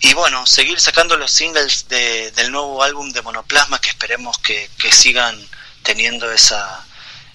y 0.00 0.12
bueno, 0.12 0.46
seguir 0.46 0.78
sacando 0.80 1.16
los 1.16 1.32
singles 1.32 1.88
de, 1.88 2.30
del 2.32 2.52
nuevo 2.52 2.82
álbum 2.82 3.10
de 3.10 3.22
Monoplasma, 3.22 3.80
que 3.80 3.88
esperemos 3.88 4.38
que, 4.38 4.70
que 4.78 4.92
sigan 4.92 5.34
teniendo 5.82 6.30
esa, 6.30 6.84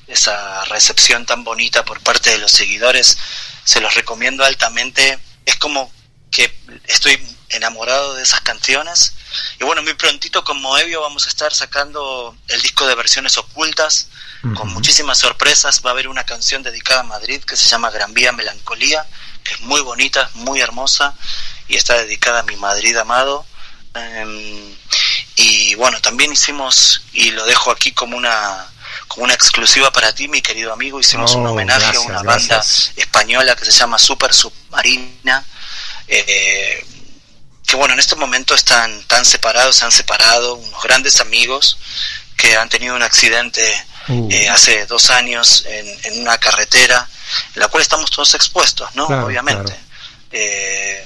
esa 0.08 0.64
recepción 0.66 1.26
tan 1.26 1.44
bonita 1.44 1.84
por 1.84 2.00
parte 2.02 2.30
de 2.30 2.38
los 2.38 2.52
seguidores. 2.52 3.18
Se 3.64 3.82
los 3.82 3.96
recomiendo 3.96 4.46
altamente. 4.46 5.18
Es 5.46 5.56
como 5.56 5.92
que 6.30 6.56
estoy 6.88 7.20
enamorado 7.50 8.14
de 8.14 8.22
esas 8.22 8.42
canciones. 8.42 9.14
Y 9.60 9.64
bueno, 9.64 9.82
muy 9.82 9.96
prontito 9.96 10.44
con 10.44 10.62
Moebio 10.62 11.02
vamos 11.02 11.26
a 11.26 11.30
estar 11.30 11.54
sacando 11.54 12.38
el 12.50 12.62
disco 12.62 12.86
de 12.86 12.94
versiones 12.94 13.38
ocultas, 13.38 14.10
uh 14.44 14.48
-huh. 14.48 14.54
con 14.56 14.70
muchísimas 14.74 15.18
sorpresas. 15.18 15.82
Va 15.86 15.92
a 15.92 15.94
haber 15.94 16.08
una 16.08 16.24
canción 16.24 16.64
dedicada 16.64 17.02
a 17.02 17.04
Madrid 17.04 17.44
que 17.44 17.56
se 17.56 17.68
llama 17.68 17.90
Gran 17.90 18.14
Vía 18.14 18.32
Melancolía, 18.32 19.06
que 19.44 19.54
es 19.54 19.62
muy 19.62 19.82
bonita, 19.82 20.30
muy 20.34 20.62
hermosa, 20.62 21.14
y 21.68 21.76
está 21.76 21.98
dedicada 21.98 22.40
a 22.40 22.44
mi 22.44 22.56
Madrid 22.56 22.96
amado. 22.98 23.46
Um, 23.96 24.76
y 25.36 25.76
bueno, 25.76 26.00
también 26.02 26.32
hicimos, 26.32 27.02
y 27.14 27.32
lo 27.32 27.46
dejo 27.46 27.72
aquí 27.72 27.92
como 27.92 28.18
una 28.18 28.68
como 29.08 29.24
una 29.26 29.34
exclusiva 29.34 29.92
para 29.92 30.14
ti, 30.14 30.28
mi 30.28 30.42
querido 30.42 30.72
amigo, 30.72 31.00
hicimos 31.00 31.34
oh, 31.34 31.40
un 31.40 31.48
homenaje 31.48 31.80
gracias, 31.82 32.06
a 32.06 32.08
una 32.08 32.22
banda 32.22 32.64
española 32.96 33.56
que 33.56 33.66
se 33.66 33.72
llama 33.72 33.98
Super 33.98 34.34
Submarina. 34.34 35.44
Eh, 36.08 36.86
que 37.66 37.76
bueno, 37.76 37.94
en 37.94 38.00
este 38.00 38.16
momento 38.16 38.56
están 38.56 39.04
tan 39.04 39.26
separados, 39.26 39.76
se 39.76 39.86
han 39.86 39.92
separado 39.92 40.56
unos 40.56 40.82
grandes 40.84 41.22
amigos 41.22 41.78
que 42.36 42.56
han 42.56 42.70
tenido 42.70 42.96
un 42.96 43.04
accidente 43.04 43.62
uh. 44.10 44.28
eh, 44.32 44.50
hace 44.50 44.86
dos 44.86 45.10
años 45.10 45.66
en, 45.68 45.88
en, 46.04 46.22
una 46.22 46.38
carretera, 46.38 47.08
en 47.56 47.62
la 47.62 47.68
cual 47.68 47.82
estamos 47.82 48.12
todos 48.12 48.34
expuestos, 48.34 48.94
¿no? 48.96 49.08
Claro, 49.08 49.26
Obviamente. 49.26 49.72
Claro. 49.72 49.86
Eh, 50.32 51.06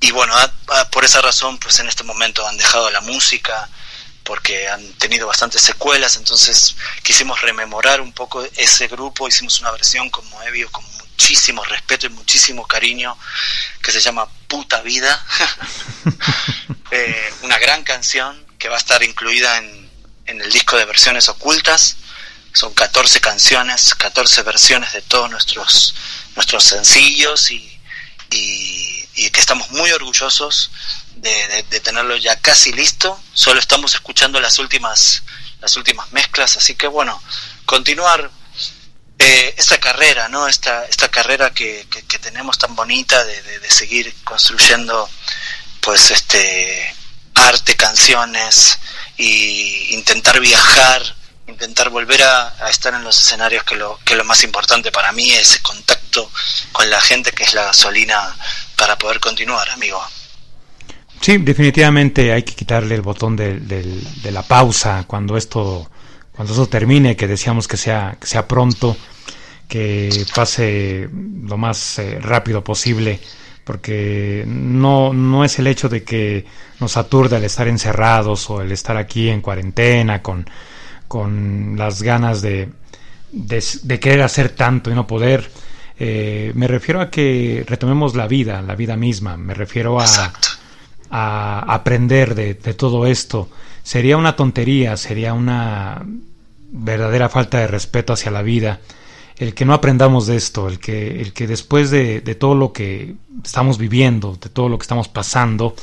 y 0.00 0.10
bueno, 0.10 0.34
a, 0.36 0.52
a, 0.68 0.90
por 0.90 1.04
esa 1.04 1.20
razón, 1.20 1.58
pues 1.58 1.78
en 1.80 1.88
este 1.88 2.04
momento 2.04 2.46
han 2.46 2.56
dejado 2.56 2.90
la 2.90 3.00
música, 3.00 3.68
porque 4.28 4.68
han 4.68 4.92
tenido 4.98 5.26
bastantes 5.26 5.62
secuelas, 5.62 6.16
entonces 6.16 6.76
quisimos 7.02 7.40
rememorar 7.40 8.02
un 8.02 8.12
poco 8.12 8.46
ese 8.56 8.86
grupo, 8.86 9.26
hicimos 9.26 9.58
una 9.60 9.70
versión 9.70 10.10
con 10.10 10.28
Moebio, 10.28 10.70
con 10.70 10.84
muchísimo 10.98 11.64
respeto 11.64 12.06
y 12.06 12.10
muchísimo 12.10 12.66
cariño, 12.66 13.16
que 13.82 13.90
se 13.90 14.00
llama 14.00 14.28
Puta 14.46 14.82
Vida, 14.82 15.24
eh, 16.90 17.32
una 17.40 17.58
gran 17.58 17.82
canción 17.84 18.46
que 18.58 18.68
va 18.68 18.74
a 18.76 18.78
estar 18.78 19.02
incluida 19.02 19.56
en, 19.56 19.90
en, 20.26 20.42
el 20.42 20.52
disco 20.52 20.76
de 20.76 20.84
versiones 20.84 21.28
ocultas, 21.30 21.96
son 22.58 22.74
14 22.74 23.20
canciones, 23.20 23.94
14 23.94 24.42
versiones 24.42 24.92
de 24.92 25.00
todos 25.02 25.30
nuestros, 25.30 25.94
nuestros 26.34 26.64
sencillos 26.64 27.52
y, 27.52 27.80
y, 28.30 29.30
que 29.30 29.38
estamos 29.38 29.70
muy 29.70 29.92
orgullosos 29.92 30.72
de, 31.14 31.62
tenerlo 31.84 32.16
ya 32.16 32.34
casi 32.40 32.72
listo, 32.72 33.16
solo 33.32 33.60
estamos 33.60 33.94
escuchando 33.94 34.40
las 34.40 34.58
últimas, 34.58 35.22
las 35.60 35.76
últimas 35.76 36.10
mezclas, 36.10 36.56
así 36.56 36.74
que 36.74 36.88
bueno, 36.88 37.22
continuar 37.64 38.28
eh, 39.20 39.54
esta 39.56 39.78
carrera, 39.78 40.28
¿no? 40.28 40.48
Esta, 40.48 40.84
esta 40.86 41.08
carrera 41.08 41.50
que, 41.52 41.86
que, 41.88 42.02
que 42.02 42.18
tenemos 42.18 42.58
tan 42.58 42.74
bonita 42.74 43.22
de, 43.24 43.40
de, 43.40 43.70
seguir 43.70 44.12
construyendo, 44.24 45.08
pues, 45.80 46.10
este, 46.10 46.92
arte, 47.34 47.76
canciones, 47.76 48.78
y 49.16 49.94
intentar 49.94 50.40
viajar, 50.40 51.17
intentar 51.48 51.90
volver 51.90 52.22
a, 52.22 52.68
estar 52.70 52.94
en 52.94 53.02
los 53.02 53.20
escenarios, 53.20 53.64
que 53.64 53.76
lo, 53.76 53.98
que 54.04 54.14
lo 54.14 54.24
más 54.24 54.44
importante 54.44 54.92
para 54.92 55.12
mí, 55.12 55.30
ese 55.30 55.60
contacto 55.60 56.30
con 56.72 56.88
la 56.90 57.00
gente 57.00 57.32
que 57.32 57.44
es 57.44 57.54
la 57.54 57.64
gasolina 57.64 58.36
para 58.76 58.96
poder 58.96 59.18
continuar, 59.18 59.68
amigo. 59.70 60.00
Sí, 61.20 61.38
definitivamente 61.38 62.32
hay 62.32 62.44
que 62.44 62.54
quitarle 62.54 62.94
el 62.94 63.02
botón 63.02 63.34
de, 63.34 63.58
de, 63.58 63.82
de 63.82 64.30
la 64.30 64.42
pausa 64.42 65.04
cuando 65.06 65.36
esto 65.36 65.90
cuando 66.38 66.52
eso 66.52 66.68
termine, 66.68 67.16
que 67.16 67.26
deseamos 67.26 67.66
que 67.66 67.76
sea, 67.76 68.16
que 68.20 68.28
sea 68.28 68.46
pronto, 68.46 68.96
que 69.66 70.24
pase 70.32 71.08
lo 71.12 71.56
más 71.56 71.98
eh, 71.98 72.20
rápido 72.20 72.62
posible, 72.62 73.18
porque 73.64 74.44
no, 74.46 75.12
no 75.12 75.44
es 75.44 75.58
el 75.58 75.66
hecho 75.66 75.88
de 75.88 76.04
que 76.04 76.46
nos 76.78 76.96
aturde 76.96 77.38
el 77.38 77.44
estar 77.44 77.66
encerrados 77.66 78.48
o 78.50 78.62
el 78.62 78.70
estar 78.70 78.96
aquí 78.96 79.28
en 79.28 79.40
cuarentena 79.40 80.22
con, 80.22 80.48
con 81.08 81.74
las 81.76 82.02
ganas 82.02 82.42
de, 82.42 82.68
de, 83.32 83.64
de 83.82 84.00
querer 84.00 84.22
hacer 84.22 84.50
tanto 84.50 84.90
y 84.90 84.94
no 84.94 85.06
poder. 85.06 85.50
Eh, 85.98 86.52
me 86.54 86.68
refiero 86.68 87.00
a 87.00 87.10
que 87.10 87.64
retomemos 87.66 88.14
la 88.14 88.28
vida, 88.28 88.62
la 88.62 88.76
vida 88.76 88.96
misma, 88.96 89.36
me 89.36 89.54
refiero 89.54 89.98
a, 90.00 90.32
a 91.10 91.74
aprender 91.74 92.34
de, 92.34 92.54
de 92.54 92.74
todo 92.74 93.06
esto. 93.06 93.48
Sería 93.82 94.16
una 94.16 94.36
tontería, 94.36 94.96
sería 94.96 95.32
una 95.32 96.04
verdadera 96.70 97.28
falta 97.28 97.58
de 97.58 97.66
respeto 97.66 98.12
hacia 98.12 98.30
la 98.30 98.42
vida 98.42 98.78
el 99.38 99.54
que 99.54 99.64
no 99.64 99.72
aprendamos 99.72 100.26
de 100.26 100.36
esto, 100.36 100.68
el 100.68 100.78
que, 100.80 101.20
el 101.20 101.32
que 101.32 101.46
después 101.46 101.90
de, 101.90 102.20
de 102.20 102.34
todo 102.34 102.54
lo 102.54 102.72
que 102.72 103.14
estamos 103.44 103.78
viviendo, 103.78 104.36
de 104.40 104.48
todo 104.48 104.68
lo 104.68 104.78
que 104.78 104.82
estamos 104.82 105.08
pasando, 105.08 105.76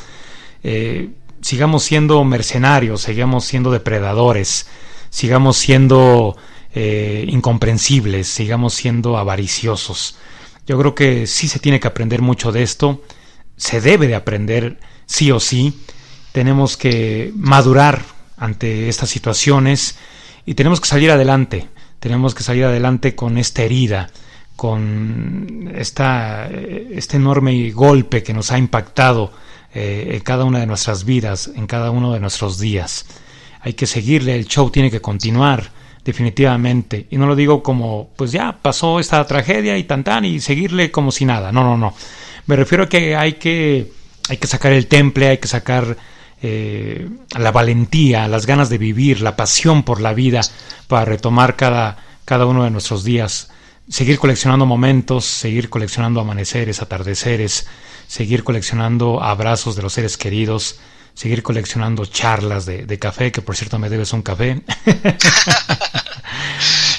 eh, 0.61 1.09
sigamos 1.41 1.83
siendo 1.83 2.23
mercenarios, 2.25 3.03
sigamos 3.03 3.45
siendo 3.45 3.71
depredadores, 3.71 4.67
sigamos 5.15 5.55
siendo 5.55 6.35
eh, 6.73 7.23
incomprensibles, 7.29 8.27
sigamos 8.27 8.73
siendo 8.73 9.17
avariciosos. 9.17 10.17
Yo 10.67 10.77
creo 10.77 10.93
que 10.93 11.25
sí 11.25 11.47
se 11.47 11.59
tiene 11.59 11.79
que 11.79 11.87
aprender 11.87 12.21
mucho 12.21 12.51
de 12.51 12.63
esto, 12.63 13.01
se 13.55 13.79
debe 13.79 14.07
de 14.07 14.15
aprender 14.15 14.77
sí 15.05 15.31
o 15.31 15.39
sí, 15.39 15.79
tenemos 16.33 16.75
que 16.75 17.31
madurar 17.33 18.01
ante 18.35 18.89
estas 18.89 19.09
situaciones, 19.09 19.95
y 20.45 20.55
tenemos 20.55 20.81
que 20.81 20.89
salir 20.89 21.11
adelante, 21.11 21.69
tenemos 22.01 22.35
que 22.35 22.43
salir 22.43 22.65
adelante 22.65 23.15
con 23.15 23.37
esta 23.37 23.63
herida, 23.63 24.09
con 24.57 25.71
esta, 25.75 26.49
este 26.49 27.15
enorme 27.15 27.71
golpe 27.71 28.21
que 28.21 28.33
nos 28.33 28.51
ha 28.51 28.57
impactado 28.57 29.31
eh, 29.73 30.09
en 30.11 30.19
cada 30.19 30.43
una 30.43 30.59
de 30.59 30.67
nuestras 30.67 31.05
vidas, 31.05 31.51
en 31.55 31.67
cada 31.67 31.91
uno 31.91 32.11
de 32.11 32.19
nuestros 32.19 32.59
días. 32.59 33.05
Hay 33.65 33.73
que 33.73 33.87
seguirle, 33.87 34.35
el 34.35 34.45
show 34.45 34.69
tiene 34.69 34.91
que 34.91 35.01
continuar, 35.01 35.71
definitivamente. 36.03 37.07
Y 37.09 37.17
no 37.17 37.25
lo 37.25 37.35
digo 37.35 37.63
como, 37.63 38.11
pues 38.15 38.31
ya 38.31 38.59
pasó 38.61 38.99
esta 38.99 39.25
tragedia 39.25 39.75
y 39.75 39.85
tan 39.85 40.03
tan 40.03 40.23
y 40.23 40.39
seguirle 40.39 40.91
como 40.91 41.11
si 41.11 41.25
nada. 41.25 41.51
No, 41.51 41.63
no, 41.63 41.75
no. 41.75 41.95
Me 42.45 42.55
refiero 42.55 42.83
a 42.83 42.89
que 42.89 43.15
hay 43.15 43.33
que, 43.33 43.91
hay 44.29 44.37
que 44.37 44.45
sacar 44.45 44.71
el 44.71 44.85
temple, 44.85 45.29
hay 45.29 45.39
que 45.39 45.47
sacar 45.47 45.97
eh, 46.43 47.09
la 47.35 47.51
valentía, 47.51 48.27
las 48.27 48.45
ganas 48.45 48.69
de 48.69 48.77
vivir, 48.77 49.21
la 49.21 49.35
pasión 49.35 49.81
por 49.81 49.99
la 49.99 50.13
vida 50.13 50.41
para 50.87 51.05
retomar 51.05 51.55
cada, 51.55 51.97
cada 52.23 52.45
uno 52.45 52.65
de 52.65 52.69
nuestros 52.69 53.03
días. 53.03 53.49
Seguir 53.89 54.19
coleccionando 54.19 54.67
momentos, 54.67 55.25
seguir 55.25 55.71
coleccionando 55.71 56.19
amaneceres, 56.19 56.83
atardeceres, 56.83 57.65
seguir 58.05 58.43
coleccionando 58.43 59.23
abrazos 59.23 59.75
de 59.75 59.81
los 59.81 59.93
seres 59.93 60.17
queridos, 60.17 60.77
seguir 61.15 61.41
coleccionando 61.41 62.05
charlas 62.05 62.65
de, 62.65 62.85
de 62.85 62.99
café, 62.99 63.31
que 63.31 63.41
por 63.41 63.55
cierto 63.55 63.79
me 63.79 63.89
debes 63.89 64.13
un 64.13 64.21
café. 64.21 64.61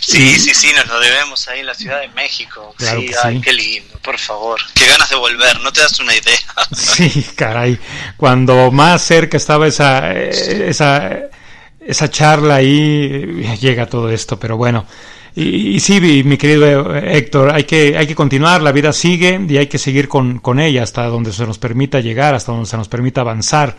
Sí, 0.07 0.39
sí, 0.39 0.55
sí, 0.55 0.73
nos 0.77 0.87
lo 0.87 1.01
debemos 1.01 1.49
ahí 1.49 1.61
en 1.61 1.67
la 1.67 1.75
Ciudad 1.75 2.01
de 2.01 2.09
México. 2.09 2.75
sí, 2.79 3.11
ay, 3.25 3.41
qué 3.41 3.53
lindo, 3.53 3.99
por 4.03 4.17
favor. 4.19 4.61
Qué 4.73 4.87
ganas 4.87 5.11
de 5.11 5.17
volver, 5.17 5.61
no 5.61 5.73
te 5.73 5.81
das 5.81 5.99
una 5.99 6.14
idea. 6.14 6.39
sí, 6.73 7.27
caray. 7.35 7.77
Cuando 8.17 8.71
más 8.71 9.03
cerca 9.03 9.37
estaba 9.37 9.67
esa, 9.67 10.12
esa, 10.12 11.11
esa 11.81 12.11
charla 12.11 12.57
ahí, 12.57 13.59
llega 13.61 13.87
todo 13.87 14.09
esto, 14.09 14.39
pero 14.39 14.57
bueno. 14.57 14.87
Y, 15.39 15.80
sí, 15.80 16.01
mi 16.24 16.39
querido 16.39 16.97
Héctor, 16.97 17.55
hay 17.55 17.64
que, 17.64 17.95
hay 17.99 18.07
que 18.07 18.14
continuar, 18.14 18.62
la 18.62 18.72
vida 18.72 18.91
sigue 18.95 19.39
y 19.47 19.59
hay 19.59 19.66
que 19.66 19.76
seguir 19.76 20.09
con, 20.09 20.39
con 20.39 20.59
ella 20.59 20.82
hasta 20.82 21.05
donde 21.09 21.30
se 21.30 21.45
nos 21.45 21.59
permita 21.59 22.01
llegar, 22.01 22.34
hasta 22.34 22.53
donde 22.53 22.66
se 22.66 22.78
nos 22.78 22.89
permita 22.89 23.20
avanzar, 23.20 23.76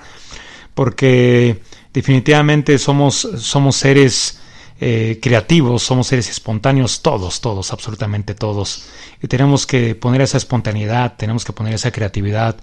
porque 0.75 1.59
definitivamente 1.91 2.77
somos, 2.77 3.27
somos 3.37 3.75
seres 3.75 4.39
eh, 4.79 5.17
creativos, 5.19 5.81
somos 5.81 6.05
seres 6.05 6.29
espontáneos, 6.29 7.01
todos, 7.01 7.41
todos, 7.41 7.73
absolutamente 7.73 8.35
todos. 8.35 8.89
Y 9.23 9.27
tenemos 9.27 9.65
que 9.65 9.95
poner 9.95 10.21
esa 10.21 10.37
espontaneidad, 10.37 11.15
tenemos 11.17 11.43
que 11.43 11.53
poner 11.53 11.73
esa 11.73 11.91
creatividad 11.91 12.57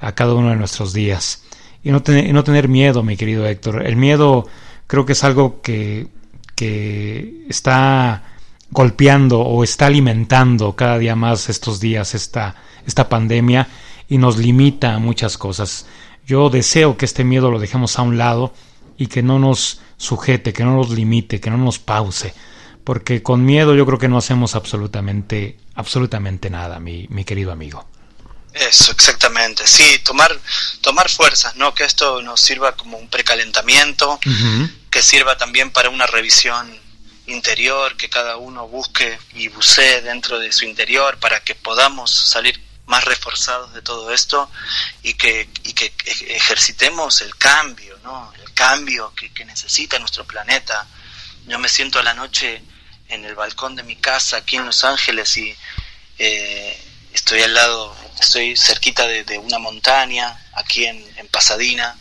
a 0.00 0.12
cada 0.16 0.34
uno 0.34 0.50
de 0.50 0.56
nuestros 0.56 0.92
días. 0.92 1.44
Y 1.84 1.92
no, 1.92 2.02
no 2.32 2.42
tener 2.42 2.66
miedo, 2.66 3.04
mi 3.04 3.16
querido 3.16 3.46
Héctor. 3.46 3.86
El 3.86 3.94
miedo 3.94 4.48
creo 4.88 5.06
que 5.06 5.12
es 5.12 5.22
algo 5.22 5.62
que, 5.62 6.08
que 6.56 7.44
está 7.48 8.24
golpeando 8.70 9.40
o 9.40 9.64
está 9.64 9.86
alimentando 9.86 10.76
cada 10.76 10.98
día 10.98 11.16
más 11.16 11.48
estos 11.48 11.80
días 11.80 12.14
esta, 12.14 12.56
esta 12.86 13.08
pandemia 13.08 13.68
y 14.08 14.18
nos 14.18 14.38
limita 14.38 14.94
a 14.94 14.98
muchas 14.98 15.38
cosas. 15.38 15.86
Yo 16.26 16.50
deseo 16.50 16.96
que 16.96 17.04
este 17.04 17.24
miedo 17.24 17.50
lo 17.50 17.58
dejemos 17.58 17.98
a 17.98 18.02
un 18.02 18.18
lado 18.18 18.54
y 18.96 19.06
que 19.06 19.22
no 19.22 19.38
nos 19.38 19.80
sujete, 19.96 20.52
que 20.52 20.64
no 20.64 20.76
nos 20.76 20.90
limite, 20.90 21.40
que 21.40 21.50
no 21.50 21.56
nos 21.56 21.78
pause, 21.78 22.34
porque 22.84 23.22
con 23.22 23.44
miedo 23.44 23.74
yo 23.74 23.86
creo 23.86 23.98
que 23.98 24.08
no 24.08 24.18
hacemos 24.18 24.54
absolutamente, 24.54 25.58
absolutamente 25.74 26.50
nada, 26.50 26.78
mi, 26.80 27.06
mi 27.10 27.24
querido 27.24 27.52
amigo. 27.52 27.86
Eso, 28.52 28.90
exactamente. 28.92 29.66
Sí, 29.66 30.00
tomar, 30.02 30.36
tomar 30.80 31.08
fuerzas, 31.08 31.54
¿no? 31.56 31.72
Que 31.72 31.84
esto 31.84 32.20
nos 32.22 32.40
sirva 32.40 32.72
como 32.72 32.98
un 32.98 33.08
precalentamiento, 33.08 34.18
que 34.90 35.02
sirva 35.02 35.36
también 35.36 35.70
para 35.70 35.88
una 35.88 36.06
revisión 36.06 36.79
interior, 37.30 37.96
que 37.96 38.08
cada 38.08 38.36
uno 38.36 38.68
busque 38.68 39.18
y 39.34 39.48
bucee 39.48 40.02
dentro 40.02 40.38
de 40.38 40.52
su 40.52 40.64
interior 40.64 41.18
para 41.18 41.40
que 41.40 41.54
podamos 41.54 42.10
salir 42.10 42.60
más 42.86 43.04
reforzados 43.04 43.72
de 43.72 43.82
todo 43.82 44.12
esto 44.12 44.50
y 45.02 45.14
que, 45.14 45.48
y 45.62 45.72
que 45.72 45.92
ejercitemos 46.28 47.20
el 47.20 47.36
cambio, 47.36 47.98
¿no? 48.02 48.32
cambio 48.60 49.14
que, 49.14 49.30
necesita 49.46 49.98
nuestro 49.98 50.26
planeta. 50.26 50.86
Yo 51.46 51.58
me 51.58 51.70
siento 51.70 51.98
a 51.98 52.02
la 52.02 52.12
noche 52.12 52.62
en 53.08 53.24
el 53.24 53.34
balcón 53.34 53.74
de 53.74 53.82
mi 53.82 53.96
casa 53.96 54.36
aquí 54.36 54.56
en 54.56 54.66
Los 54.66 54.84
Ángeles 54.84 55.34
y 55.38 55.56
eh, 56.18 56.78
estoy 57.14 57.40
al 57.40 57.54
lado, 57.54 57.96
estoy 58.20 58.58
cerquita 58.58 59.06
de, 59.06 59.38
una 59.38 59.58
montaña 59.58 60.38
aquí 60.52 60.84
en, 60.84 61.00
Pasadena 61.30 61.96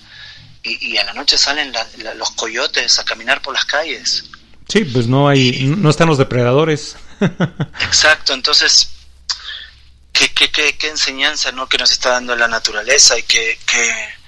y, 0.64 0.98
a 0.98 1.06
la 1.06 1.14
noche 1.14 1.38
salen 1.38 1.72
los 2.16 2.32
coyotes 2.32 3.00
a 3.00 3.06
caminar 3.06 3.42
por 3.42 3.54
las 3.54 3.64
calles. 3.64 4.26
Sí, 4.70 4.86
pues 4.86 5.08
no 5.08 5.28
hay, 5.28 5.64
no 5.64 5.90
están 5.90 6.08
los 6.08 6.18
depredadores. 6.18 6.96
Exacto, 7.82 8.34
entonces 8.34 8.92
qué, 10.14 10.32
qué, 10.34 10.52
qué, 10.52 10.78
qué 10.78 10.90
enseñanza 10.90 11.52
¿no? 11.52 11.68
que 11.68 11.78
nos 11.78 11.92
está 11.92 12.12
dando 12.12 12.36
la 12.36 12.48
naturaleza 12.48 13.18
y 13.18 13.24
que, 13.24 13.60
que 13.66 14.20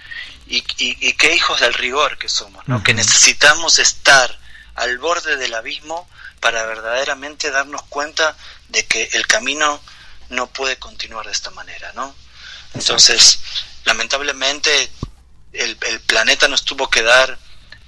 y, 0.51 1.13
qué 1.13 1.35
hijos 1.35 1.61
del 1.61 1.73
rigor 1.73 2.17
que 2.17 2.29
somos, 2.29 2.67
¿no? 2.67 2.83
Que 2.83 2.93
necesitamos 2.93 3.79
estar 3.79 4.37
al 4.75 4.97
borde 4.97 5.37
del 5.37 5.53
abismo 5.53 6.09
para 6.39 6.65
verdaderamente 6.65 7.51
darnos 7.51 7.83
cuenta 7.83 8.35
de 8.69 8.85
que 8.85 9.09
el 9.13 9.27
camino 9.27 9.81
no 10.29 10.47
puede 10.47 10.77
continuar 10.77 11.25
de 11.25 11.31
esta 11.31 11.51
manera, 11.51 11.91
¿no? 11.93 12.13
Entonces, 12.73 13.39
lamentablemente, 13.85 14.91
el, 15.53 15.77
planeta 16.05 16.47
nos 16.47 16.65
tuvo 16.65 16.89
que 16.89 17.03
dar 17.03 17.37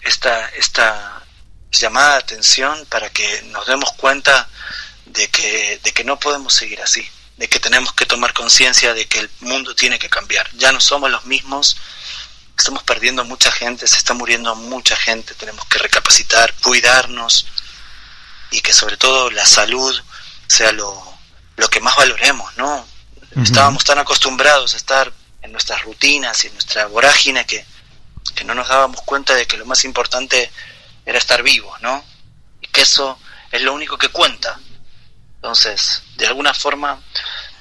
esta, 0.02 0.50
esta 0.50 1.23
llamada 1.80 2.14
de 2.14 2.20
atención 2.20 2.86
para 2.90 3.10
que 3.10 3.42
nos 3.44 3.66
demos 3.66 3.92
cuenta 3.94 4.48
de 5.06 5.28
que, 5.30 5.80
de 5.84 5.92
que 5.92 6.04
no 6.04 6.20
podemos 6.20 6.54
seguir 6.54 6.82
así, 6.82 7.08
de 7.38 7.48
que 7.48 7.60
tenemos 7.60 7.94
que 7.94 8.06
tomar 8.06 8.34
conciencia 8.34 8.94
de 8.94 9.06
que 9.06 9.20
el 9.20 9.30
mundo 9.42 9.76
tiene 9.76 10.00
que 10.00 10.10
cambiar. 10.10 10.50
Ya 10.54 10.72
no 10.72 10.80
somos 10.80 11.10
los 11.12 11.26
mismos, 11.26 11.78
estamos 12.58 12.84
perdiendo 12.84 13.26
mucha 13.26 13.52
gente, 13.52 13.88
se 13.88 13.98
está 13.98 14.14
muriendo 14.14 14.56
mucha 14.56 14.96
gente, 14.96 15.34
tenemos 15.36 15.66
que 15.66 15.80
recapacitar, 15.80 16.54
cuidarnos 16.62 17.48
y 18.52 18.62
que 18.62 18.74
sobre 18.74 18.98
todo 18.98 19.32
la 19.32 19.46
salud 19.46 20.00
sea 20.48 20.72
lo, 20.72 21.18
lo 21.58 21.70
que 21.70 21.80
más 21.80 21.96
valoremos, 21.96 22.56
¿no? 22.58 22.88
Estábamos 23.42 23.84
tan 23.84 23.98
acostumbrados 23.98 24.76
a 24.76 24.78
estar 24.78 25.12
en 25.42 25.52
nuestras 25.52 25.82
rutinas 25.82 26.44
y 26.44 26.48
en 26.48 26.54
nuestra 26.54 26.86
vorágine 26.86 27.48
que, 27.48 27.66
que 28.36 28.44
no 28.44 28.54
nos 28.54 28.68
dábamos 28.68 29.02
cuenta 29.02 29.34
de 29.34 29.48
que 29.48 29.58
lo 29.58 29.66
más 29.66 29.86
importante 29.86 30.52
era 31.06 31.18
estar 31.18 31.44
vivos, 31.44 31.82
¿no? 31.82 32.04
Y 32.62 32.68
que 32.68 32.82
eso 32.82 33.20
es 33.52 33.62
lo 33.62 33.74
único 33.74 33.98
que 33.98 34.10
cuenta. 34.10 34.60
Entonces, 35.36 36.04
de 36.16 36.28
alguna 36.28 36.54
forma, 36.54 37.02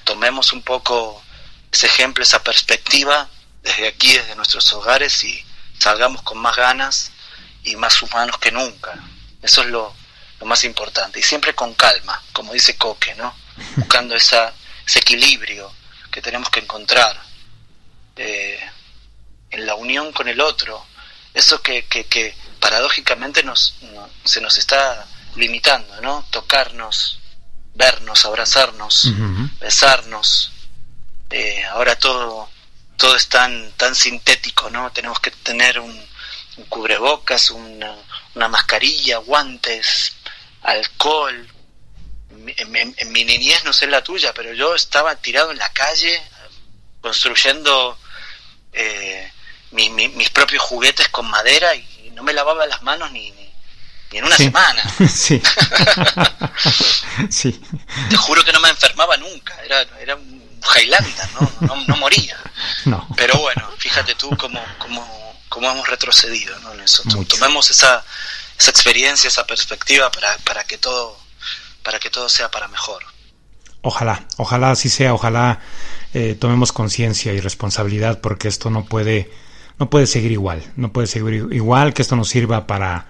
tomemos 0.04 0.52
un 0.52 0.62
poco 0.62 1.22
ese 1.70 1.86
ejemplo, 1.86 2.22
esa 2.22 2.42
perspectiva 2.42 3.28
desde 3.62 3.88
aquí, 3.88 4.12
desde 4.12 4.36
nuestros 4.36 4.72
hogares 4.72 5.24
y 5.24 5.44
salgamos 5.78 6.22
con 6.22 6.38
más 6.38 6.56
ganas 6.56 7.12
y 7.64 7.76
más 7.76 8.00
humanos 8.02 8.38
que 8.38 8.52
nunca. 8.52 8.94
Eso 9.40 9.62
es 9.62 9.68
lo, 9.68 9.94
más 10.44 10.64
importante. 10.64 11.20
Y 11.20 11.22
siempre 11.22 11.54
con 11.54 11.72
calma, 11.74 12.20
como 12.32 12.52
dice 12.52 12.76
Coque, 12.76 13.14
¿no? 13.14 13.32
Buscando 13.76 14.16
esa, 14.16 14.52
ese 14.84 14.98
equilibrio 14.98 15.72
que 16.10 16.20
tenemos 16.20 16.50
que 16.50 16.58
encontrar 16.58 17.16
eh, 18.16 18.60
en 19.50 19.66
la 19.66 19.76
unión 19.76 20.12
con 20.12 20.28
el 20.28 20.40
otro. 20.40 20.84
Eso 21.32 21.62
que, 21.62 21.84
que, 21.86 22.34
paradójicamente 22.62 23.42
nos, 23.42 23.74
se 24.24 24.40
nos 24.40 24.56
está 24.56 25.04
limitando, 25.34 26.00
¿no? 26.00 26.24
Tocarnos, 26.30 27.18
vernos, 27.74 28.24
abrazarnos, 28.24 29.12
besarnos. 29.60 30.52
Eh, 31.30 31.64
ahora 31.64 31.96
todo 31.96 32.48
todo 32.96 33.16
es 33.16 33.28
tan, 33.28 33.72
tan 33.72 33.96
sintético, 33.96 34.70
¿no? 34.70 34.92
Tenemos 34.92 35.18
que 35.18 35.32
tener 35.32 35.80
un, 35.80 35.92
cubrebocas, 36.68 37.50
una, 37.50 37.96
una, 38.36 38.46
mascarilla, 38.46 39.16
guantes, 39.18 40.12
alcohol. 40.62 41.48
En, 42.30 43.12
mi 43.12 43.24
niñez, 43.24 43.64
no 43.64 43.72
sé 43.72 43.88
la 43.88 44.04
tuya, 44.04 44.32
pero 44.32 44.52
yo 44.52 44.76
estaba 44.76 45.16
tirado 45.16 45.50
en 45.50 45.58
la 45.58 45.72
calle 45.72 46.22
construyendo 47.00 47.98
eh, 48.72 49.32
mis 49.72 50.30
propios 50.30 50.62
juguetes 50.62 51.08
con 51.08 51.28
madera 51.28 51.74
y 51.74 51.91
no 52.14 52.22
me 52.22 52.32
lavaba 52.32 52.66
las 52.66 52.82
manos 52.82 53.10
ni, 53.12 53.30
ni, 53.32 53.50
en 54.12 54.24
una 54.24 54.36
semana. 54.36 54.82
Sí. 55.08 55.40
sí. 57.30 57.62
Te 58.10 58.16
juro 58.16 58.44
que 58.44 58.52
no 58.52 58.60
me 58.60 58.68
enfermaba 58.68 59.16
nunca, 59.16 59.54
era, 59.64 59.82
era 60.00 60.16
un 60.16 60.42
Highlander, 60.76 61.28
¿no? 61.34 61.76
No, 61.86 61.96
moría. 61.96 62.38
No. 62.84 63.06
Pero 63.16 63.38
bueno, 63.38 63.68
fíjate 63.78 64.14
tú 64.14 64.30
cómo, 64.36 64.60
cómo, 64.78 65.36
cómo 65.48 65.70
hemos 65.70 65.88
retrocedido 65.88 66.58
¿no? 66.60 66.72
en 66.74 66.80
eso. 66.80 67.02
Tomemos 67.28 67.70
esa, 67.70 68.04
esa 68.58 68.70
experiencia, 68.70 69.28
esa 69.28 69.46
perspectiva 69.46 70.10
para, 70.10 70.36
para, 70.38 70.64
que 70.64 70.78
todo, 70.78 71.18
para 71.82 71.98
que 71.98 72.10
todo 72.10 72.28
sea 72.28 72.50
para 72.50 72.68
mejor. 72.68 73.04
Ojalá, 73.82 74.24
ojalá 74.36 74.70
así 74.70 74.88
sea, 74.88 75.12
ojalá 75.12 75.60
eh, 76.14 76.36
tomemos 76.38 76.72
conciencia 76.72 77.32
y 77.32 77.40
responsabilidad 77.40 78.20
porque 78.20 78.48
esto 78.48 78.70
no 78.70 78.84
puede, 78.84 79.32
no 79.78 79.90
puede 79.90 80.06
seguir 80.06 80.32
igual, 80.32 80.62
no 80.76 80.92
puede 80.92 81.06
seguir 81.06 81.48
igual, 81.52 81.94
que 81.94 82.02
esto 82.02 82.16
nos 82.16 82.28
sirva 82.28 82.66
para 82.66 83.06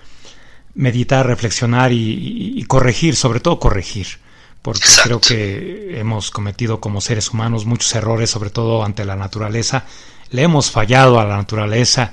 meditar, 0.75 1.27
reflexionar 1.27 1.93
y 1.93 2.65
corregir, 2.69 3.17
sobre 3.17 3.41
todo 3.41 3.59
corregir 3.59 4.23
porque 4.63 4.89
creo 5.03 5.21
que 5.21 5.99
hemos 5.99 6.31
cometido 6.31 6.81
como 6.81 7.01
seres 7.01 7.31
humanos 7.31 7.67
muchos 7.67 7.93
errores, 7.97 8.31
sobre 8.31 8.51
todo 8.51 8.85
ante 8.85 9.05
la 9.05 9.17
naturaleza. 9.17 9.85
Le 10.31 10.43
hemos 10.43 10.71
fallado 10.71 11.19
a 11.19 11.25
la 11.25 11.37
naturaleza 11.37 12.13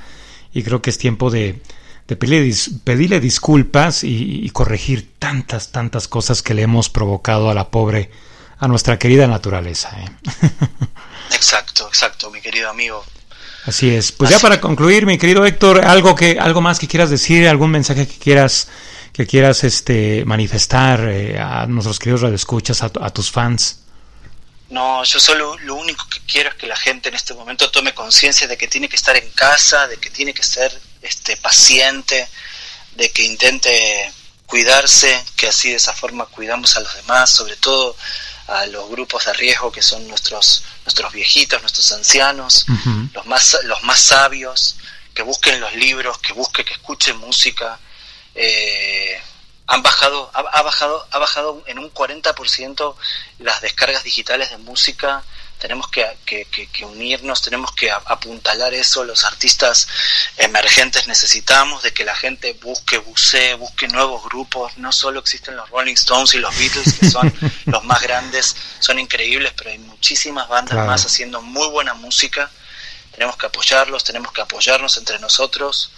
y 0.51 0.63
creo 0.63 0.81
que 0.81 0.89
es 0.89 0.97
tiempo 0.97 1.29
de, 1.29 1.61
pedirle, 2.07 3.19
disculpas 3.19 4.03
y, 4.03 4.49
corregir 4.49 5.13
tantas, 5.19 5.71
tantas 5.71 6.07
cosas 6.07 6.41
que 6.41 6.55
le 6.55 6.63
hemos 6.63 6.89
provocado 6.89 7.51
a 7.51 7.53
la 7.53 7.69
pobre, 7.69 8.09
a 8.57 8.67
nuestra 8.67 8.97
querida 8.97 9.27
naturaleza. 9.27 9.95
¿eh? 10.01 10.09
Exacto, 11.35 11.87
exacto, 11.87 12.31
mi 12.31 12.41
querido 12.41 12.69
amigo. 12.69 13.05
Así 13.69 13.93
es. 13.93 14.11
Pues 14.11 14.31
ya 14.31 14.39
para 14.39 14.59
concluir, 14.59 15.05
mi 15.05 15.19
querido 15.19 15.45
Héctor, 15.45 15.85
algo 15.85 16.15
que, 16.15 16.39
algo 16.39 16.59
más 16.59 16.79
que 16.79 16.87
quieras 16.87 17.11
decir, 17.11 17.47
algún 17.47 17.69
mensaje 17.69 18.07
que 18.07 18.17
quieras, 18.17 18.67
que 19.13 19.27
quieras 19.27 19.63
este 19.63 20.25
manifestar 20.25 21.07
eh, 21.07 21.39
a 21.39 21.67
nuestros 21.67 21.99
queridos 21.99 22.21
radioescuchas, 22.21 22.81
a, 22.81 22.91
a 22.99 23.11
tus 23.11 23.29
fans. 23.29 23.81
No, 24.71 25.03
yo 25.03 25.19
solo 25.19 25.55
lo 25.59 25.75
único 25.75 26.03
que 26.09 26.19
quiero 26.25 26.49
es 26.49 26.55
que 26.55 26.65
la 26.65 26.75
gente 26.75 27.09
en 27.09 27.15
este 27.15 27.35
momento 27.35 27.69
tome 27.69 27.93
conciencia 27.93 28.47
de 28.47 28.57
que 28.57 28.67
tiene 28.67 28.89
que 28.89 28.95
estar 28.95 29.15
en 29.15 29.29
casa, 29.35 29.87
de 29.87 29.97
que 29.97 30.09
tiene 30.09 30.33
que 30.33 30.41
ser 30.41 30.75
este 31.03 31.37
paciente, 31.37 32.27
de 32.95 33.11
que 33.11 33.21
intente 33.21 34.11
cuidarse, 34.47 35.15
que 35.35 35.47
así 35.49 35.69
de 35.69 35.75
esa 35.75 35.93
forma 35.93 36.25
cuidamos 36.25 36.75
a 36.75 36.79
los 36.79 36.95
demás, 36.95 37.29
sobre 37.29 37.55
todo 37.57 37.95
a 38.49 38.65
los 38.67 38.89
grupos 38.89 39.25
de 39.25 39.33
riesgo 39.33 39.71
que 39.71 39.81
son 39.81 40.07
nuestros 40.07 40.63
nuestros 40.85 41.13
viejitos, 41.13 41.61
nuestros 41.61 41.91
ancianos, 41.91 42.65
los 43.13 43.25
más 43.25 43.57
los 43.63 43.83
más 43.83 43.99
sabios, 43.99 44.75
que 45.13 45.23
busquen 45.23 45.59
los 45.59 45.73
libros, 45.75 46.17
que 46.19 46.33
busquen, 46.33 46.65
que 46.65 46.73
escuchen 46.73 47.17
música. 47.17 47.79
Eh, 48.35 49.21
han 49.67 49.83
bajado, 49.83 50.31
ha, 50.33 50.61
bajado, 50.63 51.05
ha 51.11 51.19
bajado 51.19 51.63
en 51.67 51.77
un 51.77 51.93
40% 51.93 52.95
las 53.37 53.61
descargas 53.61 54.03
digitales 54.03 54.49
de 54.49 54.57
música. 54.57 55.23
Tenemos 55.59 55.89
que, 55.89 56.05
que, 56.25 56.85
unirnos, 56.85 57.41
tenemos 57.41 57.73
que 57.73 57.91
apuntalar 57.91 58.73
eso. 58.73 59.03
Los 59.03 59.25
artistas 59.25 59.87
emergentes 60.37 61.07
necesitamos 61.07 61.83
de 61.83 61.91
que 61.93 62.05
la 62.05 62.15
gente 62.15 62.53
busque, 62.53 62.97
bucee, 62.97 63.55
busque 63.55 63.87
nuevos 63.89 64.23
grupos. 64.23 64.77
No 64.77 64.91
solo 64.91 65.19
existen 65.19 65.57
los 65.57 65.69
Rolling 65.69 65.95
Stones 65.95 66.33
y 66.33 66.39
los 66.39 66.57
Beatles, 66.57 66.93
que 66.93 67.11
son 67.11 67.33
los 67.65 67.83
más 67.83 68.01
grandes, 68.01 68.55
son 68.79 68.99
increíbles, 68.99 69.51
pero 69.57 69.71
hay 69.71 69.79
muchísimas 69.79 70.47
bandas 70.47 70.85
más 70.87 71.05
haciendo 71.05 71.41
muy 71.41 71.67
buena 71.67 71.93
música. 71.93 72.49
Tenemos 73.11 73.35
que 73.35 73.47
apoyarlos, 73.47 74.05
tenemos 74.05 74.31
que 74.31 74.41
apoyarnos 74.41 74.95
entre 74.95 75.19
nosotros 75.19 75.91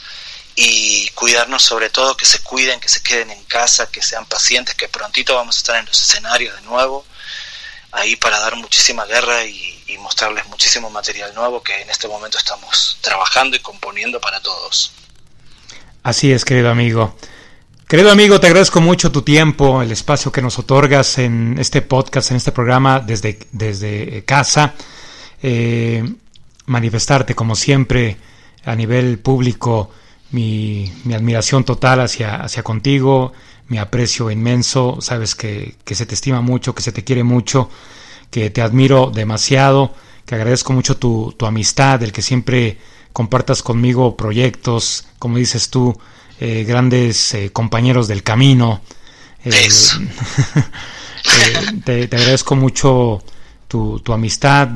y 0.56 1.10
cuidarnos 1.12 1.64
sobre 1.64 1.90
todo, 1.90 2.18
que 2.18 2.26
se 2.26 2.40
cuiden, 2.40 2.80
que 2.80 2.90
se 2.90 3.02
queden 3.02 3.32
en 3.32 3.44
casa, 3.46 3.90
que 3.90 4.02
sean 4.02 4.26
pacientes, 4.26 4.76
que 4.76 4.90
prontito 4.90 5.36
vamos 5.36 5.56
a 5.56 5.60
estar 5.60 5.76
en 5.78 5.86
los 5.86 6.02
escenarios 6.02 6.56
de 6.56 6.62
nuevo, 6.62 7.06
ahí 7.92 8.16
para 8.16 8.40
dar 8.40 8.56
muchísima 8.56 9.06
guerra 9.06 9.46
y, 9.46 9.70
mostrarles 10.00 10.48
muchísimo 10.48 10.90
material 10.90 11.32
nuevo 11.36 11.62
que 11.62 11.80
en 11.80 11.90
este 11.90 12.08
momento 12.08 12.38
estamos 12.38 12.98
trabajando 13.02 13.56
y 13.56 13.60
componiendo 13.60 14.20
para 14.20 14.40
todos. 14.40 14.94
Así 16.02 16.32
es, 16.32 16.44
querido 16.44 16.72
amigo. 16.72 17.16
Querido 17.88 18.10
amigo, 18.10 18.40
te 18.40 18.48
agradezco 18.48 18.82
mucho 18.82 19.12
tu 19.12 19.22
tiempo, 19.22 19.82
el 19.82 19.92
espacio 19.92 20.32
que 20.32 20.42
nos 20.42 20.58
otorgas 20.58 21.20
en 21.20 21.58
este 21.60 21.84
podcast, 21.84 22.32
en 22.32 22.38
este 22.38 22.52
programa 22.52 23.00
desde, 23.00 23.38
desde 23.52 24.26
casa. 24.26 24.74
Eh, 25.44 26.04
manifestarte 26.66 27.36
como 27.36 27.56
siempre 27.56 28.18
a 28.66 28.76
nivel 28.76 29.20
público 29.20 29.92
mi, 30.32 30.92
mi 31.04 31.14
admiración 31.14 31.64
total 31.64 32.00
hacia, 32.00 32.38
hacia 32.38 32.64
contigo, 32.64 33.34
mi 33.72 33.78
aprecio 33.78 34.30
inmenso, 34.30 34.98
sabes 35.00 35.34
que, 35.34 35.76
que, 35.86 35.96
se 35.96 36.06
te 36.06 36.14
estima 36.14 36.42
mucho, 36.42 36.76
que 36.76 36.82
se 36.82 36.92
te 36.92 37.06
quiere 37.06 37.24
mucho, 37.24 37.70
que 38.30 38.50
te 38.50 38.62
admiro 38.62 39.12
demasiado, 39.16 39.96
que 40.26 40.36
agradezco 40.36 40.74
mucho 40.74 40.98
tu, 40.98 41.34
tu 41.38 41.46
amistad, 41.46 42.04
el 42.04 42.12
que 42.12 42.22
siempre 42.22 42.78
compartas 43.14 43.64
conmigo 43.64 44.18
proyectos, 44.18 45.08
como 45.20 45.38
dices 45.38 45.70
tú, 45.70 45.98
eh, 46.42 46.66
grandes 46.66 47.34
eh, 47.34 47.52
compañeros 47.54 48.10
del 48.10 48.24
camino. 48.24 48.82
Eh, 49.46 49.52
te, 51.86 52.10
te, 52.10 52.16
agradezco 52.18 52.58
mucho 52.58 53.24
tu, 53.70 54.02
tu 54.02 54.12
amistad, 54.12 54.68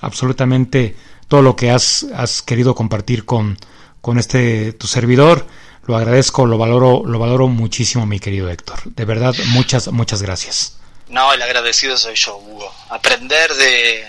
absolutamente 0.00 0.96
todo 1.28 1.42
lo 1.42 1.54
que 1.54 1.70
has, 1.70 2.08
has 2.12 2.42
querido 2.42 2.74
compartir 2.74 3.24
con, 3.24 3.56
con 4.00 4.18
este 4.18 4.72
tu 4.72 4.88
servidor. 4.88 5.46
Lo 5.88 5.96
agradezco, 5.96 6.44
lo 6.44 6.58
valoro, 6.58 7.02
lo 7.06 7.18
valoro 7.18 7.48
muchísimo, 7.48 8.04
mi 8.04 8.20
querido 8.20 8.50
Héctor. 8.50 8.78
De 8.84 9.06
verdad, 9.06 9.34
muchas, 9.46 9.88
muchas 9.88 10.20
gracias. 10.20 10.74
No, 11.08 11.32
el 11.32 11.40
agradecido 11.40 11.96
soy 11.96 12.14
yo, 12.14 12.36
Hugo. 12.36 12.70
Aprender 12.90 13.54
de, 13.54 14.06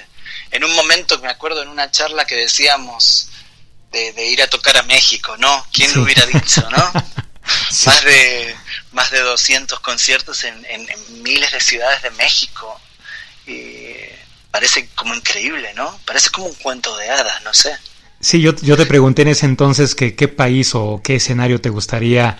en 0.51 0.65
un 0.65 0.75
momento 0.75 1.17
me 1.19 1.29
acuerdo 1.29 1.63
en 1.63 1.69
una 1.69 1.89
charla 1.89 2.25
que 2.25 2.35
decíamos 2.35 3.29
de, 3.93 4.27
ir 4.27 4.41
a 4.41 4.49
tocar 4.49 4.75
a 4.75 4.83
México, 4.83 5.37
¿no? 5.37 5.65
¿Quién 5.71 5.95
lo 5.95 6.03
hubiera 6.03 6.25
dicho, 6.25 6.69
no? 6.69 6.91
Más 7.85 8.03
de 8.03 8.55
más 8.91 9.09
de 9.09 9.21
200 9.21 9.79
conciertos 9.79 10.43
en, 10.43 10.65
en, 10.65 11.23
miles 11.23 11.51
de 11.53 11.61
ciudades 11.61 12.01
de 12.01 12.11
México. 12.11 12.79
Y 13.47 13.95
parece 14.51 14.89
como 14.95 15.15
increíble, 15.15 15.73
¿no? 15.75 15.97
Parece 16.05 16.29
como 16.29 16.47
un 16.47 16.55
cuento 16.55 16.95
de 16.97 17.09
hadas, 17.09 17.41
no 17.43 17.53
sé. 17.53 17.75
Sí, 18.19 18.41
yo, 18.41 18.55
yo 18.55 18.75
te 18.75 18.85
pregunté 18.85 19.21
en 19.21 19.29
ese 19.29 19.45
entonces 19.45 19.95
que 19.95 20.15
qué 20.15 20.27
país 20.27 20.75
o 20.75 21.01
qué 21.03 21.15
escenario 21.15 21.61
te 21.61 21.69
gustaría 21.69 22.37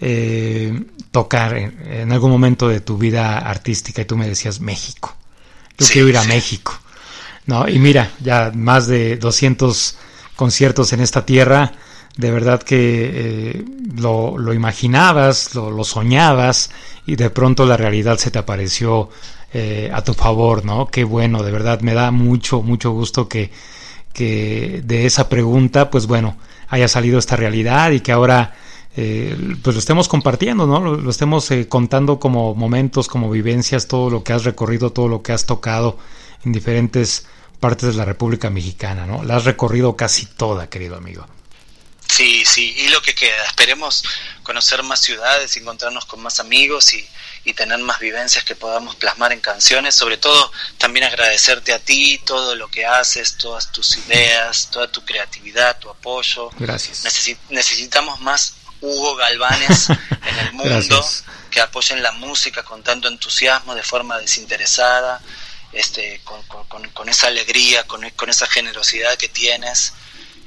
eh, 0.00 0.82
tocar 1.12 1.56
en, 1.56 2.10
algún 2.10 2.30
momento 2.30 2.68
de 2.68 2.80
tu 2.80 2.98
vida 2.98 3.38
artística 3.38 4.02
y 4.02 4.04
tú 4.04 4.16
me 4.16 4.28
decías 4.28 4.60
México. 4.60 5.14
Yo 5.78 5.86
quiero 5.86 6.08
ir 6.08 6.16
a 6.16 6.24
México. 6.24 6.76
¿no? 7.46 7.68
Y 7.68 7.78
mira, 7.78 8.10
ya 8.20 8.50
más 8.54 8.88
de 8.88 9.16
200 9.16 9.96
conciertos 10.34 10.92
en 10.92 11.00
esta 11.00 11.24
tierra, 11.24 11.72
de 12.16 12.30
verdad 12.30 12.62
que 12.62 13.10
eh, 13.14 13.64
lo, 13.96 14.36
lo, 14.38 14.52
imaginabas, 14.52 15.54
lo, 15.54 15.70
lo, 15.70 15.84
soñabas 15.84 16.70
y 17.06 17.16
de 17.16 17.30
pronto 17.30 17.64
la 17.64 17.76
realidad 17.76 18.18
se 18.18 18.30
te 18.30 18.38
apareció 18.38 19.08
eh, 19.54 19.90
a 19.92 20.02
tu 20.02 20.14
favor, 20.14 20.64
¿no? 20.64 20.86
Qué 20.86 21.04
bueno, 21.04 21.42
de 21.42 21.52
verdad 21.52 21.80
me 21.80 21.94
da 21.94 22.10
mucho, 22.10 22.62
mucho 22.62 22.90
gusto 22.90 23.28
que 23.28 23.50
que 24.12 24.82
de 24.84 25.06
esa 25.06 25.28
pregunta, 25.28 25.90
pues 25.90 26.06
bueno, 26.06 26.36
haya 26.68 26.88
salido 26.88 27.18
esta 27.18 27.36
realidad 27.36 27.90
y 27.90 28.00
que 28.00 28.12
ahora 28.12 28.54
eh, 28.96 29.36
pues 29.62 29.74
lo 29.74 29.80
estemos 29.80 30.08
compartiendo, 30.08 30.66
¿no? 30.66 30.80
Lo, 30.80 31.10
estemos 31.10 31.50
eh, 31.50 31.66
contando 31.68 32.18
como 32.18 32.54
momentos, 32.54 33.08
como 33.08 33.30
vivencias, 33.30 33.88
todo 33.88 34.10
lo 34.10 34.22
que 34.22 34.32
has 34.32 34.44
recorrido, 34.44 34.90
todo 34.90 35.08
lo 35.08 35.22
que 35.22 35.32
has 35.32 35.46
tocado 35.46 35.96
en 36.44 36.52
diferentes 36.52 37.26
partes 37.58 37.92
de 37.92 37.96
la 37.96 38.04
República 38.04 38.50
Mexicana, 38.50 39.06
¿no? 39.06 39.22
La 39.22 39.36
has 39.36 39.44
recorrido 39.44 39.96
casi 39.96 40.26
toda, 40.26 40.68
querido 40.68 40.96
amigo. 40.96 41.24
Sí, 42.12 42.44
sí, 42.44 42.74
y 42.76 42.88
lo 42.88 43.00
que 43.00 43.14
queda, 43.14 43.42
esperemos 43.46 44.04
conocer 44.42 44.82
más 44.82 45.00
ciudades, 45.00 45.56
encontrarnos 45.56 46.04
con 46.04 46.20
más 46.20 46.40
amigos 46.40 46.92
y, 46.92 47.08
y 47.42 47.54
tener 47.54 47.78
más 47.78 48.00
vivencias 48.00 48.44
que 48.44 48.54
podamos 48.54 48.96
plasmar 48.96 49.32
en 49.32 49.40
canciones. 49.40 49.94
Sobre 49.94 50.18
todo, 50.18 50.52
también 50.76 51.06
agradecerte 51.06 51.72
a 51.72 51.78
ti 51.78 52.20
todo 52.26 52.54
lo 52.54 52.68
que 52.68 52.84
haces, 52.84 53.38
todas 53.38 53.72
tus 53.72 53.96
ideas, 53.96 54.68
toda 54.70 54.92
tu 54.92 55.02
creatividad, 55.06 55.78
tu 55.78 55.88
apoyo. 55.88 56.50
Gracias. 56.58 57.02
necesitamos 57.48 58.20
más 58.20 58.56
Hugo 58.82 59.16
Galvanes 59.16 59.88
en 60.26 60.38
el 60.38 60.52
mundo 60.52 61.02
que 61.50 61.62
apoyen 61.62 62.02
la 62.02 62.12
música 62.12 62.62
con 62.62 62.82
tanto 62.82 63.08
entusiasmo, 63.08 63.74
de 63.74 63.82
forma 63.82 64.18
desinteresada, 64.18 65.22
este, 65.72 66.20
con, 66.24 66.42
con, 66.42 66.90
con 66.90 67.08
esa 67.08 67.28
alegría, 67.28 67.84
con, 67.84 68.06
con 68.10 68.28
esa 68.28 68.46
generosidad 68.48 69.16
que 69.16 69.28
tienes. 69.28 69.94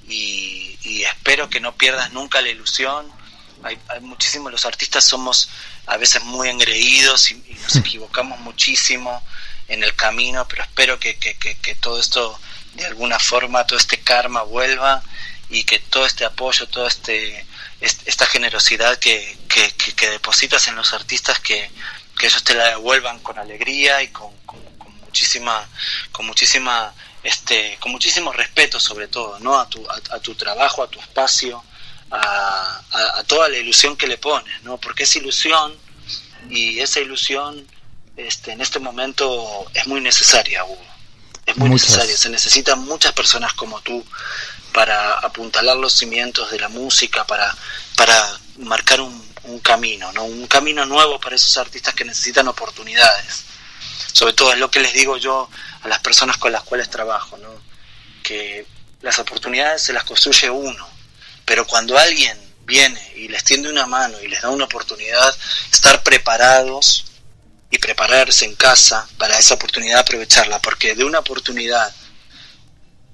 Y, 0.08 0.78
y 0.84 1.03
espero 1.03 1.49
que 1.49 1.60
no 1.60 1.76
pierdas 1.76 2.12
nunca 2.14 2.41
la 2.41 2.49
ilusión. 2.49 3.12
Hay, 3.64 3.78
hay 3.88 4.01
muchísimos, 4.01 4.51
los 4.51 4.66
artistas 4.66 5.03
somos 5.06 5.49
a 5.88 5.97
veces 5.97 6.24
muy 6.24 6.49
engreídos 6.49 7.32
y, 7.32 7.36
nos 7.64 7.76
equivocamos 7.78 8.39
muchísimo 8.39 9.24
en 9.68 9.84
el 9.84 9.95
camino, 9.95 10.47
pero 10.47 10.64
espero 10.64 10.99
que, 10.99 11.18
que, 11.18 11.36
que, 11.36 11.76
todo 11.76 11.99
esto, 11.99 12.39
de 12.74 12.86
alguna 12.86 13.20
forma, 13.20 13.66
todo 13.66 13.80
este 13.80 13.99
karma 13.99 14.43
vuelva 14.43 15.01
y 15.49 15.64
que 15.64 15.80
todo 15.80 16.06
este 16.06 16.26
apoyo, 16.26 16.68
toda 16.68 16.88
este, 16.88 17.45
esta 17.80 18.26
generosidad 18.26 18.97
que, 18.99 19.38
que, 19.47 20.10
depositas 20.10 20.68
en 20.68 20.76
los 20.76 20.93
artistas, 20.93 21.39
que, 21.39 21.70
que 22.18 22.28
ellos 22.28 22.43
te 22.43 22.53
la 22.53 22.70
devuelvan 22.70 23.20
con 23.20 23.39
alegría 23.39 24.01
y 24.03 24.10
con, 24.10 24.36
con, 24.45 24.60
muchísima, 25.01 25.68
con 26.12 26.26
muchísima, 26.26 26.93
este, 27.26 27.78
con 27.80 27.92
muchísimo 27.92 28.32
respeto 28.32 28.80
sobre 28.80 29.08
todo, 29.08 29.40
¿no? 29.40 29.60
A 29.60 29.68
tu, 29.68 29.84
a 29.90 30.20
tu 30.20 30.36
trabajo, 30.36 30.84
a 30.84 30.88
tu 30.88 31.00
espacio, 31.00 31.64
a, 32.12 33.24
toda 33.26 33.50
la 33.50 33.58
ilusión 33.58 33.98
que 33.98 34.06
le 34.06 34.20
pones, 34.20 34.62
¿no? 34.62 34.78
Porque 34.78 35.04
es 35.04 35.16
ilusión 35.16 35.76
y 36.52 36.80
esa 36.80 37.00
ilusión 37.00 37.68
este, 38.16 38.52
en 38.52 38.62
este 38.62 38.78
momento 38.78 39.66
es 39.74 39.88
muy 39.88 40.02
necesaria, 40.02 40.64
Hugo. 40.64 40.86
Es 41.48 41.58
muy 41.58 41.70
necesaria. 41.70 42.16
Se 42.16 42.30
necesitan 42.30 42.80
muchas 42.86 43.14
personas 43.14 43.54
como 43.54 43.82
tú 43.82 44.06
para 44.72 45.14
apuntalar 45.20 45.78
los 45.78 45.94
cimientos 45.94 46.52
de 46.52 46.60
la 46.60 46.70
música, 46.70 47.26
para, 47.26 47.56
para 47.98 48.40
marcar 48.58 49.02
un, 49.02 49.36
un 49.46 49.60
camino, 49.62 50.12
¿no? 50.14 50.26
Un 50.26 50.46
camino 50.46 50.86
nuevo 50.86 51.20
para 51.20 51.36
esos 51.36 51.58
artistas 51.58 51.96
que 51.96 52.06
necesitan 52.06 52.48
oportunidades. 52.48 53.46
Sobre 54.12 54.34
todo 54.34 54.54
es 54.54 54.60
lo 54.60 54.72
que 54.72 54.80
les 54.80 54.93
digo 54.93 55.18
yo 55.18 55.50
a 55.82 55.88
las 55.88 56.00
personas 56.00 56.38
con 56.38 56.52
las 56.52 56.64
cuales 56.64 56.89
trabajo, 56.89 57.38
¿no? 57.38 57.50
Que 58.24 58.66
las 59.02 59.20
oportunidades 59.20 59.82
se 59.82 59.93
las 59.93 60.04
construye 60.04 60.50
uno 60.50 60.96
pero 61.46 61.66
cuando 61.66 61.98
alguien 61.98 62.38
viene 62.66 63.00
y 63.16 63.28
les 63.28 63.43
tiende 63.43 63.70
una 63.70 63.86
mano 63.86 64.20
y 64.22 64.28
les 64.28 64.41
da 64.41 64.50
una 64.50 64.66
oportunidad, 64.66 65.34
estar 65.72 66.02
preparados 66.02 67.06
y 67.70 67.78
prepararse 67.78 68.46
en 68.46 68.56
casa 68.56 69.08
para 69.18 69.38
esa 69.38 69.54
oportunidad, 69.54 70.00
aprovecharla, 70.00 70.60
porque 70.60 70.96
de 70.96 71.04
una 71.04 71.20
oportunidad 71.20 71.93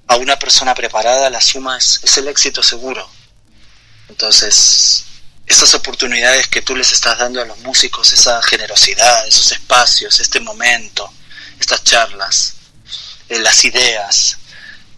a 0.06 0.16
una 0.16 0.38
persona 0.38 0.74
preparada 0.74 1.28
la 1.28 1.40
suma 1.40 1.76
es, 1.76 2.00
es 2.02 2.16
el 2.16 2.28
éxito 2.28 2.62
seguro. 2.62 3.08
Entonces, 4.08 5.04
esas 5.46 5.74
oportunidades 5.74 6.48
que 6.48 6.62
tú 6.62 6.76
les 6.76 6.92
estás 6.92 7.18
dando 7.18 7.40
a 7.40 7.44
los 7.44 7.58
músicos, 7.58 8.12
esa 8.12 8.40
generosidad, 8.42 9.26
esos 9.26 9.52
espacios, 9.52 10.20
este 10.20 10.40
momento, 10.40 11.12
estas 11.58 11.84
charlas, 11.84 12.54
eh, 13.28 13.38
las 13.40 13.64
ideas, 13.64 14.38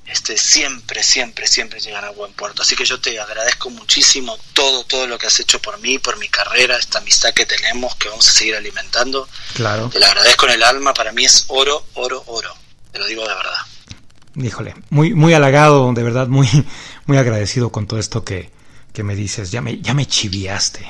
este, 0.06 0.36
siempre, 0.36 1.02
siempre, 1.02 1.46
siempre 1.46 1.80
llegan 1.80 2.04
a 2.04 2.10
buen 2.10 2.32
puerto. 2.34 2.62
Así 2.62 2.76
que 2.76 2.84
yo 2.84 3.00
te 3.00 3.18
agradezco 3.18 3.70
muchísimo 3.70 4.38
todo, 4.52 4.84
todo 4.84 5.06
lo 5.06 5.18
que 5.18 5.26
has 5.26 5.40
hecho 5.40 5.60
por 5.60 5.80
mí, 5.80 5.98
por 5.98 6.18
mi 6.18 6.28
carrera, 6.28 6.76
esta 6.76 6.98
amistad 6.98 7.32
que 7.32 7.46
tenemos, 7.46 7.96
que 7.96 8.08
vamos 8.08 8.28
a 8.28 8.32
seguir 8.32 8.54
alimentando. 8.54 9.28
Claro. 9.54 9.88
Te 9.88 9.98
lo 9.98 10.06
agradezco 10.06 10.46
en 10.46 10.52
el 10.52 10.62
alma, 10.62 10.94
para 10.94 11.12
mí 11.12 11.24
es 11.24 11.46
oro, 11.48 11.86
oro, 11.94 12.22
oro. 12.26 12.54
Te 12.92 12.98
lo 12.98 13.06
digo 13.06 13.26
de 13.26 13.34
verdad. 13.34 13.56
Híjole, 14.36 14.74
muy, 14.90 15.14
muy 15.14 15.32
halagado, 15.32 15.92
de 15.92 16.02
verdad, 16.02 16.28
muy, 16.28 16.48
muy 17.06 17.18
agradecido 17.18 17.70
con 17.70 17.86
todo 17.86 17.98
esto 17.98 18.24
que, 18.24 18.53
que 18.94 19.02
me 19.02 19.16
dices, 19.16 19.50
ya 19.50 19.60
me, 19.60 19.80
ya 19.80 19.92
me 19.92 20.06
chiviaste. 20.06 20.86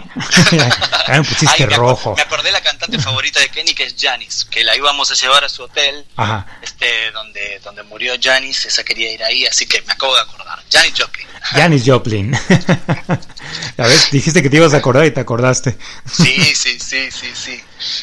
ya 1.09 1.15
me 1.19 1.25
pusiste 1.25 1.65
rojo. 1.65 2.15
me 2.15 2.21
acordé 2.21 2.53
la 2.53 2.61
cantante 2.61 2.99
favorita 2.99 3.41
de 3.41 3.49
Kenny, 3.49 3.75
que 3.75 3.85
es 3.85 3.95
Janis, 3.99 4.45
que 4.45 4.63
la 4.63 4.77
íbamos 4.77 5.11
a 5.11 5.15
llevar 5.15 5.43
a 5.43 5.49
su 5.49 5.63
hotel, 5.63 6.05
Ajá. 6.15 6.47
este 6.61 7.11
donde, 7.13 7.61
donde 7.65 7.83
murió 7.85 8.13
Janis, 8.23 8.67
esa 8.67 8.85
quería 8.85 9.11
ir 9.11 9.25
ahí, 9.25 9.47
así 9.47 9.65
que 9.65 9.81
me 9.87 9.95
acabo 9.95 10.15
de 10.15 10.21
acordar. 10.21 10.63
Janis 10.71 10.93
Joplin. 10.99 11.27
Janis 11.43 11.83
Joplin. 11.87 12.33
ya 13.79 13.87
ves, 13.87 14.11
dijiste 14.11 14.43
que 14.43 14.51
te 14.51 14.59
ibas 14.59 14.75
a 14.75 14.77
acordar 14.77 15.07
y 15.07 15.11
te 15.11 15.21
acordaste. 15.21 15.75
sí, 16.05 16.55
sí, 16.55 16.79
sí, 16.79 17.11
sí, 17.11 17.31
sí. 17.35 17.59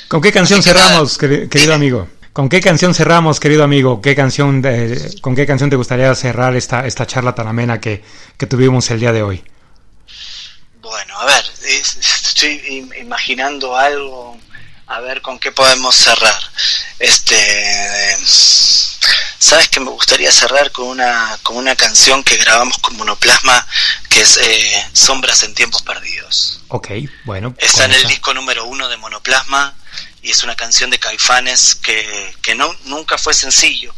¿Con 0.08 0.20
qué 0.20 0.32
canción 0.32 0.64
cerramos, 0.64 1.16
querido 1.20 1.76
amigo? 1.76 2.10
¿Con 2.34 2.49
qué 2.49 2.60
canción 2.60 2.95
cerramos, 2.95 3.39
querido 3.39 3.64
amigo? 3.64 4.02
¿Qué 4.02 4.16
canción 4.16 4.64
de, 4.64 5.20
¿Con 5.22 5.36
qué 5.36 5.45
canción 5.45 5.70
te 5.70 5.76
gustaría 5.76 6.16
cerrar 6.16 6.56
esta, 6.56 6.88
esta 6.88 7.06
charla 7.06 7.36
tan 7.36 7.47
amena 7.47 7.80
que, 7.80 8.04
que 8.36 8.47
tuvimos 8.47 8.89
el 8.89 8.99
día 8.99 9.12
de 9.12 9.22
hoy? 9.22 9.43
Bueno, 10.82 11.16
a 11.16 11.26
ver, 11.26 11.44
estoy 11.64 12.90
imaginando 13.00 13.78
algo, 13.78 14.40
a 14.88 15.00
ver 15.00 15.22
con 15.22 15.38
qué 15.38 15.52
podemos 15.52 15.96
cerrar. 15.96 16.42
Este, 16.98 18.18
sabes 19.38 19.70
que 19.70 19.80
me 19.80 19.92
gustaría 19.92 20.32
cerrar 20.32 20.72
con 20.72 20.88
una 20.88 21.38
con 21.44 21.58
una 21.58 21.76
canción 21.76 22.24
que 22.24 22.38
grabamos 22.38 22.80
con 22.80 22.98
Monoplasma, 22.98 23.68
que 24.10 24.22
es 24.22 24.38
eh, 24.38 24.90
Sombras 24.94 25.44
en 25.44 25.54
tiempos 25.54 25.84
perdidos. 25.84 26.62
Ok, 26.70 26.90
bueno. 27.26 27.54
Está 27.60 27.86
en 27.86 27.94
el 27.94 28.08
disco 28.08 28.34
número 28.34 28.66
uno 28.66 28.90
de 28.90 28.98
Monoplasma 28.98 29.76
y 30.24 30.32
es 30.32 30.44
una 30.44 30.56
canción 30.56 30.90
de 30.90 30.98
Caifanes 30.98 31.76
que, 31.76 32.36
que 32.42 32.56
no 32.56 32.74
nunca 32.86 33.20
fue 33.20 33.36
sencillo, 33.36 33.94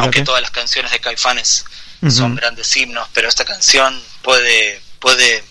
aunque 0.00 0.22
todas 0.22 0.40
las 0.40 0.50
canciones 0.50 0.92
de 0.92 1.00
Caifanes 1.00 1.66
son 2.08 2.36
grandes 2.36 2.74
himnos, 2.74 3.08
pero 3.12 3.28
esta 3.28 3.44
canción 3.44 4.02
puede 4.22 4.80
puede 4.98 5.44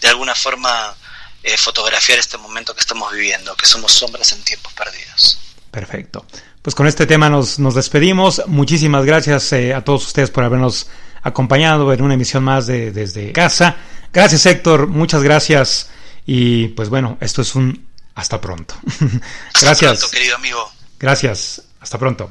de 0.00 0.08
alguna 0.08 0.34
forma 0.34 0.94
eh, 1.42 1.56
fotografiar 1.56 2.18
este 2.18 2.36
momento 2.38 2.74
que 2.74 2.80
estamos 2.80 3.12
viviendo, 3.12 3.54
que 3.56 3.66
somos 3.66 3.92
sombras 3.92 4.32
en 4.32 4.42
tiempos 4.42 4.72
perdidos. 4.72 5.38
Perfecto. 5.70 6.26
Pues 6.62 6.74
con 6.74 6.86
este 6.86 7.06
tema 7.06 7.28
nos, 7.28 7.58
nos 7.58 7.74
despedimos. 7.74 8.42
Muchísimas 8.46 9.04
gracias 9.04 9.52
eh, 9.52 9.74
a 9.74 9.84
todos 9.84 10.06
ustedes 10.06 10.30
por 10.30 10.44
habernos 10.44 10.88
acompañado 11.22 11.92
en 11.92 12.02
una 12.02 12.14
emisión 12.14 12.44
más 12.44 12.66
de 12.66 12.90
Desde 12.90 13.32
Casa. 13.32 13.76
Gracias 14.12 14.46
Héctor, 14.46 14.86
muchas 14.88 15.22
gracias. 15.22 15.90
Y 16.26 16.68
pues 16.68 16.88
bueno, 16.88 17.16
esto 17.20 17.42
es 17.42 17.54
un 17.54 17.86
hasta 18.14 18.40
pronto. 18.40 18.74
gracias. 19.60 19.64
Hasta 19.64 19.86
pronto, 19.86 20.10
querido 20.10 20.36
amigo. 20.36 20.72
Gracias. 20.98 21.62
Hasta 21.80 21.98
pronto. 21.98 22.30